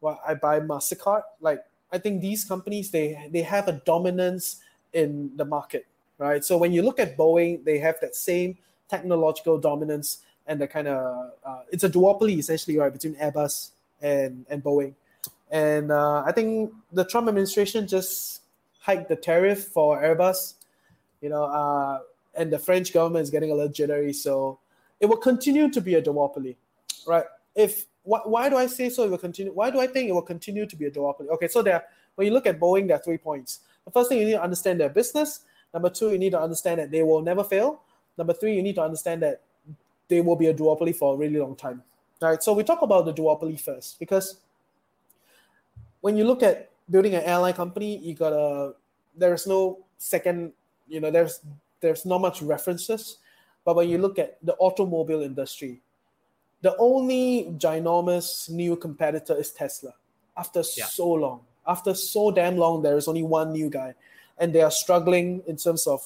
why 0.00 0.18
I 0.26 0.34
buy 0.34 0.60
MasterCard. 0.60 1.22
Like 1.40 1.64
I 1.96 1.98
think 1.98 2.20
these 2.20 2.44
companies 2.44 2.90
they 2.90 3.28
they 3.32 3.42
have 3.42 3.68
a 3.68 3.80
dominance 3.92 4.60
in 4.92 5.32
the 5.36 5.44
market, 5.44 5.86
right? 6.18 6.44
So 6.44 6.58
when 6.58 6.72
you 6.72 6.82
look 6.82 7.00
at 7.00 7.16
Boeing, 7.16 7.64
they 7.64 7.78
have 7.78 7.96
that 8.02 8.14
same 8.14 8.58
technological 8.88 9.58
dominance 9.58 10.22
and 10.46 10.60
the 10.60 10.68
kind 10.68 10.88
of 10.88 11.32
uh, 11.44 11.62
it's 11.72 11.84
a 11.84 11.90
duopoly 11.90 12.38
essentially, 12.38 12.76
right, 12.78 12.92
between 12.92 13.14
Airbus 13.16 13.70
and 14.02 14.44
and 14.50 14.62
Boeing. 14.62 14.94
And 15.50 15.90
uh, 15.90 16.22
I 16.26 16.32
think 16.32 16.72
the 16.92 17.04
Trump 17.04 17.28
administration 17.28 17.88
just 17.88 18.42
hiked 18.80 19.08
the 19.08 19.16
tariff 19.16 19.64
for 19.64 20.02
Airbus, 20.02 20.54
you 21.22 21.30
know, 21.30 21.44
uh, 21.44 22.00
and 22.34 22.52
the 22.52 22.58
French 22.58 22.92
government 22.92 23.22
is 23.22 23.30
getting 23.30 23.50
a 23.50 23.54
little 23.54 23.72
jittery. 23.72 24.12
So 24.12 24.58
it 25.00 25.06
will 25.06 25.16
continue 25.16 25.70
to 25.70 25.80
be 25.80 25.94
a 25.94 26.02
duopoly, 26.02 26.56
right? 27.06 27.24
If 27.54 27.86
why, 28.06 28.20
why 28.24 28.48
do 28.48 28.56
I 28.56 28.66
say 28.66 28.88
so? 28.88 29.04
It 29.04 29.10
will 29.10 29.18
continue. 29.18 29.52
Why 29.52 29.70
do 29.70 29.80
I 29.80 29.86
think 29.86 30.08
it 30.08 30.12
will 30.12 30.22
continue 30.22 30.64
to 30.64 30.76
be 30.76 30.86
a 30.86 30.90
duopoly? 30.90 31.28
Okay, 31.28 31.48
so 31.48 31.60
there, 31.60 31.84
when 32.14 32.26
you 32.26 32.32
look 32.32 32.46
at 32.46 32.58
Boeing, 32.60 32.86
there 32.86 32.96
are 32.96 33.02
three 33.02 33.18
points. 33.18 33.60
The 33.84 33.90
first 33.90 34.08
thing 34.08 34.18
you 34.18 34.24
need 34.24 34.32
to 34.32 34.42
understand 34.42 34.80
their 34.80 34.88
business. 34.88 35.40
Number 35.74 35.90
two, 35.90 36.10
you 36.10 36.18
need 36.18 36.30
to 36.30 36.40
understand 36.40 36.80
that 36.80 36.90
they 36.90 37.02
will 37.02 37.20
never 37.20 37.42
fail. 37.42 37.82
Number 38.16 38.32
three, 38.32 38.54
you 38.54 38.62
need 38.62 38.76
to 38.76 38.82
understand 38.82 39.22
that 39.22 39.42
they 40.08 40.20
will 40.20 40.36
be 40.36 40.46
a 40.46 40.54
duopoly 40.54 40.94
for 40.94 41.14
a 41.14 41.16
really 41.16 41.38
long 41.38 41.56
time. 41.56 41.82
All 42.22 42.30
right, 42.30 42.42
so 42.42 42.52
we 42.52 42.62
talk 42.62 42.82
about 42.82 43.04
the 43.04 43.12
duopoly 43.12 43.60
first 43.60 43.98
because 43.98 44.36
when 46.00 46.16
you 46.16 46.24
look 46.24 46.42
at 46.42 46.70
building 46.88 47.14
an 47.14 47.22
airline 47.24 47.54
company, 47.54 47.98
you 47.98 48.14
gotta 48.14 48.74
there 49.16 49.34
is 49.34 49.46
no 49.46 49.78
second, 49.98 50.52
you 50.88 51.00
know, 51.00 51.10
there's 51.10 51.40
there's 51.80 52.06
not 52.06 52.20
much 52.20 52.40
references. 52.40 53.18
But 53.64 53.74
when 53.74 53.88
you 53.88 53.98
look 53.98 54.18
at 54.18 54.38
the 54.42 54.54
automobile 54.54 55.22
industry, 55.22 55.82
the 56.62 56.76
only 56.78 57.52
ginormous 57.58 58.48
new 58.50 58.76
competitor 58.76 59.36
is 59.36 59.50
Tesla. 59.50 59.94
After 60.36 60.60
Yeah. 60.76 60.86
so 60.86 61.08
long, 61.08 61.40
after 61.66 61.94
so 61.94 62.30
damn 62.30 62.56
long, 62.56 62.82
there 62.82 62.96
is 62.96 63.08
only 63.08 63.22
one 63.22 63.52
new 63.52 63.70
guy, 63.70 63.94
and 64.38 64.52
they 64.52 64.60
are 64.62 64.70
struggling 64.70 65.42
in 65.46 65.56
terms 65.56 65.86
of 65.86 66.02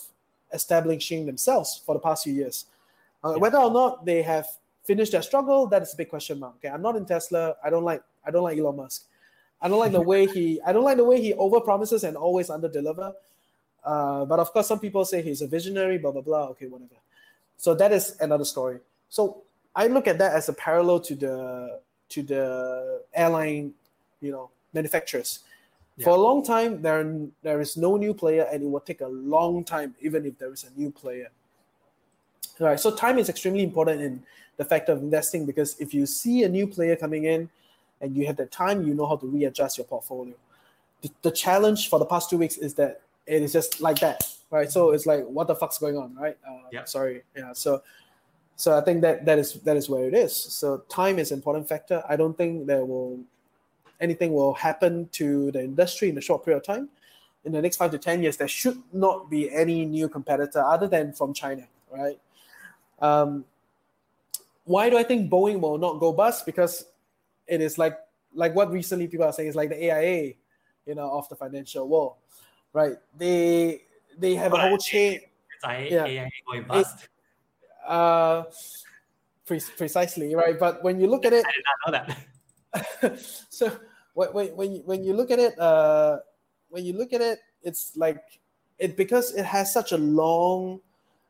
establishing 0.53 1.26
themselves 1.26 1.80
for 1.84 1.94
the 1.94 2.01
past 2.01 2.24
few 2.24 2.32
years. 2.34 2.66
Uh, 3.22 3.34
Whether 3.34 3.59
or 3.59 3.70
not 3.70 4.05
they 4.05 4.22
have 4.22 4.46
finished 4.84 5.12
their 5.12 5.22
struggle, 5.22 5.66
that 5.66 5.82
is 5.82 5.92
a 5.94 5.96
big 5.96 6.09
question 6.09 6.38
mark. 6.38 6.55
Okay, 6.57 6.68
I'm 6.68 6.82
not 6.82 6.96
in 6.96 7.05
Tesla. 7.07 7.57
I 7.62 7.70
don't 7.70 7.84
like 7.84 8.03
I 8.24 8.30
don't 8.30 8.42
like 8.42 8.59
Elon 8.59 8.76
Musk. 8.76 9.07
I 9.62 9.68
don't 9.68 9.78
like 9.78 9.92
the 9.92 10.01
way 10.01 10.26
he 10.26 10.61
I 10.66 10.72
don't 10.72 10.84
like 10.84 10.96
the 10.96 11.05
way 11.05 11.20
he 11.20 11.34
over 11.34 11.61
promises 11.61 12.05
and 12.05 12.16
always 12.16 12.51
under 12.51 12.68
deliver. 12.68 13.12
Uh, 13.84 14.24
but 14.24 14.38
of 14.38 14.53
course, 14.53 14.68
some 14.68 14.78
people 14.78 15.05
say 15.05 15.22
he's 15.22 15.42
a 15.42 15.46
visionary, 15.46 15.98
blah 15.98 16.11
blah 16.12 16.22
blah. 16.22 16.44
Okay, 16.48 16.66
whatever. 16.66 16.96
So 17.57 17.74
that 17.74 17.92
is 17.92 18.16
another 18.20 18.44
story. 18.44 18.78
So 19.09 19.42
I 19.75 19.87
look 19.87 20.07
at 20.09 20.18
that 20.18 20.33
as 20.33 20.49
a 20.49 20.53
parallel 20.53 21.01
to 21.01 21.14
the 21.14 21.81
to 22.11 22.23
the 22.23 23.03
airline, 23.14 23.73
you 24.21 24.33
know, 24.33 24.51
manufacturers. 24.73 25.41
For 26.03 26.11
a 26.11 26.16
long 26.16 26.43
time, 26.43 26.81
there 26.81 27.05
there 27.43 27.61
is 27.61 27.77
no 27.77 27.97
new 27.97 28.14
player, 28.14 28.49
and 28.51 28.62
it 28.62 28.66
will 28.66 28.81
take 28.81 29.03
a 29.03 29.09
long 29.09 29.64
time, 29.64 29.95
even 30.01 30.25
if 30.25 30.39
there 30.39 30.53
is 30.53 30.64
a 30.64 30.81
new 30.81 30.91
player. 30.91 31.29
All 32.59 32.66
right. 32.68 32.81
So 32.81 32.95
time 32.95 33.18
is 33.18 33.29
extremely 33.29 33.62
important 33.62 34.01
in 34.01 34.23
the 34.57 34.64
factor 34.64 34.93
of 34.93 34.99
investing 35.03 35.45
because 35.47 35.79
if 35.79 35.93
you 35.93 36.07
see 36.07 36.45
a 36.45 36.49
new 36.49 36.66
player 36.66 36.97
coming 36.97 37.25
in, 37.25 37.51
and 38.01 38.16
you 38.16 38.27
have 38.27 38.37
the 38.37 38.47
time, 38.47 38.87
you 38.87 38.95
know 38.95 39.07
how 39.07 39.16
to 39.16 39.27
readjust 39.27 39.79
your 39.79 39.87
portfolio. 39.87 40.35
The, 41.03 41.11
the 41.23 41.31
challenge 41.31 41.89
for 41.89 41.99
the 41.99 42.07
past 42.07 42.31
two 42.31 42.39
weeks 42.39 42.57
is 42.57 42.75
that 42.75 43.03
it 43.27 43.43
is 43.43 43.53
just 43.53 43.81
like 43.81 43.99
that, 44.01 44.27
right? 44.51 44.71
So 44.71 44.91
it's 44.91 45.07
like, 45.07 45.25
what 45.27 45.47
the 45.47 45.55
fuck's 45.55 45.79
going 45.79 45.97
on, 45.97 46.14
right? 46.14 46.37
Uh, 46.47 46.68
Yeah. 46.73 46.85
Sorry. 46.85 47.23
Yeah. 47.37 47.53
So, 47.53 47.83
so 48.61 48.77
I 48.77 48.83
think 48.83 49.01
that 49.01 49.25
that 49.25 49.39
is 49.39 49.55
that 49.65 49.79
is 49.79 49.89
where 49.89 50.05
it 50.05 50.13
is. 50.13 50.37
So 50.37 50.85
time 50.91 51.19
is 51.19 51.31
an 51.31 51.39
important 51.39 51.67
factor. 51.67 52.05
I 52.07 52.15
don't 52.15 52.37
think 52.37 52.67
there 52.67 52.85
will 52.85 53.19
anything 54.03 54.35
will 54.35 54.53
happen 54.53 55.09
to 55.13 55.51
the 55.53 55.65
industry 55.65 56.11
in 56.11 56.19
a 56.19 56.21
short 56.21 56.45
period 56.45 56.59
of 56.59 56.65
time. 56.65 56.91
In 57.47 57.53
the 57.53 57.63
next 57.63 57.79
five 57.79 57.91
to 57.93 57.99
ten 57.99 58.23
years, 58.23 58.37
there 58.37 58.49
should 58.49 58.77
not 58.93 59.31
be 59.31 59.51
any 59.51 59.87
new 59.87 60.11
competitor 60.11 60.63
other 60.63 60.87
than 60.87 61.15
from 61.15 61.33
China, 61.33 61.67
right? 61.91 62.21
Um, 63.01 63.47
why 64.65 64.91
do 64.91 64.99
I 64.99 65.05
think 65.05 65.31
Boeing 65.31 65.59
will 65.59 65.79
not 65.79 65.99
go 65.99 66.13
bust? 66.13 66.45
Because 66.45 66.85
it 67.47 67.63
is 67.63 67.79
like 67.79 67.97
like 68.35 68.55
what 68.55 68.71
recently 68.71 69.09
people 69.09 69.25
are 69.25 69.33
saying 69.33 69.49
is 69.49 69.57
like 69.57 69.71
the 69.71 69.83
AIG, 69.91 70.37
you 70.85 70.95
know, 70.95 71.11
of 71.11 71.27
the 71.31 71.35
financial 71.35 71.89
world, 71.89 72.17
right? 72.75 72.99
They 73.17 73.85
they 74.19 74.35
have 74.35 74.53
a 74.53 74.59
whole 74.59 74.77
chain. 74.77 75.21
It's 75.57 75.65
I, 75.65 75.89
Yeah. 75.91 76.05
AIG 76.05 76.33
going 76.47 76.65
bust. 76.65 77.09
Uh, 77.87 78.45
pre- 79.47 79.61
precisely 79.76 80.35
right. 80.35 80.59
But 80.59 80.83
when 80.83 81.01
you 81.01 81.07
look 81.07 81.24
at 81.24 81.33
it, 81.33 81.45
I 81.45 81.53
did 81.53 81.64
not 81.68 81.78
know 81.87 82.14
that. 82.72 83.20
so 83.49 83.72
when, 84.14 84.28
when, 84.33 84.47
when, 84.57 84.72
you, 84.74 84.83
when 84.85 85.05
you 85.05 85.14
look 85.14 85.31
at 85.31 85.39
it, 85.39 85.59
uh, 85.59 86.18
when 86.68 86.85
you 86.85 86.93
look 86.97 87.12
at 87.12 87.20
it, 87.20 87.41
it's 87.62 87.97
like 87.97 88.22
it 88.78 88.97
because 88.97 89.35
it 89.35 89.45
has 89.45 89.72
such 89.72 89.93
a 89.93 89.99
long 89.99 90.81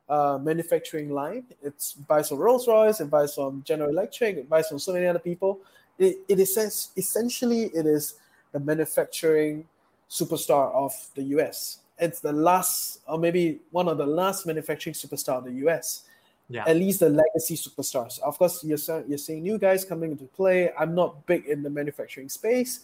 uh, 0.08 0.38
manufacturing 0.40 1.10
line. 1.10 1.44
It's 1.62 1.94
buys 1.94 2.28
from 2.28 2.38
Rolls 2.38 2.68
Royce, 2.68 3.00
it 3.00 3.10
buys 3.10 3.34
from 3.34 3.62
General 3.64 3.90
Electric, 3.90 4.36
it 4.36 4.48
buys 4.48 4.68
from 4.68 4.78
so 4.78 4.92
many 4.92 5.06
other 5.06 5.18
people. 5.18 5.60
It, 5.98 6.18
it 6.28 6.40
is 6.40 6.56
essentially 6.96 7.64
it 7.74 7.86
is 7.86 8.14
the 8.52 8.60
manufacturing 8.60 9.66
superstar 10.08 10.72
of 10.74 10.92
the 11.14 11.22
US. 11.38 11.78
It's 11.98 12.20
the 12.20 12.32
last, 12.32 13.00
or 13.06 13.18
maybe 13.18 13.60
one 13.70 13.88
of 13.88 13.98
the 13.98 14.06
last 14.06 14.46
manufacturing 14.46 14.94
superstar 14.94 15.38
of 15.38 15.44
the 15.44 15.52
US. 15.68 16.04
Yeah. 16.50 16.64
At 16.66 16.76
least 16.76 16.98
the 16.98 17.08
legacy 17.08 17.54
superstars. 17.56 18.18
Of 18.18 18.36
course, 18.36 18.64
you're 18.64 19.04
you're 19.06 19.18
seeing 19.18 19.42
new 19.44 19.56
guys 19.56 19.84
coming 19.84 20.10
into 20.10 20.24
play. 20.24 20.72
I'm 20.76 20.96
not 20.96 21.24
big 21.24 21.46
in 21.46 21.62
the 21.62 21.70
manufacturing 21.70 22.28
space, 22.28 22.80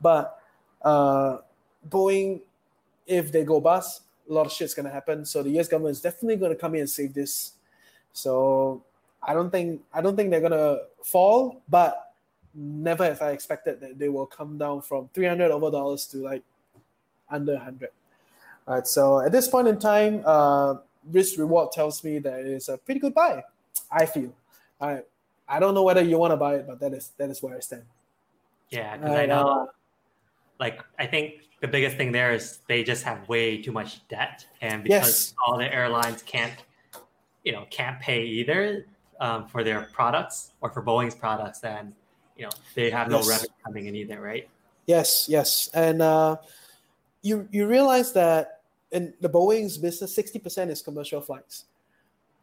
but 0.00 0.42
uh, 0.82 1.38
Boeing, 1.88 2.40
if 3.06 3.30
they 3.30 3.44
go 3.44 3.60
bust, 3.60 4.02
a 4.28 4.32
lot 4.32 4.44
of 4.44 4.52
shit's 4.52 4.74
gonna 4.74 4.90
happen. 4.90 5.24
So 5.24 5.44
the 5.44 5.50
US 5.60 5.68
government 5.68 5.92
is 5.92 6.00
definitely 6.00 6.34
gonna 6.34 6.56
come 6.56 6.74
in 6.74 6.80
and 6.80 6.90
save 6.90 7.14
this. 7.14 7.52
So 8.12 8.82
I 9.22 9.34
don't 9.34 9.50
think 9.50 9.82
I 9.94 10.00
don't 10.02 10.16
think 10.16 10.32
they're 10.32 10.40
gonna 10.40 10.78
fall, 11.04 11.62
but 11.68 12.12
never 12.54 13.04
have 13.04 13.22
I 13.22 13.30
expected 13.30 13.78
that 13.80 14.00
they 14.00 14.08
will 14.08 14.26
come 14.26 14.58
down 14.58 14.82
from 14.82 15.08
300 15.14 15.52
over 15.52 15.70
dollars 15.70 16.06
to 16.06 16.18
like 16.18 16.42
under 17.30 17.54
100. 17.54 17.90
All 18.66 18.74
right, 18.74 18.86
so 18.86 19.20
at 19.20 19.30
this 19.30 19.46
point 19.46 19.68
in 19.68 19.78
time, 19.78 20.22
uh, 20.26 20.74
risk 21.10 21.38
reward 21.38 21.72
tells 21.72 22.02
me 22.04 22.18
that 22.20 22.40
it's 22.40 22.68
a 22.68 22.78
pretty 22.78 23.00
good 23.00 23.14
buy. 23.14 23.42
I 23.90 24.06
feel. 24.06 24.32
I 24.80 25.02
I 25.48 25.58
don't 25.58 25.74
know 25.74 25.82
whether 25.82 26.02
you 26.02 26.18
want 26.18 26.32
to 26.32 26.36
buy 26.36 26.56
it, 26.56 26.66
but 26.66 26.80
that 26.80 26.92
is 26.94 27.12
that 27.18 27.30
is 27.30 27.42
where 27.42 27.56
I 27.56 27.60
stand. 27.60 27.84
Yeah, 28.70 28.96
because 28.96 29.14
I 29.14 29.22
And, 29.22 29.30
know, 29.30 29.48
uh, 29.48 29.66
like, 30.60 30.80
I 30.98 31.06
think 31.06 31.42
the 31.60 31.68
biggest 31.68 31.96
thing 31.96 32.12
there 32.12 32.32
is 32.32 32.60
they 32.68 32.84
just 32.84 33.02
have 33.02 33.28
way 33.28 33.60
too 33.60 33.72
much 33.72 34.06
debt, 34.08 34.46
and 34.60 34.82
because 34.82 35.00
Yes. 35.02 35.34
all 35.44 35.58
the 35.58 35.72
airlines 35.74 36.22
can't, 36.22 36.62
you 37.44 37.52
know, 37.52 37.66
can't 37.70 37.98
pay 38.00 38.22
either 38.22 38.86
um, 39.20 39.48
for 39.48 39.64
their 39.64 39.88
products 39.92 40.52
or 40.60 40.70
for 40.70 40.82
Boeing's 40.82 41.14
products, 41.14 41.58
then 41.58 41.94
you 42.36 42.44
know 42.44 42.50
they 42.74 42.90
have 42.90 43.10
no 43.10 43.18
Yes. 43.18 43.28
revenue 43.28 43.50
coming 43.64 43.86
in 43.86 43.96
either, 43.96 44.20
right? 44.20 44.48
Yes, 44.86 45.26
yes, 45.28 45.68
and 45.74 46.00
uh, 46.00 46.36
you 47.22 47.48
you 47.50 47.66
realize 47.66 48.12
that 48.12 48.59
in 48.92 49.14
the 49.20 49.28
Boeing's 49.28 49.78
business, 49.78 50.14
sixty 50.14 50.38
percent 50.38 50.70
is 50.70 50.82
commercial 50.82 51.20
flights, 51.20 51.64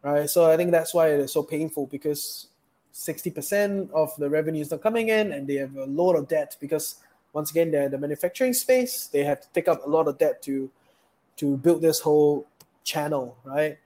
right? 0.01 0.29
So 0.29 0.49
I 0.49 0.57
think 0.57 0.71
that's 0.71 0.93
why 0.93 1.09
it 1.09 1.19
is 1.19 1.33
so 1.33 1.43
painful 1.43 1.87
because 1.87 2.47
sixty 2.91 3.29
percent 3.29 3.91
of 3.93 4.15
the 4.17 4.29
revenue 4.29 4.61
is 4.61 4.71
not 4.71 4.81
coming 4.81 5.09
in, 5.09 5.31
and 5.31 5.47
they 5.47 5.55
have 5.55 5.75
a 5.75 5.85
lot 5.85 6.15
of 6.15 6.27
debt 6.27 6.57
because 6.59 6.95
once 7.33 7.51
again 7.51 7.71
they're 7.71 7.83
in 7.83 7.91
the 7.91 7.97
manufacturing 7.97 8.53
space. 8.53 9.07
They 9.07 9.23
have 9.23 9.41
to 9.41 9.47
take 9.53 9.67
up 9.67 9.85
a 9.85 9.89
lot 9.89 10.07
of 10.07 10.17
debt 10.17 10.41
to 10.43 10.69
to 11.37 11.57
build 11.57 11.81
this 11.81 11.99
whole 11.99 12.47
channel, 12.83 13.37
right? 13.43 13.77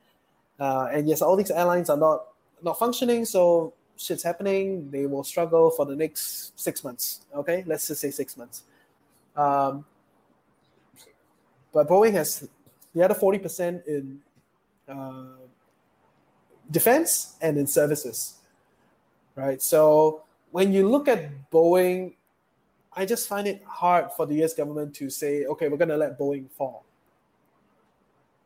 Uh, 0.60 0.90
and 0.94 1.08
yes, 1.10 1.22
all 1.22 1.36
these 1.36 1.52
airlines 1.52 1.90
are 1.90 1.98
not 1.98 2.28
not 2.62 2.78
functioning, 2.78 3.26
so 3.26 3.74
shit's 3.98 4.24
happening. 4.24 4.90
They 4.92 5.06
will 5.06 5.24
struggle 5.24 5.72
for 5.72 5.86
the 5.86 5.96
next 5.96 6.60
six 6.60 6.84
months. 6.84 7.26
Okay, 7.36 7.64
let's 7.66 7.88
just 7.88 8.02
say 8.02 8.12
six 8.12 8.38
months. 8.38 8.64
Um, 9.36 9.86
but 11.74 11.88
Boeing 11.88 12.14
has 12.14 12.48
the 12.94 13.04
other 13.04 13.14
forty 13.14 13.40
percent 13.40 13.86
in 13.88 14.20
uh, 14.88 15.38
defense 16.70 17.36
and 17.42 17.58
in 17.58 17.68
services, 17.68 18.36
right? 19.36 19.62
So 19.62 20.24
when 20.52 20.74
you 20.74 20.88
look 20.90 21.08
at 21.08 21.30
Boeing, 21.52 22.14
I 22.94 23.06
just 23.06 23.28
find 23.28 23.48
it 23.48 23.64
hard 23.66 24.12
for 24.12 24.26
the 24.26 24.36
U.S. 24.36 24.54
government 24.54 24.94
to 24.96 25.10
say, 25.10 25.46
okay, 25.46 25.70
we're 25.70 25.78
going 25.78 25.90
to 25.90 25.98
let 25.98 26.20
Boeing 26.20 26.50
fall, 26.52 26.84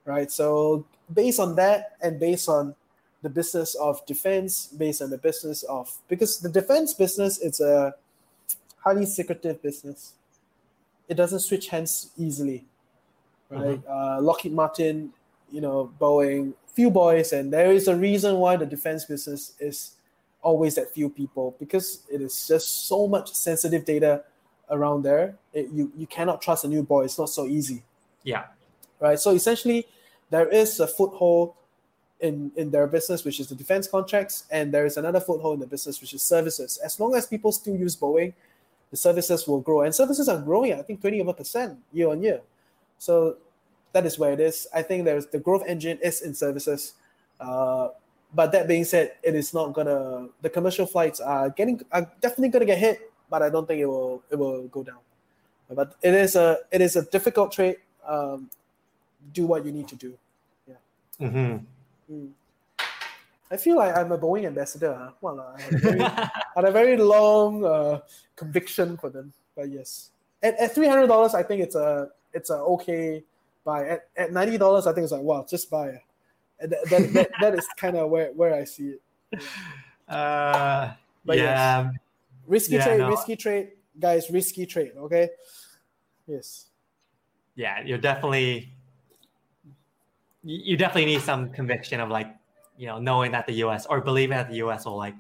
right? 0.06 0.32
So 0.32 0.86
based 1.14 1.40
on 1.40 1.56
that, 1.56 1.98
and 2.02 2.20
based 2.20 2.48
on 2.48 2.76
the 3.24 3.30
business 3.30 3.74
of 3.76 4.06
defense, 4.06 4.68
based 4.68 5.02
on 5.02 5.10
the 5.10 5.18
business 5.18 5.64
of 5.64 5.92
because 6.08 6.40
the 6.40 6.50
defense 6.50 6.94
business 6.94 7.40
it's 7.40 7.60
a 7.60 7.96
highly 8.78 9.06
secretive 9.06 9.62
business. 9.64 10.14
It 11.10 11.16
doesn't 11.16 11.40
switch 11.40 11.70
hands 11.70 12.12
easily, 12.18 12.66
right? 13.50 13.82
Uh, 13.88 14.20
Lockheed 14.22 14.54
Martin, 14.54 15.12
you 15.52 15.62
know, 15.62 15.92
Boeing, 16.00 16.54
few 16.74 16.90
boys, 16.92 17.34
and 17.34 17.52
there 17.52 17.72
is 17.72 17.88
a 17.88 17.96
reason 17.96 18.36
why 18.38 18.56
the 18.56 18.66
defense 18.66 19.06
business 19.06 19.54
is 19.60 19.92
always 20.42 20.76
that 20.76 20.94
few 20.94 21.10
people 21.10 21.56
because 21.60 22.04
it 22.12 22.22
is 22.22 22.48
just 22.48 22.88
so 22.88 23.08
much 23.08 23.34
sensitive 23.34 23.86
data 23.86 24.24
around 24.70 25.04
there. 25.04 25.36
It, 25.54 25.70
you 25.72 25.92
you 25.98 26.08
cannot 26.08 26.42
trust 26.42 26.66
a 26.66 26.68
new 26.68 26.84
boy. 26.84 27.06
It's 27.06 27.18
not 27.18 27.30
so 27.30 27.48
easy 27.48 27.84
Yeah, 28.24 28.46
right? 29.00 29.20
So 29.20 29.32
essentially, 29.32 29.88
there 30.30 30.48
is 30.50 30.80
a 30.80 30.88
foothold 30.88 31.54
in 32.20 32.52
in 32.56 32.72
their 32.72 32.88
business, 32.88 33.24
which 33.24 33.40
is 33.40 33.48
the 33.48 33.56
defense 33.56 33.88
contracts, 33.88 34.46
and 34.52 34.74
there 34.74 34.86
is 34.86 34.98
another 34.98 35.20
foothold 35.20 35.56
in 35.56 35.60
the 35.62 35.68
business, 35.68 36.02
which 36.02 36.14
is 36.14 36.22
services. 36.22 36.78
As 36.84 37.00
long 37.00 37.16
as 37.16 37.28
people 37.28 37.52
still 37.52 37.76
use 37.76 37.96
Boeing, 37.96 38.34
the 38.92 38.98
services 38.98 39.48
will 39.48 39.62
grow, 39.62 39.82
and 39.82 39.94
services 39.94 40.28
are 40.28 40.40
growing. 40.40 40.74
I 40.74 40.82
think 40.82 41.02
twenty 41.02 41.22
over 41.22 41.34
percent 41.34 41.78
year 41.94 42.10
on 42.10 42.22
year. 42.22 42.42
So 42.98 43.38
that 43.94 44.06
is 44.06 44.20
where 44.20 44.34
it 44.34 44.40
is. 44.40 44.68
I 44.74 44.82
think 44.82 45.06
there's 45.06 45.28
the 45.28 45.40
growth 45.40 45.64
engine 45.68 45.98
is 46.04 46.22
in 46.22 46.34
services. 46.34 46.94
Uh, 47.40 47.90
but 48.34 48.52
that 48.52 48.68
being 48.68 48.84
said, 48.84 49.14
it 49.24 49.36
is 49.36 49.54
not 49.54 49.74
gonna. 49.74 50.28
The 50.42 50.50
commercial 50.50 50.86
flights 50.86 51.20
are 51.20 51.50
getting 51.50 51.82
are 51.92 52.12
definitely 52.22 52.50
gonna 52.50 52.66
get 52.66 52.78
hit, 52.78 53.12
but 53.30 53.42
I 53.42 53.50
don't 53.50 53.68
think 53.68 53.80
it 53.80 53.86
will 53.86 54.24
it 54.30 54.38
will 54.38 54.68
go 54.68 54.84
down. 54.84 55.00
But 55.70 55.96
it 56.02 56.14
is 56.14 56.36
a 56.36 56.60
it 56.72 56.82
is 56.82 56.96
a 56.96 57.04
difficult 57.04 57.52
trade. 57.52 57.78
Um, 58.06 58.50
do 59.34 59.46
what 59.48 59.66
you 59.66 59.72
need 59.72 59.88
to 59.90 59.96
do. 59.96 60.18
hmm 61.20 61.58
Mm. 62.06 62.30
I 63.50 63.58
feel 63.58 63.78
like 63.78 63.98
I'm 63.98 64.12
a 64.12 64.18
Boeing 64.18 64.46
ambassador. 64.46 64.94
Huh? 64.94 65.12
Well, 65.22 65.40
I 65.40 65.60
had 65.60 65.74
a 65.74 65.78
very, 65.78 66.00
had 66.56 66.66
a 66.66 66.72
very 66.72 66.98
long 66.98 67.66
uh, 67.66 68.00
conviction 68.36 68.96
for 68.98 69.10
them. 69.10 69.34
But 69.56 69.70
yes, 69.72 70.12
at, 70.44 70.54
at 70.60 70.76
three 70.76 70.88
hundred 70.88 71.08
dollars, 71.08 71.34
I 71.34 71.42
think 71.42 71.62
it's 71.64 71.74
a 71.74 72.10
it's 72.36 72.50
a 72.52 72.58
okay 72.78 73.24
buy. 73.64 73.88
At, 73.88 74.02
at 74.18 74.32
ninety 74.32 74.58
dollars, 74.58 74.86
I 74.86 74.94
think 74.94 75.04
it's 75.04 75.14
like 75.14 75.22
wow, 75.22 75.46
just 75.50 75.70
buy. 75.70 76.02
And 76.60 76.72
that, 76.72 76.90
that, 76.90 77.14
that, 77.14 77.30
that 77.42 77.54
is 77.56 77.68
kind 77.76 77.98
of 77.98 78.10
where, 78.10 78.32
where 78.32 78.54
I 78.54 78.64
see 78.64 78.96
it. 78.96 79.02
uh, 80.08 80.94
But 81.26 81.38
yeah, 81.38 81.90
Risky 82.48 82.76
Yeah, 82.76 82.86
trade, 82.86 83.00
no. 83.00 83.10
risky 83.10 83.36
trade, 83.36 83.72
guys. 84.00 84.30
Risky 84.30 84.66
trade. 84.66 84.92
Okay. 84.98 85.30
Yes. 86.28 86.68
yeah, 87.56 87.82
you're 87.86 87.98
definitely 87.98 88.74
you 90.44 90.74
you 90.74 90.78
definitely 90.78 91.06
need 91.06 91.22
some 91.22 91.50
conviction 91.50 92.00
of 92.00 92.10
like 92.10 92.28
you 92.78 92.88
know 92.88 93.00
knowing 93.00 93.32
that 93.32 93.46
the 93.48 93.54
U.S. 93.66 93.86
or 93.86 94.02
believing 94.02 94.38
that 94.38 94.50
the 94.50 94.58
U.S. 94.58 94.86
will 94.86 94.98
like 94.98 95.16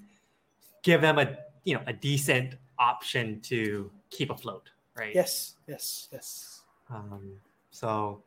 give 0.84 1.02
them 1.02 1.20
a 1.20 1.38
you 1.64 1.76
know 1.76 1.82
a 1.88 1.94
decent 1.94 2.56
option 2.80 3.40
to 3.42 3.92
keep 4.10 4.30
afloat, 4.30 4.70
right? 4.96 5.14
Yes. 5.14 5.56
Yes. 5.68 6.08
Yes. 6.12 6.55
Um, 6.90 7.34
so 7.72 8.22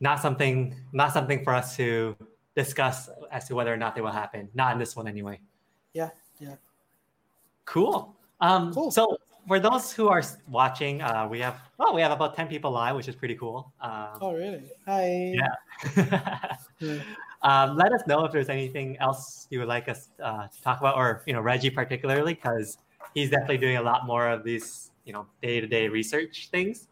not 0.00 0.20
something 0.20 0.74
not 0.92 1.12
something 1.12 1.42
for 1.44 1.54
us 1.54 1.76
to 1.76 2.16
discuss 2.54 3.08
as 3.32 3.48
to 3.48 3.54
whether 3.54 3.72
or 3.72 3.76
not 3.76 3.94
they 3.94 4.00
will 4.00 4.10
happen. 4.10 4.48
Not 4.54 4.72
in 4.72 4.78
this 4.78 4.96
one 4.96 5.08
anyway. 5.08 5.40
Yeah. 5.92 6.10
Yeah. 6.38 6.56
Cool. 7.64 8.14
Um, 8.40 8.72
Cool. 8.72 8.90
So 8.90 9.16
for 9.46 9.60
those 9.60 9.92
who 9.92 10.08
are 10.08 10.22
watching, 10.48 11.02
uh, 11.02 11.26
we 11.30 11.40
have 11.40 11.60
well, 11.78 11.94
we 11.94 12.00
have 12.02 12.12
about 12.12 12.34
ten 12.36 12.48
people 12.48 12.70
live, 12.70 12.96
which 12.96 13.08
is 13.08 13.16
pretty 13.16 13.34
cool. 13.34 13.72
Um, 13.80 14.18
Oh 14.20 14.32
really? 14.32 14.70
Hi. 14.86 15.34
Yeah. 15.34 16.36
Yeah. 16.80 16.98
um, 17.42 17.76
let 17.76 17.92
us 17.92 18.02
know 18.06 18.24
if 18.24 18.32
there's 18.32 18.48
anything 18.48 18.96
else 18.98 19.46
you 19.50 19.58
would 19.58 19.68
like 19.68 19.88
us 19.88 20.10
uh, 20.22 20.46
to 20.48 20.62
talk 20.62 20.80
about, 20.80 20.96
or 20.96 21.22
you 21.26 21.32
know 21.32 21.40
Reggie 21.40 21.70
particularly, 21.70 22.34
because 22.34 22.78
he's 23.14 23.30
definitely 23.30 23.58
doing 23.58 23.76
a 23.76 23.82
lot 23.82 24.06
more 24.06 24.28
of 24.28 24.44
these 24.44 24.90
you 25.04 25.12
know 25.12 25.26
day 25.42 25.60
to 25.60 25.66
day 25.66 25.88
research 25.88 26.48
things. 26.50 26.88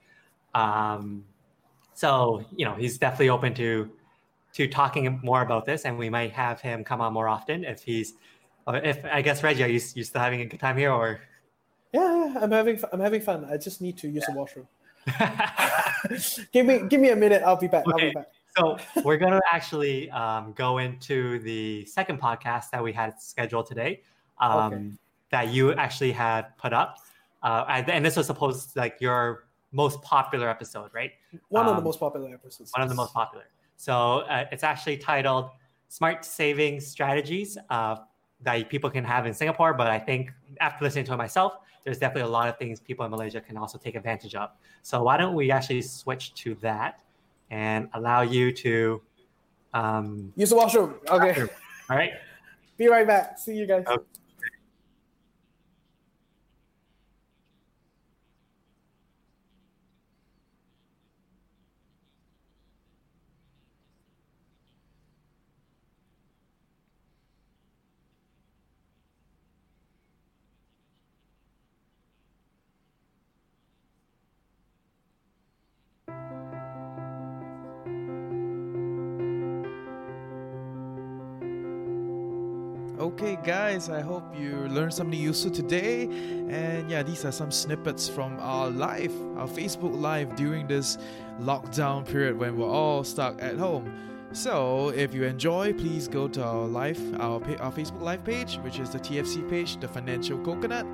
Um, 0.55 1.25
so 1.95 2.45
you 2.57 2.65
know 2.65 2.75
he's 2.75 2.99
definitely 2.99 3.31
open 3.31 3.55
to 3.55 3.91
to 4.55 4.69
talking 4.69 5.21
more 5.23 5.43
about 5.43 5.65
this, 5.65 5.85
and 5.85 5.97
we 5.99 6.11
might 6.11 6.33
have 6.33 6.61
him 6.61 6.85
come 6.85 7.01
on 7.01 7.13
more 7.13 7.29
often 7.29 7.65
if 7.65 7.83
he's. 7.83 8.15
uh, 8.67 8.81
If 8.85 9.05
I 9.05 9.23
guess 9.23 9.43
Reggie, 9.43 9.65
are 9.65 9.69
you, 9.69 9.81
you 9.95 10.05
still 10.05 10.21
having 10.21 10.41
a 10.41 10.47
good 10.47 10.61
time 10.61 10.77
here, 10.77 10.93
or? 10.93 11.21
Yeah, 11.93 12.27
yeah, 12.27 12.39
I'm 12.41 12.51
having 12.51 12.81
I'm 12.93 13.01
having 13.01 13.21
fun. 13.23 13.45
I 13.45 13.57
just 13.57 13.81
need 13.81 13.97
to 13.99 14.09
use 14.09 14.25
the 14.27 14.33
washroom. 14.33 14.69
give 16.53 16.67
me 16.67 16.81
give 16.89 17.01
me 17.01 17.11
a 17.11 17.17
minute. 17.17 17.43
I'll 17.45 17.57
be 17.57 17.69
back. 17.69 17.85
I'll 17.87 17.95
Okay. 17.95 18.09
be 18.09 18.15
back. 18.15 18.27
So 18.57 18.79
we're 19.03 19.17
going 19.17 19.33
to 19.33 19.41
actually 19.51 20.11
um, 20.11 20.53
go 20.53 20.77
into 20.79 21.39
the 21.41 21.87
second 21.87 22.21
podcast 22.21 22.69
that 22.71 22.83
we 22.83 22.93
had 22.93 23.19
scheduled 23.21 23.67
today, 23.67 24.03
um, 24.39 24.73
Okay. 24.73 24.91
that 25.31 25.49
you 25.49 25.73
actually 25.73 26.13
had 26.13 26.55
put 26.59 26.75
up, 26.75 26.99
uh, 27.43 27.65
and, 27.69 27.89
and 27.91 28.05
this 28.05 28.15
was 28.15 28.27
supposed 28.27 28.77
like 28.77 29.01
your 29.01 29.47
most 29.73 30.01
popular 30.03 30.49
episode, 30.49 30.91
right? 30.93 31.13
One 31.49 31.67
of 31.67 31.73
the 31.73 31.79
Um, 31.79 31.85
most 31.85 31.99
popular 31.99 32.33
episodes. 32.35 32.71
One 32.73 32.83
of 32.83 32.89
the 32.89 32.95
most 32.95 33.13
popular. 33.13 33.45
So 33.77 34.21
uh, 34.29 34.45
it's 34.53 34.63
actually 34.63 34.99
titled 34.99 35.51
"Smart 35.89 36.25
Saving 36.25 36.81
Strategies 36.81 37.59
uh, 37.71 37.97
that 38.43 38.69
people 38.69 38.91
can 38.91 39.05
have 39.05 39.27
in 39.27 39.35
Singapore, 39.35 39.75
but 39.75 39.89
I 39.89 39.99
think 39.99 40.31
after 40.61 40.85
listening 40.85 41.05
to 41.07 41.15
it 41.15 41.17
myself, 41.17 41.55
there's 41.85 41.99
definitely 41.99 42.29
a 42.29 42.33
lot 42.33 42.49
of 42.49 42.59
things 42.59 42.79
people 42.81 43.05
in 43.05 43.11
Malaysia 43.11 43.41
can 43.41 43.57
also 43.57 43.79
take 43.79 43.95
advantage 43.97 44.35
of. 44.35 44.51
So 44.83 45.03
why 45.03 45.17
don't 45.17 45.35
we 45.35 45.51
actually 45.51 45.83
switch 45.83 46.35
to 46.43 46.55
that 46.57 47.01
and 47.51 47.89
allow 47.95 48.23
you 48.23 48.53
to 48.53 49.03
um, 49.75 50.33
use 50.37 50.51
the 50.51 50.57
washroom? 50.57 50.95
Okay. 51.09 51.41
All 51.91 51.97
right. 51.97 52.13
Be 52.79 52.87
right 52.89 53.07
back. 53.07 53.39
See 53.39 53.55
you 53.55 53.67
guys. 53.67 53.85
Okay. 53.87 54.05
Guys, 83.73 83.89
I 83.89 84.03
hope 84.03 84.39
you 84.39 84.69
learned 84.69 84.93
something 84.93 85.19
useful 85.19 85.51
today. 85.51 86.03
And 86.51 86.91
yeah, 86.91 87.03
these 87.03 87.25
are 87.25 87.33
some 87.33 87.51
snippets 87.51 88.07
from 88.07 88.39
our 88.39 88.69
live, 88.69 89.15
our 89.39 89.49
Facebook 89.49 89.99
Live 89.99 90.37
during 90.37 90.67
this 90.67 90.99
lockdown 91.41 92.05
period 92.05 92.39
when 92.39 92.59
we're 92.59 92.69
all 92.69 93.03
stuck 93.03 93.41
at 93.41 93.57
home. 93.57 93.91
So, 94.33 94.91
if 94.91 95.15
you 95.15 95.25
enjoy, 95.25 95.73
please 95.73 96.07
go 96.07 96.29
to 96.29 96.45
our 96.45 96.67
live, 96.67 97.01
our, 97.19 97.41
our 97.61 97.73
Facebook 97.73 98.03
live 98.03 98.23
page, 98.25 98.57
which 98.57 98.79
is 98.79 98.91
the 98.91 98.99
TFC 98.99 99.49
page, 99.49 99.81
the 99.81 99.89
Financial 99.89 100.39
Coconut, 100.39 100.87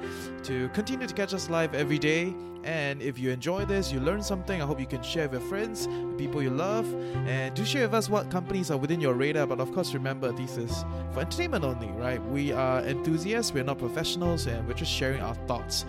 to 0.44 0.68
continue 0.68 1.08
to 1.08 1.14
catch 1.14 1.34
us 1.34 1.50
live 1.50 1.74
every 1.74 1.98
day. 1.98 2.32
And 2.64 3.00
if 3.00 3.18
you 3.18 3.30
enjoy 3.30 3.64
this, 3.64 3.92
you 3.92 4.00
learn 4.00 4.22
something, 4.22 4.60
I 4.60 4.66
hope 4.66 4.78
you 4.78 4.86
can 4.86 5.02
share 5.02 5.28
with 5.28 5.40
your 5.40 5.48
friends, 5.48 5.88
people 6.18 6.42
you 6.42 6.50
love, 6.50 6.86
and 7.26 7.54
do 7.54 7.64
share 7.64 7.84
with 7.84 7.94
us 7.94 8.10
what 8.10 8.30
companies 8.30 8.70
are 8.70 8.76
within 8.76 9.00
your 9.00 9.14
radar. 9.14 9.46
But 9.46 9.60
of 9.60 9.72
course, 9.72 9.94
remember, 9.94 10.32
this 10.32 10.56
is 10.56 10.84
for 11.12 11.20
entertainment 11.20 11.64
only, 11.64 11.88
right? 11.92 12.22
We 12.26 12.52
are 12.52 12.80
enthusiasts, 12.80 13.52
we're 13.52 13.64
not 13.64 13.78
professionals, 13.78 14.46
and 14.46 14.66
we're 14.66 14.74
just 14.74 14.92
sharing 14.92 15.20
our 15.20 15.34
thoughts. 15.46 15.86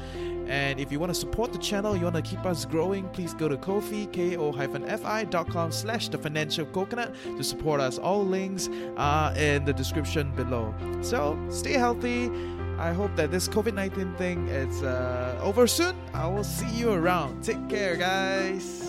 And 0.47 0.79
if 0.79 0.91
you 0.91 0.99
want 0.99 1.13
to 1.13 1.19
support 1.19 1.53
the 1.53 1.59
channel, 1.59 1.95
you 1.95 2.03
want 2.05 2.15
to 2.15 2.23
keep 2.23 2.43
us 2.43 2.65
growing, 2.65 3.07
please 3.09 3.35
go 3.35 3.47
to 3.47 3.55
Ko-fi, 3.57 4.07
ko-fi.com 4.07 5.71
slash 5.71 6.09
the 6.09 6.17
financial 6.17 6.65
coconut 6.65 7.13
to 7.37 7.43
support 7.43 7.79
us. 7.79 7.99
All 7.99 8.25
links 8.25 8.67
are 8.97 9.35
in 9.35 9.63
the 9.65 9.73
description 9.73 10.31
below. 10.35 10.73
So 11.01 11.37
stay 11.49 11.73
healthy. 11.73 12.31
I 12.79 12.93
hope 12.93 13.13
that 13.17 13.29
this 13.29 13.47
COVID 13.49 13.73
19 13.73 14.15
thing 14.15 14.47
is 14.47 14.83
uh, 14.83 15.37
over 15.43 15.67
soon. 15.67 15.95
I 16.13 16.27
will 16.27 16.45
see 16.45 16.69
you 16.69 16.93
around. 16.93 17.43
Take 17.43 17.67
care, 17.67 17.97
guys. 17.97 18.88